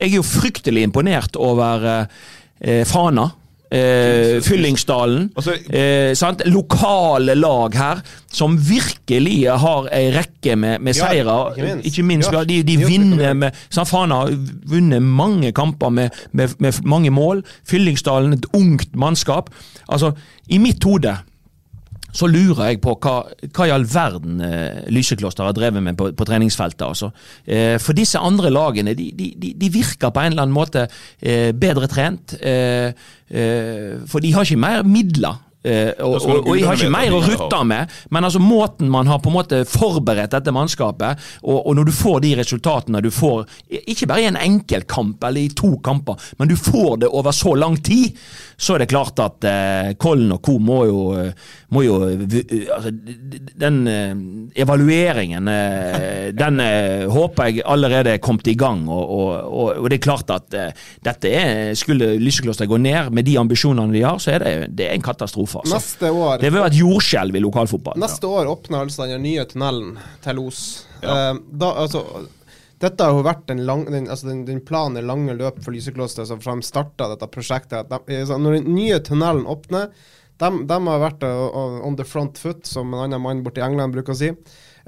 Jeg 0.00 0.14
er 0.14 0.16
jo 0.16 0.24
fryktelig 0.24 0.82
imponert 0.86 1.36
over 1.36 1.82
eh, 1.92 2.86
Fana. 2.88 3.26
Eh, 3.70 4.40
Fyllingsdalen. 4.42 5.28
Altså, 5.36 5.52
eh, 5.70 6.10
sant? 6.18 6.42
Lokale 6.50 7.34
lag 7.38 7.74
her 7.78 8.00
som 8.32 8.56
virkelig 8.58 9.46
har 9.62 9.86
ei 9.94 10.10
rekke 10.14 10.56
med, 10.58 10.80
med 10.80 10.96
Ja, 10.96 11.06
seire. 11.06 11.36
ikke 11.54 11.62
minst. 11.68 11.86
Ikke 11.86 12.02
minst 12.08 12.32
Ja, 12.32 12.44
de, 12.44 12.62
de 12.66 12.76
vinner 12.82 13.34
med 13.34 13.52
sant? 13.70 13.88
Fana 13.88 14.14
har 14.24 14.34
vunnet 14.66 15.02
mange 15.02 15.52
kamper 15.52 15.88
med, 15.90 16.10
med, 16.32 16.48
med 16.58 16.82
mange 16.84 17.10
mål. 17.10 17.44
Fyllingsdalen, 17.68 18.32
et 18.32 18.46
ungt 18.52 18.96
mannskap. 18.96 19.50
Altså, 19.88 20.12
i 20.48 20.58
mitt 20.58 20.82
hode 20.84 21.16
så 22.12 22.28
lurer 22.30 22.70
jeg 22.70 22.80
på 22.82 22.94
hva, 23.00 23.16
hva 23.50 23.66
i 23.68 23.74
all 23.74 23.86
verden 23.88 24.40
eh, 24.44 24.86
Lysekloster 24.92 25.46
har 25.46 25.56
drevet 25.56 25.82
med 25.84 25.98
på, 25.98 26.10
på 26.16 26.26
treningsfeltet. 26.28 26.86
altså. 26.86 27.10
Eh, 27.44 27.76
for 27.82 27.96
disse 27.96 28.18
andre 28.18 28.52
lagene 28.52 28.94
de, 28.98 29.10
de, 29.16 29.54
de, 29.54 29.70
virker 29.70 30.10
på 30.10 30.22
en 30.22 30.32
eller 30.32 30.46
annen 30.46 30.56
måte 30.56 30.86
eh, 30.86 31.50
bedre 31.56 31.90
trent. 31.90 32.36
Eh, 32.40 32.90
eh, 33.30 33.94
for 34.10 34.22
de 34.22 34.34
har 34.34 34.46
ikke 34.46 34.60
mer 34.60 34.82
midler. 34.86 35.38
Eh, 35.62 35.92
og, 36.00 36.14
og, 36.24 36.46
og 36.48 36.54
jeg 36.56 36.64
har 36.64 36.78
ikke 36.78 36.92
mer 36.94 37.12
å 37.12 37.20
rutte 37.24 37.60
med. 37.68 37.96
Men 38.14 38.26
altså 38.26 38.40
måten 38.40 38.88
man 38.92 39.10
har 39.10 39.20
på 39.20 39.28
en 39.28 39.36
måte 39.36 39.62
forberedt 39.68 40.32
dette 40.32 40.54
mannskapet, 40.56 41.20
og, 41.44 41.58
og 41.58 41.76
når 41.76 41.90
du 41.90 41.94
får 41.94 42.20
de 42.24 42.34
resultatene 42.40 43.02
du 43.04 43.10
får, 43.12 43.44
ikke 43.80 44.08
bare 44.08 44.24
i 44.24 44.30
en 44.30 44.40
enkeltkamp 44.40 45.24
eller 45.28 45.44
i 45.44 45.52
to 45.56 45.74
kamper, 45.84 46.30
men 46.40 46.48
du 46.48 46.56
får 46.56 47.02
det 47.04 47.12
over 47.12 47.36
så 47.36 47.54
lang 47.58 47.76
tid, 47.84 48.16
så 48.60 48.74
er 48.74 48.82
det 48.82 48.90
klart 48.90 49.20
at 49.24 49.44
eh, 49.48 49.92
Kollen 50.00 50.32
og 50.34 50.42
co. 50.44 50.58
må 50.60 50.80
jo, 50.88 50.98
eh, 51.16 51.32
må 51.72 51.84
jo 51.86 51.96
eh, 52.04 52.66
altså, 52.74 52.90
Den 53.60 53.78
eh, 53.88 54.10
evalueringen, 54.60 55.48
den 56.36 56.60
håper 57.10 57.48
jeg 57.48 57.64
allerede 57.64 58.14
er 58.14 58.22
kommet 58.22 58.48
i 58.50 58.56
gang. 58.58 58.82
Og, 58.88 59.88
det 59.90 59.98
er 59.98 60.04
klart 60.04 60.30
at 60.32 60.54
dette 61.04 61.32
er, 61.32 61.72
skulle 61.78 62.12
Lysekloster 62.20 62.68
gå 62.68 62.78
ned 62.80 63.10
med 63.14 63.26
de 63.26 63.38
ambisjonene 63.40 63.94
de 63.94 64.04
har, 64.04 64.20
så 64.22 64.36
er 64.36 64.44
det, 64.44 64.54
det 64.78 64.88
er 64.88 64.96
en 64.96 65.04
katastrofe. 65.04 65.49
Altså. 65.58 65.74
Neste 65.74 66.10
år 66.14 66.38
Det 66.40 66.50
vil 66.50 66.60
være 66.60 66.72
et 66.72 66.80
jordskjelv 66.80 67.38
i 67.38 67.42
lokalfotballen. 67.42 68.02
Neste 68.04 68.28
år 68.30 68.50
åpner 68.50 68.84
altså 68.84 69.08
den 69.10 69.24
nye 69.26 69.46
tunnelen 69.50 69.96
til 70.24 70.42
Os. 70.42 70.60
Ja. 71.02 71.16
Eh, 71.16 71.40
da, 71.62 71.72
altså, 71.84 72.04
dette 72.80 73.04
har 73.04 73.12
jo 73.16 73.26
vært 73.26 73.44
den, 73.50 73.64
lang, 73.68 73.84
den, 73.90 74.08
altså 74.08 74.30
den, 74.30 74.44
den 74.48 74.62
planen 74.64 75.04
lange 75.08 75.34
løp 75.36 75.60
for 75.64 75.76
Lysekloster 75.76 76.28
som 76.28 76.40
fra 76.40 76.56
de 76.56 76.64
starta 76.64 77.10
dette 77.12 77.28
prosjektet. 77.32 77.82
at 77.82 78.08
De, 78.08 78.22
altså, 78.22 78.38
når 78.40 78.60
den 78.60 78.74
nye 78.76 79.00
tunnelen 79.04 79.46
åpner, 79.50 79.90
de, 80.40 80.50
har 80.72 81.02
vært 81.02 81.24
uh, 81.26 81.82
on 81.84 81.98
the 81.98 82.06
front 82.08 82.38
foot, 82.40 82.64
som 82.64 82.94
en 82.94 83.04
annen 83.04 83.20
mann 83.20 83.42
borte 83.44 83.60
i 83.60 83.66
England 83.66 83.92
bruker 83.92 84.16
å 84.16 84.20
si. 84.22 84.30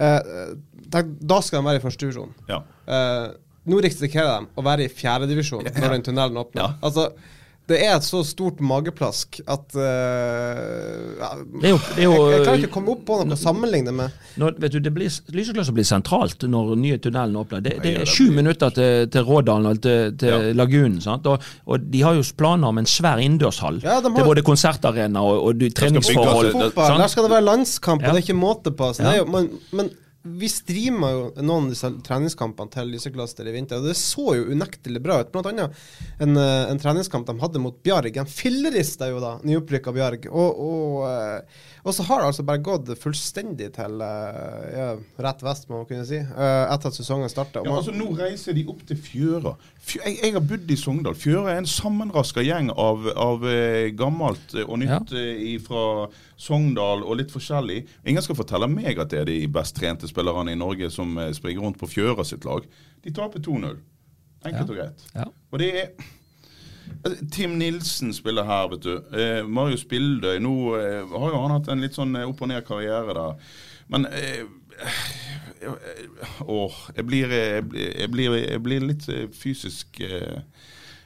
Uh, 0.01 0.55
de, 0.73 1.03
da 1.21 1.41
skal 1.45 1.61
de 1.61 1.69
være 1.69 1.83
i 1.83 1.85
første 1.85 2.07
divisjon. 2.07 2.33
Ja. 2.49 2.63
Eh, 2.87 3.29
nå 3.71 3.79
risikerer 3.85 4.43
de 4.43 4.59
å 4.59 4.65
være 4.67 4.87
i 4.87 4.91
fjerdedivisjon 4.93 5.69
når 5.69 5.95
den 5.95 6.05
tunnelen 6.09 6.41
åpner. 6.41 6.65
Ja. 6.65 6.81
Altså, 6.85 7.09
det 7.71 7.79
er 7.87 7.93
et 7.97 8.05
så 8.05 8.21
stort 8.27 8.59
mageplask 8.61 9.39
at 9.47 9.77
uh, 9.79 11.21
ja, 11.21 11.29
jo- 11.71 11.79
jo- 11.79 11.79
jeg, 11.97 12.33
jeg 12.35 12.43
klarer 12.45 12.59
ikke 12.59 12.71
å 12.71 12.75
komme 12.75 12.93
opp 12.95 13.05
på 13.07 13.19
noe 13.23 13.37
å 13.37 13.39
sammenligne 13.39 13.93
med. 13.95 14.17
Når, 14.41 14.57
vet 14.65 14.75
du, 14.75 14.79
det 14.83 14.93
blir, 14.97 15.13
Lyseklosser 15.37 15.77
blir 15.77 15.87
sentralt 15.89 16.45
når 16.51 16.75
nye 16.83 16.99
tunnelen 17.03 17.39
åpner. 17.39 17.63
Det, 17.65 17.77
det 17.85 17.95
er 18.03 18.09
sju 18.11 18.31
minutter 18.35 18.75
til, 18.77 19.07
til 19.15 19.27
Rådalen 19.29 19.71
og 19.73 19.81
til, 19.85 20.13
til 20.21 20.33
Ja. 20.33 20.53
Lagunen. 20.59 20.99
Sant? 21.05 21.27
Og, 21.31 21.43
og 21.69 21.89
de 21.93 22.03
har 22.05 22.19
jo 22.19 22.27
planer 22.37 22.73
om 22.73 22.83
en 22.83 22.89
svær 22.89 23.23
innendørshall. 23.23 23.81
Ja, 23.85 24.01
de 24.01 24.11
har- 24.11 24.19
til 24.21 24.31
både 24.33 24.45
konsertarena 24.47 25.23
og, 25.23 25.43
og 25.53 25.67
treningsforhold. 25.79 26.53
der 26.77 27.09
skal 27.13 27.29
det 27.29 27.35
være 27.39 27.47
landskamp, 27.49 28.03
Ja. 28.03 28.09
og 28.11 28.15
det 28.17 28.23
er 28.23 28.27
ikke 28.29 28.41
måte 28.43 28.75
på. 28.75 28.93
Så 28.97 29.03
Ja. 29.03 29.11
det 29.11 29.15
er 29.15 29.25
jo, 29.25 29.31
men, 29.33 29.51
men 29.73 29.91
vi 30.23 30.49
streama 30.49 31.09
jo 31.11 31.23
noen 31.43 31.67
av 31.67 31.73
disse 31.73 31.89
treningskampene 32.07 32.71
til 32.71 32.93
Lysekluster 32.95 33.49
i 33.51 33.55
vinter, 33.57 33.81
og 33.81 33.89
det 33.91 33.97
så 33.99 34.37
jo 34.39 34.53
unektelig 34.55 35.03
bra 35.03 35.19
ut. 35.23 35.33
Blant 35.35 35.49
annet 35.51 35.75
en, 36.23 36.37
eh, 36.39 36.71
en 36.71 36.79
treningskamp 36.79 37.27
de 37.27 37.35
hadde 37.41 37.63
mot 37.63 37.75
Bjarg. 37.83 38.15
De 38.15 38.25
fillerista 38.31 39.09
jo 39.11 39.19
da 39.23 39.33
nyopprykka 39.43 39.95
Bjarg. 39.97 40.29
Og, 40.31 40.63
og, 40.63 41.11
eh, 41.11 41.67
og 41.83 41.97
så 41.97 42.07
har 42.07 42.23
det 42.23 42.31
altså 42.31 42.47
bare 42.47 42.63
gått 42.63 42.95
fullstendig 43.03 43.73
til 43.75 44.07
eh, 44.07 44.63
ja, 44.79 44.89
rett 45.27 45.43
vest, 45.43 45.67
må 45.69 45.83
man 45.83 45.91
kunne 45.91 46.07
si, 46.07 46.23
etter 46.23 46.93
at 46.93 46.99
sesongen 47.01 47.33
starta. 47.33 47.67
Ja, 47.67 47.75
altså 47.81 47.95
Nå 47.97 48.13
reiser 48.15 48.55
de 48.55 48.67
opp 48.71 48.87
til 48.87 49.03
Fjøra. 49.03 49.57
Fjøra 49.83 50.07
jeg, 50.07 50.21
jeg 50.23 50.37
har 50.39 50.47
bodd 50.47 50.71
i 50.71 50.79
Sogndal. 50.79 51.19
Fjøra 51.19 51.57
er 51.57 51.65
en 51.65 51.71
sammenraska 51.71 52.47
gjeng 52.47 52.71
av, 52.71 53.11
av 53.19 53.43
gammelt 53.99 54.55
og 54.69 54.77
nytt 54.85 55.17
ja. 55.19 55.57
fra 55.67 55.87
Sogndal 56.43 57.05
og 57.07 57.21
litt 57.21 57.31
forskjellig. 57.35 57.83
Ingen 58.09 58.25
skal 58.25 58.39
fortelle 58.39 58.67
meg 58.71 58.99
at 58.99 59.13
det 59.13 59.21
er 59.23 59.29
de 59.31 59.39
best 59.53 59.77
trente 59.79 60.11
spillerne 60.11 60.55
i 60.55 60.59
Norge 60.59 60.91
som 60.91 61.15
eh, 61.23 61.31
springer 61.37 61.63
rundt 61.63 61.79
på 61.79 61.91
Fjøra 61.91 62.27
sitt 62.27 62.47
lag. 62.49 62.67
De 63.05 63.15
taper 63.15 63.45
2-0. 63.45 63.79
Enkelt 64.43 64.73
og 64.73 64.77
greit. 64.81 65.07
Ja. 65.15 65.29
Og 65.53 65.63
det 65.63 65.71
er 65.85 65.95
Altså, 67.05 67.27
Tim 67.33 67.51
Nilsen 67.59 68.13
spiller 68.15 68.45
her, 68.47 68.69
vet 68.71 68.85
du. 68.85 68.97
Eh, 69.17 69.49
Marius 69.49 69.85
Bildøy. 69.89 70.39
Nå 70.43 70.55
eh, 70.79 71.01
har 71.09 71.31
jo 71.33 71.41
han 71.43 71.55
hatt 71.57 71.71
en 71.73 71.83
litt 71.83 71.97
sånn 71.99 72.15
eh, 72.19 72.29
opp 72.29 72.43
og 72.45 72.51
ned 72.51 72.63
karriere 72.67 73.17
der. 73.17 73.57
Men 73.93 74.07
eh, 74.11 74.45
eh, 75.63 75.73
Åh, 76.47 76.79
jeg 76.97 77.07
blir, 77.07 77.33
jeg, 77.33 77.67
blir, 77.71 77.91
jeg, 78.01 78.11
blir, 78.11 78.37
jeg 78.41 78.63
blir 78.63 78.87
litt 78.87 79.05
fysisk 79.39 80.01
eh, 80.03 80.41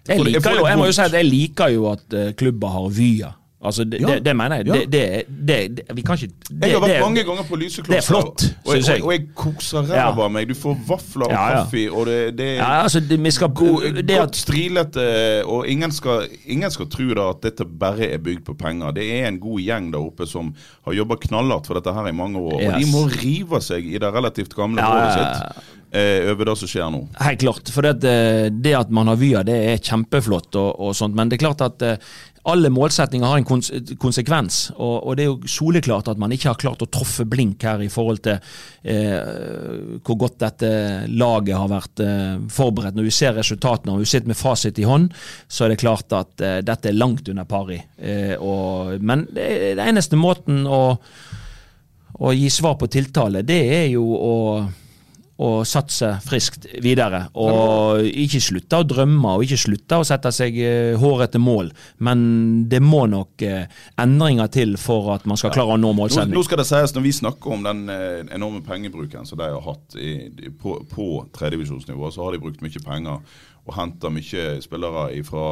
Jeg, 0.08 0.22
liker 0.24 0.60
jo, 0.60 0.66
jeg 0.68 0.80
må 0.80 0.86
jo 0.88 0.94
si 0.96 1.04
at 1.04 1.16
jeg 1.16 1.28
liker 1.28 1.72
jo 1.74 1.88
at 1.90 2.16
klubber 2.40 2.72
har 2.76 2.88
vyer. 2.94 3.34
Altså, 3.66 3.84
det, 3.84 4.00
Ja. 4.00 4.06
det, 4.14 4.24
det 4.24 4.34
mener 4.38 4.56
jeg. 4.62 4.66
Ja. 4.66 4.84
Det, 4.92 5.82
vi 5.96 6.02
kan 6.06 6.18
ikke 6.18 6.32
det, 6.48 6.68
Jeg 6.68 6.76
har 6.76 6.84
vært 6.84 7.00
mange 7.02 7.24
ganger 7.26 7.46
på 7.48 7.58
Lyseklosser. 7.60 7.92
det 7.92 7.98
er 7.98 8.06
flott, 8.06 8.44
og, 8.64 8.70
og, 8.70 8.76
jeg. 8.76 9.02
og, 9.02 9.12
jeg 9.12 9.26
koser 9.34 9.88
ræva 9.90 10.26
av 10.28 10.32
meg. 10.32 10.48
Du 10.48 10.54
får 10.58 10.76
vafler 10.88 11.26
og 11.26 11.36
kaffe, 11.36 11.84
og 11.90 12.06
det, 12.10 12.18
det 12.38 12.48
er 12.54 12.60
Ja, 12.60 12.70
altså, 12.86 13.02
skal, 13.36 13.48
god, 13.62 14.02
det 14.02 14.18
godt 14.18 14.36
strilete, 14.36 15.06
og 15.44 15.66
ingen 15.68 15.92
skal, 15.92 16.28
ingen 16.46 16.70
skal 16.70 16.90
tro 16.92 17.08
da 17.16 17.28
at 17.34 17.42
dette 17.46 17.66
bare 17.66 18.10
er 18.12 18.18
bygd 18.22 18.44
på 18.46 18.56
penger. 18.58 18.94
Det 18.96 19.06
er 19.20 19.28
en 19.28 19.40
god 19.42 19.60
gjeng 19.60 19.90
der 19.92 20.02
oppe 20.02 20.26
som 20.30 20.54
har 20.86 20.96
jobba 20.96 21.18
knallhardt 21.26 21.66
for 21.66 21.78
dette 21.78 21.92
her 21.92 22.08
i 22.08 22.14
mange 22.16 22.38
år. 22.40 22.60
Og 22.60 22.78
de 22.80 22.90
må 22.92 23.06
rive 23.10 23.60
seg 23.64 23.86
i 23.86 23.98
det 23.98 24.12
relativt 24.14 24.54
gamle 24.56 24.82
rådet 24.84 25.16
sitt 25.16 25.74
eh, 25.96 26.30
over 26.32 26.50
det 26.50 26.56
som 26.60 26.70
skjer 26.70 26.92
nå. 26.92 27.02
Helt 27.22 27.42
klart. 27.42 27.72
For 27.74 27.86
det, 27.86 28.04
eh, 28.06 28.48
det 28.52 28.74
at 28.78 28.92
man 28.94 29.10
har 29.12 29.20
vyer, 29.20 29.46
det 29.46 29.56
er 29.72 29.82
kjempeflott, 29.82 30.54
og, 30.60 30.70
og 30.88 30.96
sånt, 30.98 31.16
men 31.16 31.30
det 31.30 31.38
er 31.38 31.44
klart 31.46 31.64
at 31.66 31.82
eh, 31.86 31.96
alle 32.46 32.70
målsetninger 32.70 33.26
har 33.26 33.40
en 33.40 33.46
kons 33.46 33.70
konsekvens. 33.98 34.58
Og, 34.76 34.94
og 35.02 35.16
det 35.16 35.24
er 35.24 35.30
jo 35.32 35.50
soleklart 35.50 36.10
at 36.12 36.20
man 36.20 36.32
ikke 36.34 36.52
har 36.52 36.60
klart 36.60 36.84
å 36.84 36.88
troffe 36.92 37.26
blink 37.28 37.64
her 37.66 37.82
i 37.82 37.90
forhold 37.92 38.22
til 38.26 38.38
eh, 38.86 39.98
hvor 40.06 40.20
godt 40.20 40.38
dette 40.44 40.70
laget 41.10 41.58
har 41.58 41.72
vært 41.72 42.04
eh, 42.04 42.38
forberedt. 42.52 42.98
Når 42.98 43.08
vi 43.08 43.16
ser 43.18 43.36
resultatene 43.38 43.96
og 43.96 44.04
vi 44.04 44.10
sitter 44.12 44.30
med 44.30 44.38
fasit 44.38 44.78
i 44.78 44.86
hånd, 44.86 45.10
så 45.48 45.66
er 45.66 45.74
det 45.74 45.82
klart 45.82 46.14
at 46.14 46.46
eh, 46.46 46.60
dette 46.66 46.92
er 46.92 46.98
langt 46.98 47.28
under 47.32 47.48
pari. 47.50 47.80
Eh, 47.98 48.34
og, 48.38 48.96
men 49.02 49.26
det, 49.34 49.50
det 49.80 49.90
eneste 49.90 50.18
måten 50.20 50.64
å, 50.70 50.82
å 52.16 52.34
gi 52.36 52.50
svar 52.52 52.78
på 52.78 52.90
tiltale, 52.92 53.42
det 53.46 53.62
er 53.82 53.88
jo 53.96 54.06
å 54.06 54.34
og 55.38 55.66
satse 55.68 56.08
friskt 56.24 56.64
videre. 56.80 57.26
Og 57.36 58.00
ikke 58.08 58.40
slutte 58.40 58.78
å 58.80 58.86
drømme 58.88 59.34
og 59.36 59.44
ikke 59.44 59.58
slutte 59.60 59.98
å 60.00 60.06
sette 60.08 60.30
seg 60.32 60.56
eh, 60.64 60.94
hårete 61.00 61.40
mål. 61.42 61.68
Men 62.00 62.22
det 62.72 62.80
må 62.80 63.02
nok 63.12 63.44
eh, 63.44 63.66
endringer 64.00 64.48
til 64.54 64.76
for 64.80 65.10
at 65.16 65.26
man 65.28 65.36
skal 65.36 65.52
klare 65.52 65.76
å 65.76 65.80
nå 65.80 65.92
Nå, 65.96 66.08
nå 66.32 66.42
skal 66.46 66.60
det 66.62 66.66
sies, 66.68 66.94
når 66.96 67.04
vi 67.04 67.12
snakker 67.20 67.52
om 67.56 67.62
den 67.66 67.84
eh, 67.92 68.22
enorme 68.36 68.62
pengebruken 68.64 69.26
som 69.28 69.38
de 69.40 69.50
har 69.52 69.60
hatt 69.64 69.96
i- 70.00 70.50
på, 70.62 70.78
på 70.92 71.10
tredjevisjonsnivå, 71.36 72.10
så 72.12 72.24
har 72.24 72.32
de 72.36 72.42
brukt 72.42 72.64
mye 72.64 72.82
penger 72.84 73.20
og 73.66 73.74
henter 73.74 74.12
mye 74.14 74.44
spillere 74.62 75.08
fra 75.26 75.44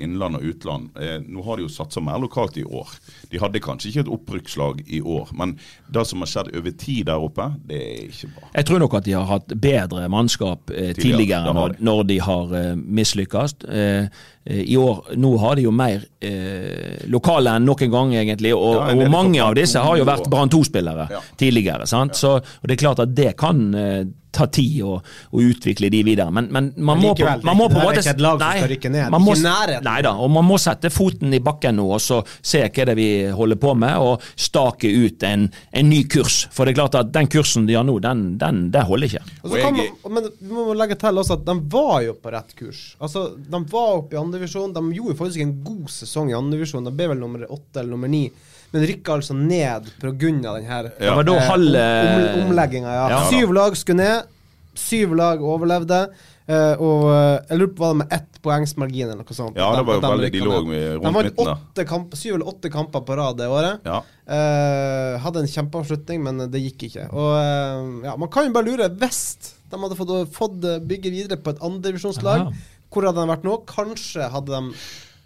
innland 0.00 0.38
og 0.38 0.42
utland. 0.52 0.88
Eh, 0.96 1.18
nå 1.28 1.42
har 1.44 1.56
de 1.60 1.66
jo 1.66 1.72
satsa 1.72 2.00
mer 2.00 2.18
lokalt 2.22 2.56
i 2.56 2.64
år. 2.64 2.88
De 3.30 3.40
hadde 3.42 3.60
kanskje 3.60 3.90
ikke 3.90 4.04
et 4.06 4.12
opprykkslag 4.16 4.82
i 4.88 5.00
år, 5.04 5.32
men 5.36 5.56
det 5.92 6.06
som 6.08 6.24
har 6.24 6.30
skjedd 6.32 6.52
over 6.56 6.72
tid 6.80 7.06
der 7.10 7.20
oppe, 7.20 7.50
det 7.68 7.80
er 7.82 8.02
ikke 8.08 8.30
bra. 8.36 8.48
Jeg 8.56 8.68
tror 8.70 8.82
nok 8.84 8.94
at 9.00 9.04
de 9.08 9.12
har 9.18 9.28
hatt 9.28 9.52
bedre 9.60 10.08
mannskap 10.12 10.70
eh, 10.72 10.92
Tidligere, 10.92 11.18
tidligere 11.18 11.54
når, 11.56 11.76
når 11.80 12.02
de 12.08 12.18
har 12.24 12.54
eh, 12.62 12.70
mislykkes. 12.76 13.56
Eh, 13.68 14.08
eh, 14.48 14.62
I 14.72 14.76
år, 14.80 15.02
Nå 15.20 15.34
har 15.44 15.56
de 15.60 15.66
jo 15.68 15.74
mer 15.76 16.06
eh, 16.24 17.04
lokale 17.12 17.52
enn 17.58 17.68
noen 17.68 17.92
gang, 17.92 18.14
egentlig. 18.22 18.54
Og, 18.56 18.74
Ja, 18.80 18.88
og 18.96 19.12
mange 19.12 19.42
av 19.44 19.54
disse 19.58 19.78
har 19.82 19.96
jo 20.00 20.08
vært 20.08 20.30
Brann 20.32 20.50
2-spillere 20.52 21.08
Ja. 21.12 21.20
tidligere. 21.36 21.86
sant? 21.86 22.16
Så, 22.16 22.36
og 22.40 22.64
Det 22.68 22.78
er 22.78 22.82
klart 22.86 23.00
at 23.04 23.14
det 23.14 23.36
kan 23.36 23.74
eh, 23.74 24.04
ta 24.42 24.48
tid 24.52 24.82
å, 24.86 24.98
å 25.32 25.44
utvikle 25.46 25.90
de 25.92 26.02
videre. 26.06 26.28
Men, 26.34 26.50
men 26.52 26.70
man, 26.76 27.00
må 27.00 27.12
på, 27.12 27.22
likevel, 27.22 27.46
man 27.46 27.58
må 27.58 27.68
på 27.70 27.78
en 27.80 27.86
måte 27.88 28.02
ikke 28.02 28.16
et 28.16 28.22
lag 28.24 28.38
som 28.38 28.46
Nei, 28.46 28.58
skal 28.60 28.72
rykke 28.74 28.92
ned. 28.92 29.08
man 29.14 29.24
må, 29.24 29.36
Ikke 29.36 29.42
i 29.42 29.48
nærheten. 29.48 29.88
Nei 29.88 29.98
da, 30.06 30.14
og 30.18 30.32
man 30.36 30.48
må 30.48 30.58
sette 30.62 30.90
foten 30.92 31.34
i 31.36 31.42
bakken 31.42 31.78
nå 31.78 31.88
og 31.96 32.00
så 32.02 32.20
se 32.40 32.62
hva 32.66 32.86
det 32.88 32.94
er 32.94 32.98
vi 32.98 33.08
holder 33.36 33.60
på 33.62 33.74
med, 33.78 34.02
og 34.02 34.24
stake 34.36 34.90
ut 34.90 35.26
en, 35.28 35.48
en 35.70 35.88
ny 35.88 36.02
kurs. 36.10 36.42
For 36.52 36.66
det 36.66 36.74
er 36.74 36.80
klart 36.82 36.98
at 37.00 37.12
den 37.14 37.30
kursen 37.32 37.66
de 37.68 37.76
har 37.78 37.86
nå, 37.86 37.98
den, 38.02 38.24
den, 38.40 38.64
det 38.74 38.84
holder 38.88 39.10
ikke. 39.10 39.24
Og 39.42 39.52
så 39.52 39.62
kan 39.62 39.76
man, 39.78 39.90
men 40.16 40.30
vi 40.40 40.52
må 40.52 40.76
legge 40.78 40.98
til 41.00 41.22
også 41.22 41.38
at 41.38 41.44
de 41.48 41.56
var 41.72 41.98
jo 42.06 42.16
på 42.18 42.32
rett 42.34 42.56
kurs. 42.58 42.82
Altså, 43.02 43.28
De 43.36 43.60
var 43.72 43.98
oppe 44.00 44.16
i 44.16 44.20
andredivisjon. 44.20 44.72
De 44.74 44.82
gjorde 44.96 45.18
faktisk 45.18 45.44
en 45.44 45.54
god 45.64 45.90
sesong 45.92 46.32
i 46.32 46.36
andredivisjon. 46.38 46.86
De 46.88 46.94
ble 46.96 47.12
vel 47.12 47.20
nummer 47.20 47.46
åtte 47.52 47.82
eller 47.82 47.94
nummer 47.94 48.10
ni, 48.12 48.26
men 48.72 48.86
rykka 48.88 49.18
altså 49.18 49.36
ned 49.36 49.88
pga. 50.00 50.12
den 50.18 50.64
her 50.64 50.90
Ja. 50.98 51.12
Det 51.12 51.16
var 51.16 51.24
da 51.28 51.36
eh, 51.36 51.48
halve 51.50 51.86
om, 52.10 52.46
omlegginga. 52.46 52.92
Ja. 52.94 53.08
Ja. 53.10 53.24
Syv 53.30 53.52
lag 53.52 53.76
skulle 53.76 54.02
ned. 54.02 54.30
Syv 54.74 55.14
lag 55.14 55.42
overlevde. 55.44 56.06
Uh, 56.42 56.74
og 56.82 57.04
eh, 57.12 57.36
jeg 57.52 57.58
lurer 57.60 57.70
på 57.70 57.82
var 57.84 57.92
det 57.92 57.98
med 58.00 58.14
ett 58.16 58.38
poengsmargin 58.42 59.12
eller 59.12 59.20
noe 59.22 59.36
sånt. 59.36 59.58
Ja, 59.60 59.68
det 59.76 59.84
var 59.86 59.94
jo 59.94 60.02
de 60.02 60.08
veldig- 60.10 60.30
de 60.32 60.40
rykka 60.40 60.48
lå 60.48 60.62
med 60.66 60.86
rundt 60.96 61.18
midten 61.28 61.60
De 61.78 61.84
vant 61.92 62.16
syv 62.18 62.34
eller 62.34 62.48
åtte 62.50 62.72
kamper 62.72 63.04
på 63.06 63.16
rad 63.16 63.38
det 63.38 63.46
året. 63.46 63.86
Ja. 63.86 64.00
Uh, 64.26 65.20
hadde 65.22 65.44
en 65.44 65.52
kjempeavslutning, 65.52 66.24
men 66.24 66.42
det 66.50 66.64
gikk 66.64 66.88
ikke. 66.88 67.06
Og 67.12 67.30
uh, 67.36 68.02
ja, 68.08 68.16
Man 68.16 68.30
kan 68.32 68.46
jo 68.46 68.52
bare 68.54 68.68
lure 68.70 68.88
Hvis 68.88 69.22
de 69.70 69.80
hadde 69.84 69.96
fått, 69.98 70.12
fått 70.34 70.58
bygge 70.88 71.12
videre 71.14 71.38
på 71.40 71.54
et 71.54 71.62
andredivisjonslag, 71.62 72.50
hvor 72.92 73.06
hadde 73.08 73.22
de 73.22 73.30
vært 73.30 73.46
nå? 73.46 73.54
Kanskje 73.70 74.26
hadde 74.34 74.52
de 74.52 74.82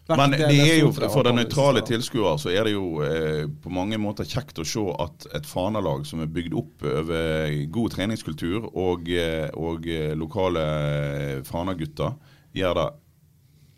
Men 0.08 0.36
det 0.36 0.46
er 0.54 0.76
jo, 0.78 0.92
for 0.94 1.26
den 1.26 1.40
nøytrale 1.40 1.82
tilskuer 1.86 2.38
så 2.38 2.52
er 2.52 2.68
det 2.68 2.76
jo 2.76 3.00
eh, 3.02 3.46
på 3.62 3.72
mange 3.74 3.98
måter 3.98 4.28
kjekt 4.28 4.60
å 4.62 4.66
se 4.66 4.84
at 5.02 5.26
et 5.34 5.48
Fana-lag 5.50 6.04
som 6.06 6.22
er 6.22 6.30
bygd 6.30 6.54
opp 6.54 6.86
over 6.86 7.56
god 7.74 7.96
treningskultur 7.96 8.68
og, 8.70 9.10
eh, 9.10 9.48
og 9.58 9.88
eh, 9.90 10.14
lokale 10.18 10.62
eh, 10.62 11.42
Fana-gutter, 11.46 12.14
gjør 12.56 12.78
det 12.78 12.86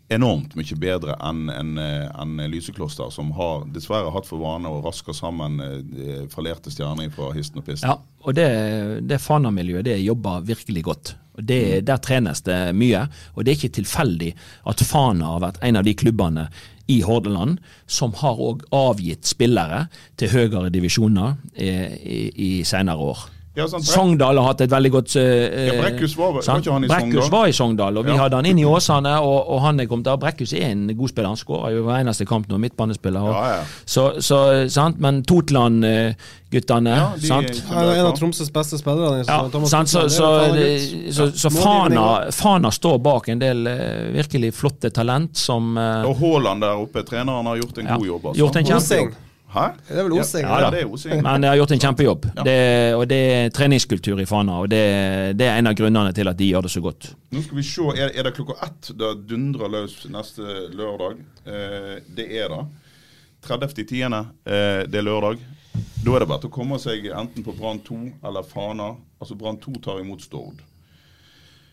enormt 0.09 0.55
mye 0.57 0.77
bedre 0.81 1.15
enn 1.25 1.49
en, 1.53 1.77
en, 1.79 2.41
Lysekloster, 2.49 3.11
som 3.13 3.31
har 3.37 3.65
dessverre 3.73 4.11
hatt 4.13 4.27
for 4.29 4.41
vane 4.41 4.69
å 4.69 4.81
raske 4.85 5.13
sammen 5.15 5.59
eh, 5.61 6.25
fallerte 6.33 6.73
stjerner 6.73 7.11
fra 7.13 7.29
histen 7.35 7.61
og 7.61 7.67
pisten. 7.69 7.89
Ja, 7.89 7.99
og 8.25 8.35
det, 8.37 8.49
det 9.05 9.21
Fana-miljøet 9.21 9.87
det 9.87 9.99
jobber 10.01 10.43
virkelig 10.47 10.85
godt. 10.89 11.15
Det, 11.39 11.85
Der 11.87 12.01
trenes 12.03 12.41
det 12.43 12.57
mye. 12.75 13.05
Og 13.35 13.45
det 13.45 13.53
er 13.53 13.61
ikke 13.61 13.77
tilfeldig 13.79 14.33
at 14.67 14.83
Fana 14.83 15.35
har 15.35 15.45
vært 15.45 15.63
en 15.63 15.79
av 15.79 15.87
de 15.87 15.95
klubbene 15.95 16.49
i 16.89 16.99
Hordaland 17.05 17.59
som 17.87 18.15
har 18.17 18.41
òg 18.41 18.65
avgitt 18.73 19.29
spillere 19.29 19.85
til 20.17 20.33
høyere 20.33 20.71
divisjoner 20.73 21.37
i, 21.53 21.69
i, 21.69 22.21
i 22.33 22.51
senere 22.67 23.11
år. 23.13 23.27
Ja, 23.57 23.65
sant, 23.67 23.83
Sogndal 23.83 24.37
har 24.37 24.45
hatt 24.53 24.61
et 24.61 24.69
veldig 24.71 24.89
godt 24.93 25.15
uh, 25.17 25.21
Ja, 25.23 25.73
Brekkhus 25.81 26.13
var- 26.15 26.31
var 26.37 26.41
ikke 26.61 26.71
han 26.71 26.83
i 26.85 26.87
Brekkhus 26.87 27.25
Sogndal? 27.25 27.31
var 27.33 27.47
i 27.47 27.51
Sogndal, 27.57 27.97
og 27.97 28.05
vi 28.05 28.11
Ja. 28.13 28.17
hadde 28.21 28.35
han 28.37 28.45
inn 28.45 28.59
i 28.61 28.63
Åsane, 28.65 29.13
og, 29.19 29.49
og 29.49 29.61
han 29.61 29.79
er 29.79 29.85
kommet 29.89 30.05
der. 30.05 30.15
Brekkhus 30.21 30.53
er 30.53 30.69
en 30.71 30.83
god 30.95 31.09
spiller, 31.09 31.27
han 31.33 31.37
skårer 31.41 31.73
jo 31.75 31.83
hver 31.83 31.99
eneste 32.03 32.25
kamp 32.29 32.47
nå, 32.47 32.57
midtbanespiller. 32.61 33.19
Og, 33.19 33.33
Ja, 33.33 33.55
ja. 33.57 33.63
Så, 33.85 34.21
så, 34.21 34.69
sant? 34.69 34.99
Men 34.99 35.23
Totland-guttene, 35.23 36.89
Ja, 36.95 37.09
de- 37.17 37.27
sant? 37.27 37.63
Er 37.71 37.91
en 37.99 38.05
av 38.05 38.15
Tromsøs 38.17 38.51
beste 38.53 38.77
spillere. 38.77 39.17
den 39.17 39.25
Ja, 39.27 39.65
sant, 39.65 39.89
så, 39.89 40.07
så, 40.09 40.29
så, 41.11 41.31
så, 41.35 41.49
Fana. 41.49 42.31
Fana 42.31 42.71
står 42.71 42.99
bak 43.01 43.29
en 43.29 43.39
del 43.39 43.65
uh, 43.67 44.13
virkelig 44.15 44.53
flotte 44.53 44.89
talent 44.93 45.35
som 45.37 45.75
uh, 45.77 46.05
Og 46.05 46.15
Haaland 46.21 46.61
der 46.61 46.77
oppe, 46.85 47.03
treneren, 47.03 47.45
har 47.45 47.57
gjort 47.57 47.77
en 47.81 47.85
ja, 47.87 47.97
god 47.97 48.07
jobb. 48.07 48.25
Altså. 48.25 48.39
gjort 48.43 48.55
en 48.55 48.65
kjempejobb. 48.65 49.13
Hæ? 49.49 49.63
Det 49.87 49.97
er 49.97 50.05
vel 50.05 50.13
Osing. 50.19 50.43
Ja, 50.45 50.57
Ja, 50.61 50.69
det 50.69 50.81
er 50.83 50.89
Osing. 50.93 51.23
Men 51.25 51.41
de 51.41 51.47
har 51.49 51.55
gjort 51.57 51.71
en 51.73 51.79
kjempejobb. 51.81 52.25
Ja. 52.35 52.43
Det, 52.45 52.57
og 52.95 53.05
det 53.09 53.19
er 53.33 53.49
treningskultur 53.49 54.21
i 54.21 54.25
Fana, 54.29 54.59
og 54.61 54.69
det, 54.69 54.81
det 55.39 55.47
er 55.49 55.57
en 55.57 55.67
av 55.71 55.73
grunnene 55.79 56.13
til 56.13 56.29
at 56.29 56.37
de 56.37 56.51
gjør 56.51 56.67
det 56.67 56.71
så 56.75 56.83
godt. 56.85 57.09
Nå 57.33 57.41
skal 57.41 57.57
vi 57.57 57.65
se, 57.65 57.87
Er, 57.97 58.11
er 58.13 58.27
det 58.29 58.35
klokka 58.37 58.59
ett 58.67 58.91
det 58.99 59.09
dundrer 59.29 59.71
løs 59.73 60.03
neste 60.13 60.69
lørdag? 60.77 61.17
Eh, 61.49 61.95
det 62.15 62.27
er 62.37 62.53
det. 62.53 62.61
30.10. 63.47 64.13
Eh, 64.45 64.85
det 64.85 64.99
er 65.01 65.07
lørdag. 65.07 65.41
Da 66.05 66.13
er 66.15 66.23
det 66.23 66.29
bare 66.29 66.47
å 66.47 66.51
komme 66.53 66.77
seg 66.79 67.09
enten 67.11 67.43
på 67.43 67.53
Brann 67.57 67.79
2 67.85 67.97
eller 68.27 68.45
Fana. 68.47 68.93
Altså 69.19 69.35
Brann 69.39 69.57
2 69.59 69.79
tar 69.83 69.99
imot 70.03 70.21
Stord. 70.23 70.61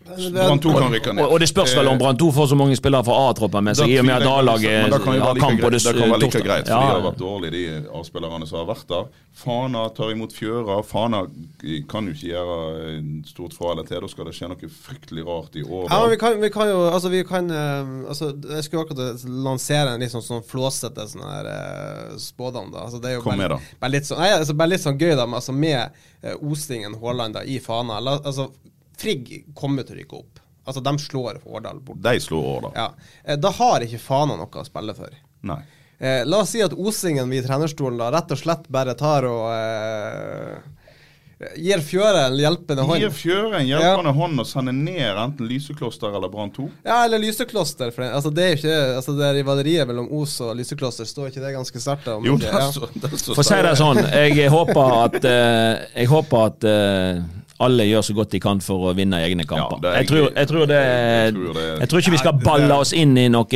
Brann 0.07 0.61
2 0.63 0.73
kan 0.79 0.93
rykke 0.95 1.13
ned. 1.13 1.25
Og, 1.25 1.33
og 1.35 1.41
det 1.43 1.49
spørs 1.51 1.75
vel 1.77 1.91
om 1.91 1.99
Brann 1.99 2.19
2 2.21 2.31
får 2.37 2.51
så 2.53 2.59
mange 2.59 2.77
spillere 2.79 3.07
fra 3.07 3.17
A-troppen 3.29 3.67
med 3.67 3.79
seg, 3.79 3.91
i 3.91 3.99
og 4.01 4.07
med 4.07 4.17
at 4.21 4.29
A-laget 4.31 4.93
det 4.93 5.01
kan 5.03 5.21
har 5.21 5.41
kamp 5.41 5.61
greit, 5.61 5.83
det 5.83 5.95
kan 5.97 6.13
være 6.13 6.21
like 6.23 6.43
greit, 6.45 6.69
for 6.69 6.75
Ja, 6.75 6.81
de 6.81 6.95
har 6.95 7.07
vært 7.09 7.21
dårlige, 7.21 7.53
de 7.57 7.95
A-spillerne 7.99 8.49
som 8.49 8.61
har 8.63 8.69
vært 8.71 8.87
der. 8.93 9.09
Fana 9.37 9.83
tar 9.97 10.15
imot 10.15 10.33
Fjøra. 10.33 10.79
Fana 10.87 11.25
kan 11.91 12.09
jo 12.09 12.15
ikke 12.15 12.31
gjøre 12.31 12.59
eh, 12.87 13.09
stort 13.29 13.57
fra 13.57 13.75
eller 13.75 13.89
til. 13.89 14.01
Da 14.01 14.09
skal 14.09 14.29
det 14.31 14.37
skje 14.39 14.51
noe 14.53 14.71
fryktelig 14.73 15.27
rart 15.27 15.59
i 15.61 15.65
år. 15.67 15.91
Ja, 15.91 15.99
vi 16.13 16.21
kan, 16.21 16.39
vi 16.41 16.51
kan 16.55 16.71
jo 16.71 16.79
Altså, 16.87 17.11
vi 17.13 17.21
kan 17.27 17.51
eh, 17.51 17.91
altså, 18.09 18.31
Jeg 18.33 18.65
skulle 18.65 18.87
akkurat 18.87 19.27
lansere 19.29 19.93
en 19.93 20.05
litt 20.05 20.15
sånn, 20.15 20.25
sånn 20.25 20.47
flåsete 20.47 21.05
sånn 21.11 21.27
her 21.27 21.51
spådom, 22.23 22.71
da. 22.73 22.87
Altså, 22.87 23.03
det 23.03 23.13
er 23.13 23.19
jo 23.19 23.27
Kom 23.27 23.35
bare, 23.35 23.43
med, 23.43 23.57
da. 23.57 23.77
Bare 23.83 23.97
litt 23.99 24.09
sånn, 24.09 24.23
nei, 24.23 24.31
altså, 24.39 24.57
bare 24.57 24.73
litt 24.73 24.87
sånn 24.87 25.01
gøy, 25.01 25.13
da, 25.19 25.27
med, 25.27 25.43
altså, 25.43 25.57
med 25.57 26.37
Ostingen 26.41 26.97
Haaland 27.03 27.37
i 27.45 27.59
Fana. 27.61 28.01
La, 28.01 28.17
altså, 28.23 28.49
Frigg 28.97 29.33
kommer 29.55 29.87
til 29.87 29.97
å 29.97 30.01
rykke 30.01 30.21
opp. 30.21 30.43
Altså, 30.67 30.83
de 30.83 30.99
slår 30.99 31.41
Årdal 31.45 31.81
bort. 31.81 32.03
De 32.03 32.21
slår 32.21 32.47
Årdal. 32.57 32.73
Ja. 32.75 32.91
Eh, 33.25 33.39
da 33.39 33.53
har 33.55 33.85
ikke 33.87 34.03
Fana 34.03 34.39
noe 34.39 34.63
å 34.63 34.67
spille 34.67 34.97
for. 34.99 35.13
Nei. 35.47 35.61
Eh, 35.99 36.25
la 36.29 36.43
oss 36.43 36.51
si 36.53 36.61
at 36.65 36.75
Osingen 36.77 37.31
ved 37.31 37.47
trenerstolen 37.47 38.01
da 38.01 38.11
rett 38.13 38.33
og 38.35 38.41
slett 38.41 38.67
bare 38.73 38.93
tar 38.99 39.25
og 39.31 39.47
eh, 39.55 40.59
gir 41.61 41.81
Fjøre 41.85 42.27
en 42.27 42.37
hjelpende 42.41 42.85
hånd. 42.89 43.01
Gir 43.01 43.15
Fjøre 43.15 43.61
en 43.61 43.69
hjelpende 43.69 44.13
hånd 44.17 44.43
og 44.43 44.49
sender 44.49 44.77
ned 44.77 45.21
enten 45.23 45.49
Lysekloster 45.49 46.13
eller 46.17 46.33
Brann 46.33 46.53
2. 46.57 46.67
Ja, 46.85 46.99
eller 47.07 47.23
Lysekloster. 47.23 47.95
For 47.95 48.05
det, 48.05 48.11
altså, 48.19 48.35
det 48.35 48.45
er 48.45 48.59
ikke 48.59 48.77
Altså, 48.97 49.17
det 49.17 49.33
rivaleriet 49.39 49.89
mellom 49.89 50.11
Os 50.19 50.35
og 50.45 50.55
Lysekloster, 50.59 51.09
står 51.09 51.31
ikke 51.31 51.47
det 51.47 51.55
ganske 51.57 51.83
sterkt? 51.87 52.11
Jo, 52.27 52.37
det 52.41 52.53
er 52.53 52.71
så, 52.75 52.91
det 52.93 53.11
er 53.13 53.17
så 53.21 53.33
For 53.37 53.45
å 53.45 53.49
si 53.49 53.63
det 53.69 53.75
sånn, 53.81 54.03
jeg 54.03 54.53
håper 54.53 54.95
at, 55.07 55.19
eh, 55.23 55.89
jeg 56.03 56.13
håper 56.13 56.49
at 56.51 56.71
eh, 56.75 57.27
alle 57.61 57.87
gjør 57.89 58.03
så 58.05 58.15
godt 58.15 58.31
de 58.31 58.41
kan 58.41 58.61
for 58.61 58.91
å 58.91 58.95
vinne 58.97 59.17
egne 59.25 59.47
kamper. 59.49 59.81
er 59.89 60.03
jeg, 60.03 60.09
tror, 60.11 60.29
jeg, 60.37 60.49
tror 60.51 60.67
det, 60.67 60.81
jeg 60.83 61.35
tror 61.35 61.55
det- 61.55 61.81
jeg 61.81 61.89
tror 61.89 62.01
ikke 62.03 62.11
vi 62.17 62.21
skal 62.23 62.33
balle 62.45 62.75
oss 62.75 62.93
inn 62.93 63.17
i 63.17 63.29
noe, 63.29 63.47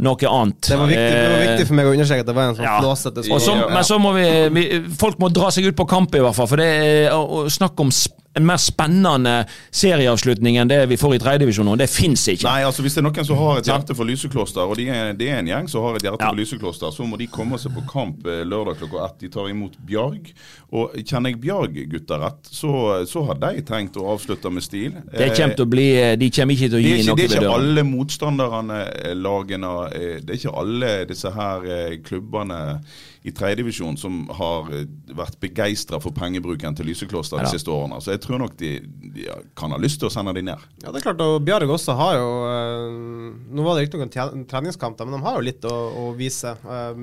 noe 0.00 0.30
annet. 0.30 0.60
Det 0.68 0.78
var, 0.78 0.86
viktig, 0.88 1.12
det 1.12 1.30
var 1.30 1.38
Eh, 1.38 1.46
viktig 1.50 1.66
for 1.68 1.74
meg 1.74 1.86
å 1.86 1.92
understreke 1.94 2.20
at 2.20 2.26
det 2.26 2.34
var 2.34 2.48
en 2.48 2.56
sånn 2.56 2.64
Ja. 2.64 2.80
flåsete 2.80 3.24
så. 3.40 3.54
Men 3.70 3.84
så 3.84 3.98
må 4.00 4.14
vi, 4.14 4.48
vi 4.54 4.82
Folk 4.96 5.18
må 5.18 5.28
dra 5.32 5.50
seg 5.50 5.66
ut 5.66 5.76
på 5.76 5.86
kamp, 5.88 6.14
i 6.14 6.18
hvert 6.24 6.34
fall. 6.34 6.46
For 6.46 6.56
det 6.56 6.66
er 6.66 7.10
å, 7.12 7.44
å 7.44 7.50
snakke 7.50 7.80
om 7.80 7.90
sp 7.92 8.16
en 8.34 8.46
mer 8.46 8.58
spennende 8.58 9.34
serieavslutning 9.74 10.58
enn 10.60 10.70
det 10.70 10.80
vi 10.90 10.98
får 11.00 11.16
i 11.16 11.20
tredjedivisjon 11.22 11.68
nå. 11.70 11.76
Det 11.80 11.88
fins 11.90 12.26
ikke. 12.32 12.48
Nei, 12.48 12.64
altså 12.66 12.82
Hvis 12.84 12.96
det 12.96 13.02
er 13.04 13.06
noen 13.08 13.28
som 13.28 13.38
har 13.40 13.60
et 13.60 13.70
hjerte 13.70 13.96
for 13.96 14.08
Lysekloster, 14.08 14.66
og 14.66 14.78
det 14.80 14.88
er, 14.90 15.12
det 15.18 15.28
er 15.30 15.40
en 15.42 15.50
gjeng 15.52 15.70
som 15.70 15.86
har 15.86 15.98
et 15.98 16.06
hjerte 16.08 16.20
Ja. 16.24 16.30
for 16.32 16.40
Lysekloster, 16.40 16.90
så 16.94 17.06
må 17.08 17.18
de 17.20 17.28
komme 17.30 17.58
seg 17.62 17.74
på 17.76 17.84
kamp 17.90 18.26
eh, 18.26 18.42
lørdag 18.48 18.80
klokka 18.82 19.04
ett. 19.06 19.18
De 19.22 19.30
tar 19.32 19.48
imot 19.52 19.78
Bjarg. 19.86 20.32
Og 20.74 20.96
kjenner 21.06 21.30
jeg 21.30 21.40
Bjarg-gutta 21.44 22.18
rett, 22.18 22.50
så, 22.50 23.04
så 23.06 23.22
har 23.28 23.38
de 23.38 23.62
tenkt 23.66 23.96
å 24.00 24.08
avslutte 24.14 24.50
med 24.50 24.64
stil. 24.66 24.98
Det 25.12 25.30
kommer 25.36 25.54
til 25.54 25.66
å 25.66 25.70
bli 25.70 25.88
De 26.18 26.30
kommer 26.34 26.56
ikke 26.58 26.70
til 26.72 26.78
å 26.80 26.82
gi 26.82 26.92
ikke, 26.98 27.06
noe 27.08 27.18
det 27.20 27.26
er 27.28 27.36
ikke 27.38 27.54
alle 27.54 27.84
motstanderne, 27.86 28.80
eh, 29.04 29.14
lagene 29.14 29.72
eh, 29.94 30.16
Det 30.24 30.34
er 30.34 30.40
ikke 30.40 30.58
alle 30.64 30.92
disse 31.10 31.30
her 31.34 31.68
eh, 31.70 31.98
klubbene 32.04 32.60
i 33.24 33.32
tredjedivisjon 33.32 33.96
som 33.96 34.18
har 34.36 34.66
eh, 34.76 34.82
vært 35.16 35.38
begeistra 35.40 35.96
for 36.02 36.12
pengebruken 36.12 36.74
til 36.76 36.90
Lysekloster 36.90 37.40
de 37.40 37.46
Ja 37.46 37.52
siste 37.54 37.72
årene. 37.72 37.96
Så 38.04 38.12
jeg 38.12 38.20
tror 38.20 38.38
nok 38.42 38.56
de, 38.60 38.74
de 39.14 39.24
kan 39.56 39.72
ha 39.72 39.78
lyst 39.80 39.96
til 40.02 40.10
å 40.10 40.12
sende 40.12 40.34
de 40.36 40.42
ned. 40.44 40.60
Ja, 40.82 40.90
det 40.92 41.00
er 41.00 41.06
klart, 41.06 41.22
og 41.24 41.38
Bjarg 41.46 41.70
også 41.72 41.94
har 41.96 42.18
jo 42.18 42.26
eh, 42.50 43.30
Nå 43.54 43.64
var 43.64 43.78
det 43.78 43.86
riktignok 43.86 44.16
en 44.34 44.44
treningskamp, 44.50 45.00
men 45.06 45.16
de 45.16 45.22
har 45.24 45.38
jo 45.38 45.44
litt 45.46 45.64
å, 45.64 45.72
å 46.04 46.04
vise. 46.18 46.52
eh, 46.52 47.00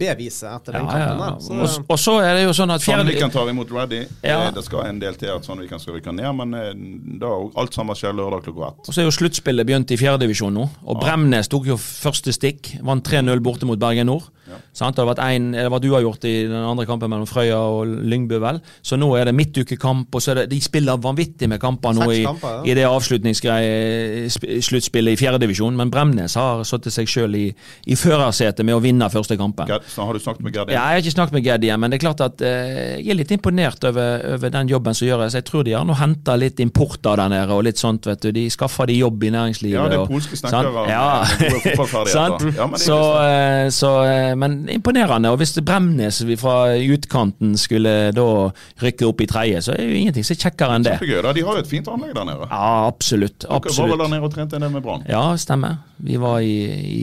bevise 0.00 0.50
etter 0.50 0.76
den 0.76 0.84
Ja, 0.84 0.90
kampen 0.90 1.22
ja. 1.24 1.30
der. 1.30 1.40
Så, 1.40 1.56
Og, 1.80 1.86
og 1.94 1.98
så 2.00 2.16
er 2.20 2.34
det 2.36 2.44
jo 2.44 2.54
sånn 2.56 2.74
at 2.74 2.84
Sandviken 2.84 3.30
fjerde, 3.30 3.36
tar 3.38 3.52
imot. 3.52 3.72
Eh, 3.80 4.50
Det 4.56 4.64
skal 4.66 4.86
en 4.90 5.00
del 5.02 5.16
til 5.20 5.32
at 5.34 5.46
Sandviken 5.46 5.80
skal 5.82 5.96
rykke 5.96 6.14
ned, 6.16 6.30
men 6.40 7.16
da 7.22 7.30
alt 7.60 7.76
sammen 7.76 7.96
skjer 7.98 8.16
lørdag 8.16 8.44
klokka 8.48 8.72
ett. 8.74 8.88
og 8.88 8.92
så 8.96 9.02
er 9.02 9.08
jo 9.08 9.14
sluttspillet 9.16 9.68
begynt 9.68 9.90
i 9.94 9.98
fjerdedivisjon 10.00 10.54
nå. 10.56 10.68
Og 10.84 11.00
Bremnes 11.00 11.48
tok 11.50 11.68
jo 11.70 11.78
første 11.80 12.34
stikk. 12.36 12.74
Vant 12.86 13.04
3-0 13.06 13.40
borte 13.44 13.68
mot 13.68 13.80
Bergen 13.80 14.10
Nord. 14.10 14.28
Sant? 14.72 14.96
Det 14.96 15.02
har 15.02 15.08
vært 15.12 15.24
en, 15.24 15.52
det 15.52 15.70
har 15.70 16.02
gjort 16.04 16.24
i 16.28 16.46
den 16.48 16.64
andre 16.64 16.86
kampen 16.88 17.10
mellom 17.12 17.26
Frøya 17.28 17.58
og 17.58 17.86
Lyngbu, 17.86 18.38
vel. 18.42 18.60
Så 18.82 18.96
nå 19.00 19.16
er 19.18 19.24
det 19.28 19.34
midtukekamp, 19.38 20.14
og 20.14 20.20
så 20.22 20.30
er 20.32 20.36
det, 20.42 20.50
de 20.52 20.60
spiller 20.64 20.96
vanvittig 21.00 21.48
med 21.50 21.58
kamper 21.62 21.92
nå 21.96 22.02
i, 22.12 22.24
kamper, 22.26 22.48
ja. 22.60 22.64
i 22.70 22.72
det 22.78 22.86
avslutningsgreie-sluttspillet 22.88 25.12
i 25.14 25.20
fjerdedivisjon. 25.20 25.74
Men 25.78 25.88
Bremnes 25.92 26.32
har 26.38 26.54
satt 26.68 26.84
seg 26.92 27.06
sjøl 27.10 27.32
i, 27.38 27.46
i 27.90 27.94
førersetet 27.98 28.64
med 28.66 28.74
å 28.76 28.84
vinne 28.84 29.12
første 29.12 29.36
kampen. 29.40 29.66
Gerd, 29.70 29.84
så 29.90 29.98
har 30.06 30.12
du 30.14 30.20
snakket 30.22 30.42
med 30.46 30.52
Gerd? 30.56 30.68
Ja, 30.74 30.82
jeg 30.90 30.96
har 30.98 31.02
ikke 31.04 31.16
snakket 31.16 31.36
med 31.38 31.44
Gerd 31.46 31.62
igjen, 31.66 31.80
men 31.82 31.88
det 31.92 31.96
er 31.98 32.04
klart 32.06 32.22
at 32.24 32.36
eh, 32.46 32.96
jeg 33.00 33.10
er 33.14 33.20
litt 33.20 33.34
imponert 33.34 33.80
over, 33.90 34.08
over 34.36 34.48
den 34.56 34.66
jobben 34.70 34.94
som 34.96 35.04
gjøres. 35.08 35.36
Jeg 35.38 35.46
tror 35.48 35.62
de 35.66 35.72
har 35.76 35.84
nå 35.86 35.94
henta 36.00 36.32
litt 36.40 36.58
importer 36.62 37.14
der 37.20 37.28
nede, 37.32 37.52
og 37.54 37.60
litt 37.66 37.78
sånt, 37.80 38.02
vet 38.10 38.22
du. 38.24 38.28
De 38.36 38.44
skaffer 38.52 38.84
de 38.90 38.94
jobb 39.00 39.18
i 39.26 39.30
næringslivet. 39.34 39.78
Ja, 39.78 39.84
det 39.90 39.96
er 40.00 40.04
polske 40.10 40.36
snekkere 40.40 40.80
Ja. 40.90 41.08
Ja, 42.60 42.64
men 42.66 42.74
det 42.76 42.80
er 42.80 42.82
så, 42.82 43.00
eh, 43.24 43.66
så, 43.74 43.90
eh, 44.08 44.34
men 44.50 44.68
imponerende. 44.74 45.30
Og 45.32 45.40
hvis 45.40 45.54
Bremnes 45.66 46.20
fra 46.40 46.56
utkanten 46.94 47.54
skulle 47.60 47.94
da 48.16 48.26
rykke 48.82 49.08
opp 49.08 49.22
i 49.24 49.28
tredje, 49.30 49.62
så 49.66 49.74
er 49.76 49.86
jo 49.86 49.98
ingenting 50.00 50.26
så 50.26 50.36
kjekkere 50.38 50.78
enn 50.78 50.86
det. 50.86 50.96
Kjempegøy. 50.98 51.22
da. 51.26 51.34
De 51.36 51.46
har 51.46 51.58
jo 51.58 51.64
et 51.64 51.70
fint 51.70 51.88
anlegg 51.92 52.14
der 52.16 52.28
nede. 52.28 52.50
Ja, 52.50 52.72
absolutt. 52.90 53.46
Dere 53.46 53.76
var 53.78 53.92
vel 53.94 54.04
der 54.04 54.12
nede 54.16 54.28
og 54.28 54.34
trente 54.34 54.58
en 54.58 54.66
del 54.66 54.74
med 54.74 54.84
Brann? 54.84 55.06
Ja, 55.10 55.24
stemmer. 55.40 55.80
Vi 56.00 56.20
var 56.20 56.40
i, 56.44 56.54
i, 56.90 57.02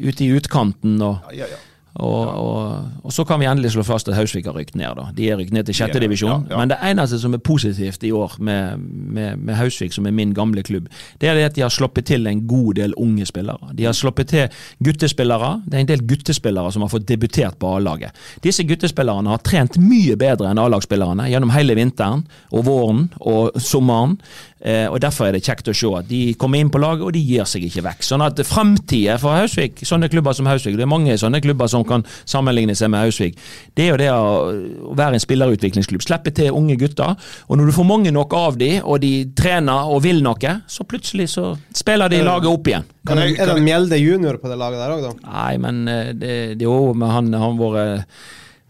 ute 0.00 0.26
i 0.26 0.32
utkanten 0.36 1.00
og 1.02 1.32
Ja, 1.32 1.44
ja, 1.44 1.50
ja. 1.54 1.62
Og, 1.96 2.28
og, 2.28 2.88
og 3.04 3.12
så 3.12 3.24
kan 3.24 3.40
vi 3.40 3.46
endelig 3.48 3.72
slå 3.72 3.82
fast 3.86 4.08
at 4.10 4.16
Hausvik 4.18 4.46
har 4.48 4.56
rykt 4.56 4.76
ned. 4.76 4.98
da. 4.98 5.06
De 5.16 5.28
er 5.30 5.38
rykt 5.40 5.54
ned 5.54 5.64
til 5.68 5.78
sjette 5.78 6.00
divisjon. 6.02 6.44
ja, 6.44 6.52
ja. 6.52 6.58
Men 6.60 6.72
det 6.72 6.78
eneste 6.84 7.18
som 7.22 7.34
er 7.34 7.40
positivt 7.40 8.04
i 8.04 8.12
år 8.12 8.36
med, 8.38 8.78
med, 9.16 9.36
med 9.36 9.54
Hausvik, 9.56 9.94
som 9.96 10.06
er 10.06 10.14
min 10.16 10.34
gamle 10.36 10.62
klubb, 10.66 10.90
det 11.20 11.30
er 11.30 11.38
det 11.38 11.46
at 11.50 11.56
de 11.56 11.64
har 11.64 11.72
sluppet 11.72 12.06
til 12.06 12.26
en 12.26 12.42
god 12.48 12.74
del 12.80 12.94
unge 13.00 13.26
spillere. 13.26 13.72
De 13.74 13.86
har 13.88 13.96
sluppet 13.96 14.28
til 14.28 14.48
guttespillere. 14.84 15.62
Det 15.66 15.78
er 15.78 15.86
en 15.86 15.92
del 15.92 16.04
guttespillere 16.06 16.72
som 16.72 16.84
har 16.84 16.92
fått 16.92 17.08
debutert 17.08 17.56
på 17.58 17.76
A-laget. 17.76 18.12
Disse 18.44 18.66
guttespillerne 18.68 19.32
har 19.32 19.44
trent 19.46 19.78
mye 19.80 20.18
bedre 20.20 20.50
enn 20.52 20.60
A-lagsspillerne 20.60 21.30
gjennom 21.30 21.54
hele 21.56 21.78
vinteren 21.78 22.26
og 22.52 22.66
våren 22.68 23.08
og 23.20 23.56
sommeren. 23.62 24.18
Eh, 24.64 24.86
og 24.88 25.00
Derfor 25.04 25.26
er 25.28 25.32
det 25.36 25.42
kjekt 25.44 25.68
å 25.68 25.74
se 25.76 25.86
at 25.98 26.06
de 26.08 26.34
kommer 26.40 26.58
inn 26.58 26.70
på 26.72 26.80
laget, 26.80 27.02
og 27.04 27.12
de 27.12 27.20
gir 27.20 27.44
seg 27.44 27.66
ikke 27.68 27.82
vekk. 27.84 28.00
Sånn 28.06 28.22
at 28.24 28.38
Framtida 28.48 29.18
for 29.20 29.36
Hausvik, 29.36 29.82
sånne 29.84 30.08
klubber 30.08 30.32
som 30.32 30.46
Hausvik, 30.48 30.78
det 30.78 30.86
er 30.86 30.90
mange 30.90 31.12
sånne 31.20 31.42
klubber 31.44 31.68
som 31.68 31.84
kan 31.84 32.04
sammenligne 32.24 32.74
seg 32.74 32.88
med 32.90 33.04
Hausvik, 33.04 33.36
det 33.76 33.84
er 33.84 33.90
jo 33.92 33.98
det 34.00 34.08
å 34.14 34.94
være 34.96 35.18
en 35.18 35.24
spillerutviklingsklubb. 35.26 36.02
Slippe 36.06 36.32
til 36.34 36.50
unge 36.56 36.78
gutter. 36.80 37.12
Og 37.50 37.58
når 37.60 37.66
du 37.68 37.72
får 37.76 37.88
mange 37.90 38.14
nok 38.16 38.32
av 38.38 38.56
de, 38.56 38.80
og 38.82 39.00
de 39.04 39.12
trener 39.36 39.92
og 39.92 40.00
vil 40.06 40.22
noe, 40.24 40.54
så 40.66 40.88
plutselig 40.88 41.28
så 41.36 41.50
spiller 41.76 42.08
de 42.08 42.22
laget 42.24 42.48
opp 42.50 42.66
igjen. 42.72 42.88
Kan 43.06 43.18
jeg- 43.18 43.38
er 43.38 43.54
det 43.54 43.62
Mjelde 43.62 44.00
junior 44.00 44.38
på 44.38 44.48
det 44.48 44.56
laget 44.58 44.80
der 44.80 44.90
òg, 44.96 45.02
da? 45.02 45.30
Nei, 45.30 45.56
men 45.58 45.86
eh, 45.88 46.12
det, 46.12 46.58
det 46.58 46.62
er 46.62 46.70
jo 46.72 46.94
med 46.94 47.08
han 47.10 47.32
han 47.32 47.58
vært 47.58 48.06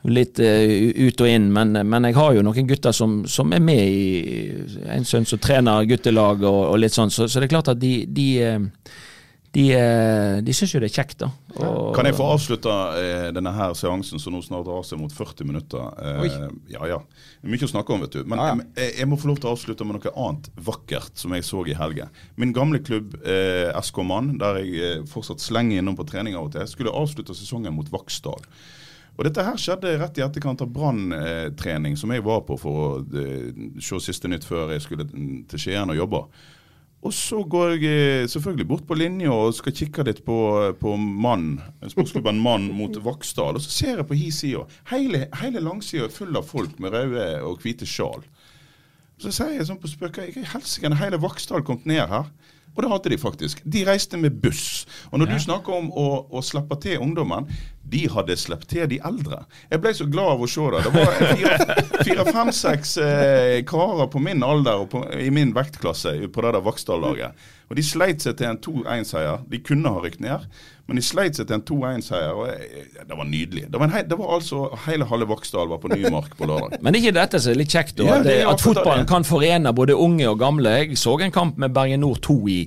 litt 0.07 0.39
eh, 0.43 0.93
ut 1.07 1.21
og 1.25 1.31
inn, 1.31 1.49
men, 1.53 1.75
men 1.89 2.09
jeg 2.09 2.17
har 2.19 2.37
jo 2.37 2.45
noen 2.47 2.69
gutter 2.69 2.95
som, 2.95 3.19
som 3.31 3.53
er 3.57 3.63
med 3.65 3.83
i 3.83 4.87
En 4.93 5.07
sønn 5.07 5.27
som 5.27 5.41
trener 5.43 5.87
guttelag 5.89 6.45
og, 6.47 6.61
og 6.71 6.79
litt 6.79 6.95
sånn, 6.95 7.11
så, 7.11 7.27
så 7.29 7.43
det 7.43 7.49
er 7.49 7.57
klart 7.57 7.73
at 7.73 7.81
de 7.83 7.97
de, 8.07 8.29
eh, 8.45 8.95
de, 9.57 9.65
eh, 9.73 10.37
de 10.45 10.55
syns 10.55 10.75
jo 10.75 10.81
det 10.83 10.91
er 10.91 10.97
kjekt, 10.99 11.23
da. 11.23 11.31
Og, 11.57 11.95
Kan 11.97 12.05
jeg 12.09 12.17
få 12.19 12.27
avslutte 12.29 12.73
eh, 13.01 13.29
denne 13.33 13.53
her 13.57 13.73
seansen 13.79 14.21
som 14.21 14.35
nå 14.35 14.43
snart 14.45 14.67
drar 14.69 14.85
seg 14.85 15.01
mot 15.01 15.13
40 15.13 15.49
minutter? 15.49 15.87
Eh, 15.97 16.49
ja, 16.75 16.83
ja. 16.91 16.99
Mye 17.47 17.65
å 17.65 17.71
snakke 17.71 17.95
om, 17.95 18.05
vet 18.05 18.19
du. 18.19 18.21
Men 18.29 18.43
Ja, 18.43 18.51
ja. 18.51 18.67
Jeg, 18.83 18.95
jeg 19.01 19.09
må 19.09 19.17
få 19.21 19.31
lov 19.31 19.41
til 19.41 19.49
å 19.49 19.55
avslutte 19.57 19.87
med 19.89 19.97
noe 19.97 20.13
annet 20.27 20.51
vakkert 20.67 21.17
som 21.17 21.33
jeg 21.33 21.47
så 21.49 21.65
i 21.65 21.77
helgen. 21.79 22.13
Min 22.37 22.53
gamle 22.57 22.83
klubb 22.85 23.17
eh, 23.25 23.73
SK 23.81 24.03
Mann, 24.05 24.35
der 24.43 24.61
jeg 24.61 25.07
fortsatt 25.13 25.41
slenger 25.45 25.81
innom 25.81 25.97
på 25.97 26.09
trening 26.11 26.37
av 26.37 26.51
og 26.51 26.57
til, 26.57 26.69
skulle 26.69 26.93
avslutte 26.93 27.37
sesongen 27.37 27.75
mot 27.79 27.89
Vaksdal. 27.95 28.45
Og 29.17 29.25
Dette 29.25 29.45
her 29.45 29.57
skjedde 29.61 29.95
rett 30.01 30.19
i 30.21 30.25
etterkant 30.25 30.61
av 30.61 30.73
branntrening, 30.73 31.97
som 31.97 32.13
jeg 32.13 32.25
var 32.25 32.43
på 32.45 32.59
for 32.61 32.83
å 32.83 32.89
eh, 33.17 33.49
se 33.81 34.01
siste 34.05 34.29
nytt 34.29 34.45
før 34.45 34.75
jeg 34.75 34.85
skulle 34.85 35.09
til 35.09 35.63
Skien 35.63 35.93
og 35.93 35.97
jobbe. 35.97 36.23
Og 37.07 37.15
så 37.15 37.39
går 37.45 37.77
jeg 37.77 37.85
eh, 37.87 38.29
selvfølgelig 38.29 38.67
bort 38.69 38.87
på 38.89 38.97
linja 38.99 39.33
og 39.33 39.55
skal 39.57 39.75
kikke 39.77 40.05
litt 40.09 40.23
på, 40.27 40.39
på 40.81 40.97
Mann, 41.01 41.63
sportsklubben 41.87 42.41
Mann 42.43 42.69
mot 42.77 42.97
Vaksdal. 43.05 43.57
Og 43.57 43.65
så 43.65 43.73
ser 43.73 44.03
jeg 44.03 44.09
på 44.09 44.19
hi 44.19 44.31
sida. 44.35 44.67
Hele, 44.93 45.27
hele 45.41 45.65
langsida 45.65 46.09
er 46.09 46.15
full 46.15 46.37
av 46.37 46.49
folk 46.49 46.77
med 46.83 46.97
røde 46.97 47.29
og 47.47 47.63
hvite 47.65 47.89
sjal. 47.89 48.25
Så 49.23 49.33
sier 49.33 49.55
jeg 49.57 49.69
sånn 49.69 49.81
på 49.81 49.89
spøk 49.89 50.19
Hva 50.19 50.27
i 50.29 50.45
helsike 50.45 50.93
hele 51.01 51.21
Vaksdal 51.23 51.65
kommet 51.65 51.89
ned 51.89 52.05
her? 52.11 52.29
Og 52.77 52.83
det 52.85 52.91
hadde 52.93 53.11
de 53.15 53.17
faktisk. 53.19 53.63
De 53.65 53.85
reiste 53.89 54.19
med 54.21 54.37
buss. 54.43 54.85
Og 55.11 55.19
når 55.23 55.31
du 55.33 55.39
snakker 55.41 55.73
om 55.79 55.87
å, 55.97 56.07
å 56.29 56.43
slippe 56.45 56.77
til 56.85 57.01
ungdommen, 57.01 57.49
de 57.87 58.03
hadde 58.11 58.35
sluppet 58.37 58.69
til 58.69 58.89
de 58.91 58.99
eldre. 59.07 59.39
Jeg 59.71 59.81
ble 59.81 59.93
så 59.95 60.05
glad 60.11 60.33
av 60.35 60.43
å 60.45 60.49
se 60.51 60.65
det. 60.75 60.83
Det 60.85 60.93
var 60.93 61.13
fire- 61.23 61.85
fire, 62.09 62.25
fem, 62.35 62.51
seks 62.53 62.97
eh, 63.01 63.59
karer 63.69 64.11
på 64.13 64.21
min 64.21 64.43
alder 64.45 64.83
og 64.85 64.91
på, 64.93 65.05
i 65.23 65.31
min 65.33 65.55
vektklasse 65.57 66.17
på 66.35 66.45
det 66.45 66.53
der 66.59 66.65
Vaksdal-laget. 66.67 67.47
Og 67.71 67.79
de 67.79 67.83
sleit 67.87 68.23
seg 68.23 68.37
til 68.39 68.51
en 68.53 68.61
2-1-seier. 68.63 69.47
De 69.51 69.63
kunne 69.65 69.91
ha 69.97 70.03
rykt 70.05 70.21
ned, 70.23 70.45
men 70.87 70.97
de 70.97 71.03
sleit 71.03 71.35
seg 71.35 71.49
til 71.49 71.57
en 71.57 71.63
2-1-seier. 71.67 72.31
og 72.35 72.47
jeg- 72.47 73.07
Det 73.09 73.17
var 73.19 73.25
nydelig. 73.25 73.65
Det 73.71 73.79
var, 73.81 73.85
en, 73.89 73.91
hei- 73.93 74.05
det 74.09 74.19
var 74.19 74.35
altså 74.37 74.69
Hele 74.87 75.05
halve 75.05 75.27
Vaksdal 75.29 75.69
var 75.69 75.79
på 75.79 75.89
Nymark 75.91 76.37
på 76.39 76.47
lørdag. 76.47 76.79
Men 76.83 76.93
det 76.93 77.01
er 77.01 77.07
ikke 77.07 77.15
dette 77.21 77.41
som 77.43 77.53
er 77.53 77.59
litt 77.59 77.69
kjekt, 77.75 77.97
da? 77.97 78.05
Ja, 78.05 78.19
at, 78.21 78.53
at 78.55 78.61
fotballen 78.63 79.07
kan 79.07 79.25
forene 79.27 79.73
både 79.75 79.97
unge 79.99 80.29
og 80.31 80.39
gamle. 80.39 80.71
Jeg 80.85 80.97
så 80.99 81.17
en 81.21 81.33
kamp 81.35 81.59
med 81.59 81.75
Bergen 81.75 82.01
Nord 82.01 82.21
2 82.23 82.37
i, 82.49 82.59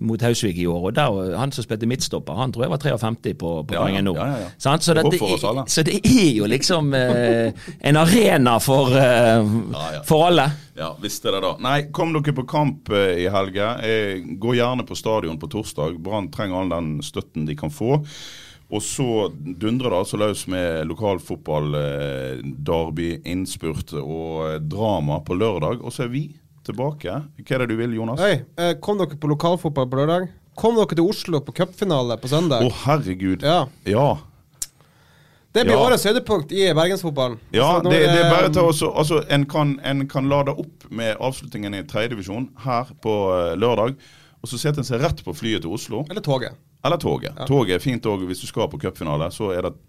mot 0.00 0.22
Hausvik 0.22 0.56
i 0.58 0.66
år. 0.66 0.84
og 0.90 0.94
der, 0.94 1.36
Han 1.38 1.52
som 1.52 1.64
spilte 1.64 1.86
midtstopper, 1.86 2.34
han 2.38 2.52
tror 2.52 2.64
jeg 2.66 2.70
var 2.70 2.78
53 2.78 3.34
på, 3.38 3.52
på 3.66 3.74
Ja, 3.74 3.84
Bergen 3.84 4.10
ja, 4.14 4.26
ja? 4.26 4.48
Så, 4.58 4.70
er- 4.70 4.78
så 5.68 5.82
det 5.84 5.94
er 6.04 6.32
jo 6.36 6.46
liksom 6.46 6.94
eh, 6.94 7.52
en 7.80 7.96
arena 7.96 8.58
for, 8.60 8.92
eh, 8.96 9.44
ja. 9.72 10.02
for 10.06 10.26
alle. 10.28 10.50
Ja, 10.78 10.92
visste 11.02 11.32
det 11.34 11.40
da. 11.42 11.56
Nei, 11.60 11.88
kom 11.92 12.12
dere 12.14 12.34
på 12.36 12.46
kamp 12.46 12.90
eh, 12.94 13.24
i 13.24 13.28
helga. 13.28 13.72
Eh, 13.82 14.20
gå 14.38 14.54
gjerne 14.54 14.86
på 14.86 14.96
stadion 14.98 15.38
på 15.42 15.48
torsdag. 15.50 15.98
Brann 16.02 16.30
trenger 16.30 16.60
all 16.62 16.68
den 16.70 16.92
støtten 17.02 17.46
de 17.48 17.56
kan 17.58 17.70
få. 17.74 17.98
Og 18.68 18.82
så 18.84 19.30
dundrer 19.32 19.88
det 19.94 19.96
altså 20.02 20.18
løs 20.20 20.42
med 20.52 20.84
lokalfotball, 20.90 21.70
eh, 21.78 22.42
derby, 22.44 23.14
innspurt 23.24 23.94
og 23.96 24.60
drama 24.68 25.22
på 25.24 25.38
lørdag. 25.40 25.80
Og 25.80 25.92
så 25.94 26.04
er 26.04 26.12
vi 26.12 26.26
tilbake. 26.68 27.18
Hva 27.40 27.56
er 27.56 27.64
det 27.64 27.70
du 27.72 27.76
vil, 27.80 27.96
Jonas? 27.98 28.20
Oi, 28.24 28.38
eh, 28.60 28.74
kom 28.84 29.00
dere 29.00 29.18
på 29.18 29.30
lokalfotball 29.32 29.88
på 29.90 30.00
lørdag? 30.02 30.28
Kom 30.58 30.78
dere 30.78 30.90
til 30.98 31.06
Oslo 31.08 31.40
på 31.44 31.54
cupfinale 31.60 32.16
på 32.20 32.30
søndag? 32.30 32.64
Å, 32.66 32.72
herregud. 32.84 33.44
Ja. 33.46 33.64
ja. 33.88 34.08
Det 35.52 35.64
blir 35.64 35.74
Ja. 35.74 35.84
årets 35.88 36.04
høydepunkt 36.04 36.52
i 36.52 36.66
bergensfotballen. 36.76 37.38
Ja, 37.56 37.78
altså, 37.78 37.90
det, 37.90 38.00
det 38.04 38.20
er 38.20 38.30
bare 38.30 38.46
eh, 38.50 38.52
til 38.52 38.68
også, 38.68 38.90
altså, 39.00 39.22
en, 39.32 39.46
kan, 39.48 39.76
en 39.82 40.04
kan 40.10 40.28
lade 40.28 40.52
opp 40.52 40.84
med 40.90 41.16
avslutningen 41.16 41.74
i 41.78 41.84
tredjedivisjon 41.88 42.50
her 42.66 42.90
på 43.02 43.14
eh, 43.32 43.54
lørdag. 43.56 43.96
Og 44.38 44.50
så 44.50 44.58
setter 44.60 44.84
en 44.84 44.86
seg 44.86 45.00
rett 45.02 45.22
på 45.24 45.34
flyet 45.34 45.64
til 45.64 45.72
Oslo. 45.74 46.04
Eller 46.10 46.22
toget. 46.22 46.54
Eller 46.86 47.00
toget. 47.02 47.34
Toget 47.48 47.74
er 47.74 47.82
fint 47.82 48.04
òg 48.06 48.22
hvis 48.28 48.44
du 48.44 48.46
skal 48.46 48.68
på 48.70 48.78
cupfinale. 48.78 49.32
Så, 49.34 49.48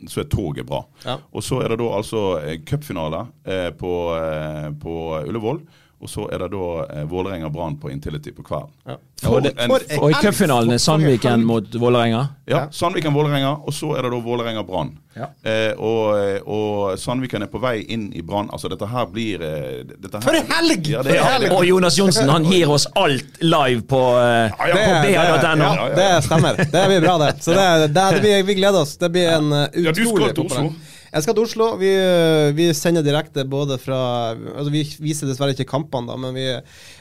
så 0.10 0.24
er 0.24 0.32
toget 0.32 0.66
bra. 0.66 0.80
Ja. 1.06 1.20
Og 1.30 1.46
så 1.46 1.60
er 1.62 1.74
det 1.76 1.78
da 1.84 1.92
altså 2.00 2.24
eh, 2.42 2.58
cupfinale 2.66 3.28
eh, 3.46 3.70
på, 3.78 3.94
eh, 4.18 4.72
på 4.82 4.96
Ullevål. 5.28 5.62
Og 6.00 6.08
så 6.08 6.30
er 6.32 6.40
det 6.40 6.48
da 6.54 6.68
eh, 6.96 7.04
Vålerenga-Brann 7.12 7.74
på 7.82 7.90
Intility 7.92 8.32
på 8.32 8.44
kvelden. 8.48 8.70
Ja. 8.88 8.94
Og, 9.28 9.42
det, 9.44 9.50
en- 9.60 9.68
for- 9.74 9.84
og 10.06 10.12
i 10.14 10.20
cupfinalen 10.24 10.72
er 10.72 10.80
Sandviken 10.80 11.42
mot 11.44 11.74
Vålerenga. 11.76 12.22
Ja, 12.48 12.62
Sandviken-Vålerenga, 12.72 13.50
og 13.68 13.74
så 13.76 13.90
er 13.98 14.06
det 14.08 14.12
da 14.14 14.20
Vålerenga-Brann. 14.24 14.94
Ja. 15.20 15.28
Eh, 15.44 15.74
og, 15.76 16.48
og 16.48 16.94
Sandviken 17.02 17.44
er 17.44 17.50
på 17.52 17.60
vei 17.60 17.82
inn 17.92 18.06
i 18.16 18.22
Brann. 18.24 18.48
Altså, 18.56 18.72
dette 18.72 18.88
her 18.88 19.10
blir 19.12 19.44
eh, 19.44 19.82
dette 19.92 20.14
her, 20.16 20.24
For 20.24 20.40
en 20.40 20.48
helg! 20.54 20.88
Ja, 20.94 21.02
det 21.04 21.18
er, 21.18 21.28
helg! 21.34 21.52
Og 21.58 21.66
Jonas 21.68 22.00
Johnsen 22.00 22.32
han 22.32 22.48
gir 22.48 22.72
oss 22.72 22.88
alt 22.96 23.42
live 23.44 23.84
på, 23.92 24.00
eh, 24.22 24.56
Ja, 24.56 24.70
ja, 24.72 24.78
på 24.80 25.02
BA.no. 25.04 25.72
ja, 25.82 25.90
det 26.00 26.08
stemmer. 26.30 26.64
Det 26.64 26.86
blir 26.94 27.04
bra, 27.04 27.18
det. 27.26 27.34
Så 27.44 27.52
det, 27.60 27.68
det, 27.92 27.92
det 28.16 28.22
blir, 28.24 28.44
vi 28.54 28.56
gleder 28.62 28.86
oss. 28.88 28.96
Det 29.04 29.12
blir 29.18 29.34
en 29.36 29.52
uh, 29.52 29.66
Ja, 29.76 29.92
du 29.92 30.06
skal 30.06 30.32
til 30.32 30.46
Oslo. 30.48 30.72
Jeg 31.10 31.24
skal 31.26 31.36
til 31.38 31.44
Oslo. 31.48 31.68
Vi, 31.80 31.90
vi 32.58 32.68
sender 32.78 33.02
direkte 33.06 33.46
både 33.50 33.80
fra 33.82 34.00
Altså 34.36 34.70
Vi 34.74 34.84
viser 35.02 35.30
dessverre 35.30 35.56
ikke 35.56 35.66
kampene, 35.70 36.06
da, 36.12 36.18
men 36.22 36.36
vi, 36.38 36.46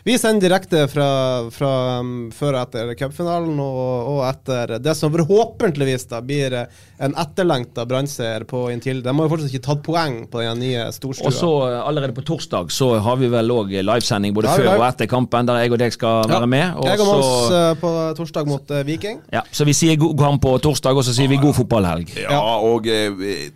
vi 0.06 0.14
sender 0.20 0.46
direkte 0.48 0.86
fra, 0.88 1.08
fra 1.52 1.72
um, 2.00 2.28
før 2.34 2.56
og 2.56 2.60
etter 2.66 2.92
cupfinalen 2.98 3.58
og, 3.60 4.08
og 4.14 4.20
etter 4.30 4.76
det 4.82 4.94
som 4.96 5.12
forhåpentligvis 5.12 6.06
da 6.10 6.22
blir 6.24 6.56
en 6.98 7.14
etterlengta 7.20 7.84
brannseier 7.88 8.42
på 8.48 8.64
Intilde. 8.72 9.04
De 9.06 9.12
har 9.14 9.28
jo 9.28 9.32
fortsatt 9.34 9.52
ikke 9.52 9.66
tatt 9.68 9.82
poeng 9.86 10.16
på 10.32 10.40
den 10.42 10.62
nye 10.64 10.86
storstua. 10.94 11.28
Og 11.30 11.36
så 11.36 11.50
eh, 11.68 11.76
allerede 11.86 12.16
på 12.16 12.24
torsdag 12.26 12.72
så 12.74 12.88
har 13.04 13.20
vi 13.20 13.28
vel 13.32 13.52
òg 13.54 13.70
livesending 13.84 14.34
både 14.36 14.50
før 14.56 14.70
og 14.78 14.86
etter 14.88 15.10
kampen, 15.10 15.46
der 15.48 15.60
jeg 15.62 15.74
og 15.76 15.82
deg 15.84 15.94
skal 15.94 16.24
Ja. 16.28 16.38
være 16.38 16.48
med. 16.50 16.66
Og 16.80 16.88
jeg 16.90 17.00
og 17.04 17.10
Mons 17.12 17.28
så, 17.28 17.60
eh, 17.60 17.74
på 17.82 17.92
torsdag 18.18 18.48
mot 18.50 18.70
eh, 18.74 18.82
Viking. 18.88 19.20
ja, 19.32 19.44
så 19.52 19.66
vi 19.68 19.76
sier 19.76 20.00
god 20.00 20.16
kamp 20.18 20.42
på 20.42 20.56
torsdag, 20.64 20.96
og 20.98 21.04
så 21.06 21.14
sier 21.14 21.30
vi 21.30 21.38
god 21.42 21.54
fotballhelg. 21.60 22.10
Ja, 22.24 22.40
og 22.64 22.88
eh, 22.90 23.46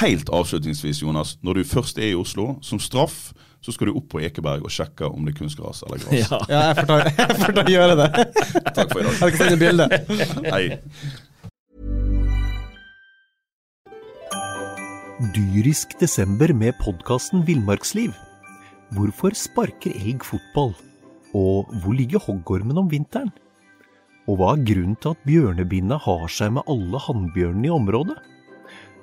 helt 0.00 0.30
avslutningsvis, 0.32 1.02
Jonas. 1.02 1.36
Når 1.42 1.60
du 1.60 1.64
først 1.68 1.98
er 1.98 2.12
i 2.12 2.18
Oslo, 2.18 2.54
som 2.62 2.80
straff, 2.82 3.32
så 3.64 3.72
skal 3.72 3.88
du 3.88 3.96
opp 3.96 4.10
på 4.12 4.20
Ekeberg 4.20 4.64
og 4.66 4.72
sjekke 4.72 5.08
om 5.08 5.24
det 5.24 5.32
er 5.34 5.38
kunstgras 5.38 5.82
eller 5.86 6.02
gras. 6.02 6.18
Ja. 6.18 6.40
Ja, 6.50 6.62
jeg 6.68 6.76
får 6.80 6.88
ta, 6.90 6.96
jeg 7.20 7.38
får 7.40 7.54
ta 7.56 7.64
gjøre 7.72 7.94
det. 8.00 8.08
Takk 8.76 8.92
for 8.92 9.00
i 9.00 9.06
dag. 9.06 9.14
Jeg 9.14 9.20
skal 9.20 9.38
sende 9.40 9.60
bilde. 9.62 9.84
Hei. 10.52 10.64
Dyrisk 15.34 15.94
desember 16.00 16.52
med 16.52 16.76
podkasten 16.82 17.46
Villmarksliv. 17.48 18.12
Hvorfor 18.92 19.32
sparker 19.38 19.94
elg 19.96 20.26
fotball? 20.26 20.74
Og 21.34 21.72
hvor 21.80 21.96
ligger 21.96 22.22
hoggormen 22.22 22.78
om 22.78 22.90
vinteren? 22.92 23.32
Og 24.28 24.38
hva 24.40 24.52
er 24.54 24.64
grunnen 24.68 24.96
til 25.00 25.14
at 25.14 25.24
bjørnebinna 25.24 25.96
har 26.04 26.28
seg 26.32 26.52
med 26.56 26.68
alle 26.70 27.00
hannbjørnene 27.06 27.68
i 27.68 27.72
området? 27.74 28.16